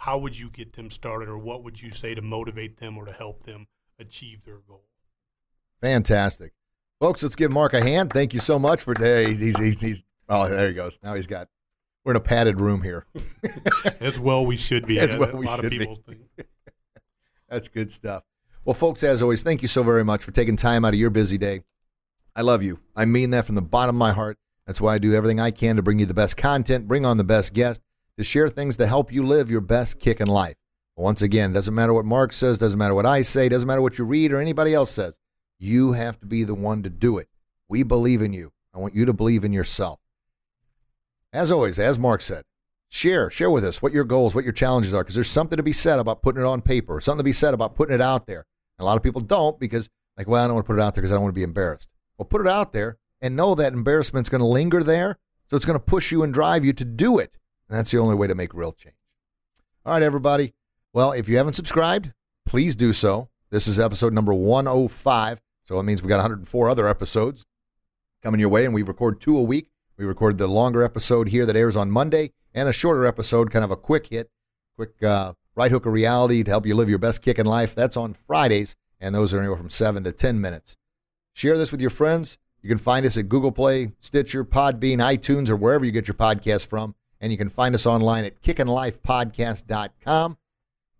how 0.00 0.16
would 0.16 0.38
you 0.38 0.48
get 0.48 0.72
them 0.72 0.90
started 0.90 1.28
or 1.28 1.36
what 1.36 1.62
would 1.62 1.80
you 1.80 1.90
say 1.90 2.14
to 2.14 2.22
motivate 2.22 2.78
them 2.78 2.96
or 2.96 3.04
to 3.04 3.12
help 3.12 3.44
them 3.44 3.66
achieve 3.98 4.42
their 4.46 4.60
goal? 4.66 4.86
Fantastic. 5.82 6.52
Folks 6.98 7.22
let's 7.22 7.36
give 7.36 7.52
mark 7.52 7.74
a 7.74 7.84
hand. 7.84 8.10
Thank 8.10 8.32
you 8.32 8.40
so 8.40 8.58
much 8.58 8.80
for 8.80 8.94
today 8.94 9.34
he's, 9.34 9.58
he's, 9.58 9.80
he's 9.82 10.02
oh 10.30 10.48
there 10.48 10.68
he 10.68 10.74
goes 10.74 10.98
now 11.02 11.14
he's 11.14 11.26
got 11.26 11.48
we're 12.04 12.12
in 12.12 12.16
a 12.16 12.20
padded 12.20 12.60
room 12.60 12.82
here 12.82 13.04
as 14.00 14.18
well 14.18 14.46
we 14.46 14.56
should 14.56 14.86
be 14.86 14.98
as 14.98 15.14
well 15.16 15.32
we 15.36 15.46
should 15.46 15.70
be. 15.70 15.96
that's 17.48 17.68
good 17.68 17.92
stuff 17.92 18.22
well 18.64 18.72
folks 18.72 19.02
as 19.04 19.22
always 19.22 19.42
thank 19.42 19.60
you 19.60 19.68
so 19.68 19.82
very 19.82 20.04
much 20.04 20.24
for 20.24 20.30
taking 20.30 20.56
time 20.56 20.84
out 20.86 20.94
of 20.94 20.98
your 20.98 21.10
busy 21.10 21.36
day 21.36 21.62
I 22.40 22.42
love 22.42 22.62
you. 22.62 22.80
I 22.96 23.04
mean 23.04 23.30
that 23.30 23.44
from 23.44 23.54
the 23.54 23.62
bottom 23.62 23.96
of 23.96 23.98
my 23.98 24.12
heart. 24.12 24.38
That's 24.66 24.80
why 24.80 24.94
I 24.94 24.98
do 24.98 25.12
everything 25.12 25.40
I 25.40 25.50
can 25.50 25.76
to 25.76 25.82
bring 25.82 25.98
you 25.98 26.06
the 26.06 26.14
best 26.14 26.38
content, 26.38 26.88
bring 26.88 27.04
on 27.04 27.18
the 27.18 27.24
best 27.24 27.52
guests, 27.52 27.84
to 28.16 28.24
share 28.24 28.48
things 28.48 28.78
to 28.78 28.86
help 28.86 29.12
you 29.12 29.26
live 29.26 29.50
your 29.50 29.60
best 29.60 30.00
Kickin' 30.00 30.26
Life. 30.26 30.56
Once 30.96 31.20
again, 31.20 31.52
doesn't 31.52 31.74
matter 31.74 31.92
what 31.92 32.06
Mark 32.06 32.32
says, 32.32 32.56
doesn't 32.56 32.78
matter 32.78 32.94
what 32.94 33.04
I 33.04 33.20
say, 33.20 33.50
doesn't 33.50 33.66
matter 33.66 33.82
what 33.82 33.98
you 33.98 34.06
read 34.06 34.32
or 34.32 34.40
anybody 34.40 34.72
else 34.72 34.90
says. 34.90 35.18
You 35.58 35.92
have 35.92 36.18
to 36.20 36.26
be 36.26 36.44
the 36.44 36.54
one 36.54 36.82
to 36.82 36.88
do 36.88 37.18
it. 37.18 37.28
We 37.68 37.82
believe 37.82 38.22
in 38.22 38.32
you. 38.32 38.52
I 38.72 38.78
want 38.78 38.94
you 38.94 39.04
to 39.04 39.12
believe 39.12 39.44
in 39.44 39.52
yourself. 39.52 39.99
As 41.32 41.52
always, 41.52 41.78
as 41.78 41.98
Mark 41.98 42.22
said, 42.22 42.44
share, 42.88 43.30
share 43.30 43.50
with 43.50 43.64
us 43.64 43.80
what 43.80 43.92
your 43.92 44.04
goals, 44.04 44.34
what 44.34 44.44
your 44.44 44.52
challenges 44.52 44.92
are, 44.92 45.02
because 45.02 45.14
there's 45.14 45.30
something 45.30 45.56
to 45.56 45.62
be 45.62 45.72
said 45.72 46.00
about 46.00 46.22
putting 46.22 46.42
it 46.42 46.46
on 46.46 46.60
paper, 46.60 47.00
something 47.00 47.20
to 47.20 47.24
be 47.24 47.32
said 47.32 47.54
about 47.54 47.76
putting 47.76 47.94
it 47.94 48.00
out 48.00 48.26
there. 48.26 48.46
And 48.78 48.84
a 48.84 48.84
lot 48.84 48.96
of 48.96 49.02
people 49.02 49.20
don't 49.20 49.58
because, 49.60 49.88
like, 50.16 50.26
well, 50.26 50.42
I 50.42 50.46
don't 50.46 50.54
want 50.54 50.66
to 50.66 50.72
put 50.72 50.78
it 50.78 50.82
out 50.82 50.94
there 50.94 51.02
because 51.02 51.12
I 51.12 51.14
don't 51.14 51.22
want 51.22 51.34
to 51.34 51.38
be 51.38 51.44
embarrassed. 51.44 51.88
Well, 52.18 52.26
put 52.26 52.40
it 52.40 52.48
out 52.48 52.72
there 52.72 52.98
and 53.20 53.36
know 53.36 53.54
that 53.54 53.72
embarrassment's 53.72 54.28
going 54.28 54.40
to 54.40 54.46
linger 54.46 54.82
there. 54.82 55.18
So 55.48 55.56
it's 55.56 55.64
going 55.64 55.78
to 55.78 55.84
push 55.84 56.12
you 56.12 56.22
and 56.22 56.34
drive 56.34 56.64
you 56.64 56.72
to 56.72 56.84
do 56.84 57.18
it. 57.18 57.36
And 57.68 57.78
that's 57.78 57.90
the 57.90 57.98
only 57.98 58.14
way 58.14 58.26
to 58.26 58.34
make 58.34 58.54
real 58.54 58.72
change. 58.72 58.96
All 59.86 59.92
right, 59.92 60.02
everybody. 60.02 60.54
Well, 60.92 61.12
if 61.12 61.28
you 61.28 61.36
haven't 61.36 61.54
subscribed, 61.54 62.12
please 62.44 62.74
do 62.74 62.92
so. 62.92 63.28
This 63.50 63.68
is 63.68 63.78
episode 63.78 64.12
number 64.12 64.34
105. 64.34 65.40
So 65.64 65.78
it 65.78 65.84
means 65.84 66.02
we 66.02 66.08
got 66.08 66.16
104 66.16 66.68
other 66.68 66.88
episodes 66.88 67.46
coming 68.22 68.40
your 68.40 68.48
way, 68.48 68.64
and 68.64 68.74
we 68.74 68.82
record 68.82 69.20
two 69.20 69.38
a 69.38 69.42
week. 69.42 69.69
We 70.00 70.06
recorded 70.06 70.38
the 70.38 70.46
longer 70.46 70.82
episode 70.82 71.28
here 71.28 71.44
that 71.44 71.54
airs 71.54 71.76
on 71.76 71.90
Monday 71.90 72.32
and 72.54 72.70
a 72.70 72.72
shorter 72.72 73.04
episode, 73.04 73.50
kind 73.50 73.62
of 73.62 73.70
a 73.70 73.76
quick 73.76 74.06
hit, 74.06 74.30
quick 74.74 75.02
uh, 75.02 75.34
right 75.54 75.70
hook 75.70 75.84
of 75.84 75.92
reality 75.92 76.42
to 76.42 76.50
help 76.50 76.64
you 76.64 76.74
live 76.74 76.88
your 76.88 76.98
best 76.98 77.22
Kickin' 77.22 77.44
Life. 77.44 77.74
That's 77.74 77.98
on 77.98 78.14
Fridays, 78.14 78.76
and 78.98 79.14
those 79.14 79.34
are 79.34 79.40
anywhere 79.40 79.58
from 79.58 79.68
seven 79.68 80.02
to 80.04 80.12
10 80.12 80.40
minutes. 80.40 80.78
Share 81.34 81.58
this 81.58 81.70
with 81.70 81.82
your 81.82 81.90
friends. 81.90 82.38
You 82.62 82.70
can 82.70 82.78
find 82.78 83.04
us 83.04 83.18
at 83.18 83.28
Google 83.28 83.52
Play, 83.52 83.92
Stitcher, 84.00 84.42
Podbean, 84.42 85.02
iTunes, 85.02 85.50
or 85.50 85.56
wherever 85.56 85.84
you 85.84 85.92
get 85.92 86.08
your 86.08 86.14
podcast 86.14 86.66
from. 86.68 86.94
And 87.20 87.30
you 87.30 87.36
can 87.36 87.50
find 87.50 87.74
us 87.74 87.84
online 87.84 88.24
at 88.24 88.40
kickinlifepodcast.com. 88.40 90.38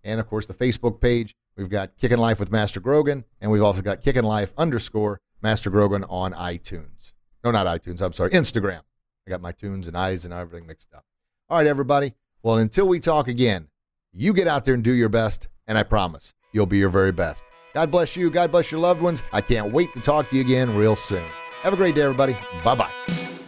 And 0.05 0.21
of 0.21 0.29
course, 0.29 0.45
the 0.45 0.53
Facebook 0.53 1.01
page. 1.01 1.35
We've 1.57 1.71
got 1.71 1.97
Kickin' 1.97 2.19
Life 2.19 2.39
with 2.39 2.53
Master 2.53 2.81
Grogan, 2.81 3.25
and 3.41 3.51
we've 3.51 3.63
also 3.63 3.81
got 3.81 4.03
Kickin' 4.03 4.25
Life 4.25 4.53
underscore 4.59 5.23
Master 5.41 5.71
Grogan 5.71 6.05
on 6.05 6.35
iTunes. 6.35 7.15
No, 7.43 7.51
not 7.51 7.67
iTunes. 7.67 8.03
I'm 8.03 8.13
sorry, 8.13 8.29
Instagram. 8.33 8.83
I 9.27 9.31
got 9.31 9.41
my 9.41 9.53
tunes 9.53 9.87
and 9.87 9.97
eyes 9.97 10.25
and 10.25 10.35
everything 10.35 10.67
mixed 10.67 10.93
up. 10.95 11.05
All 11.49 11.59
right, 11.59 11.67
everybody. 11.67 12.15
Well, 12.43 12.57
until 12.57 12.89
we 12.89 13.01
talk 13.01 13.29
again, 13.29 13.69
you 14.13 14.33
get 14.33 14.49
out 14.49 14.65
there 14.65 14.75
and 14.75 14.83
do 14.83 14.93
your 14.93 15.09
best, 15.09 15.49
and 15.67 15.77
I 15.77 15.83
promise 15.83 16.33
you'll 16.53 16.67
be 16.67 16.79
your 16.79 16.91
very 16.91 17.13
best. 17.13 17.45
God 17.75 17.91
bless 17.91 18.17
you. 18.17 18.31
God 18.31 18.51
bless 18.51 18.73
your 18.73 18.81
loved 18.81 19.03
ones. 19.03 19.23
I 19.33 19.41
can't 19.41 19.73
wait 19.73 19.93
to 19.95 20.01
talk 20.01 20.31
to 20.31 20.37
you 20.37 20.43
again 20.43 20.75
real 20.75 20.97
soon. 20.97 21.25
Have 21.63 21.73
a 21.73 21.77
great 21.77 21.95
day, 21.95 22.03
everybody. 22.03 22.37
Bye 22.65 22.75
bye. 22.75 23.30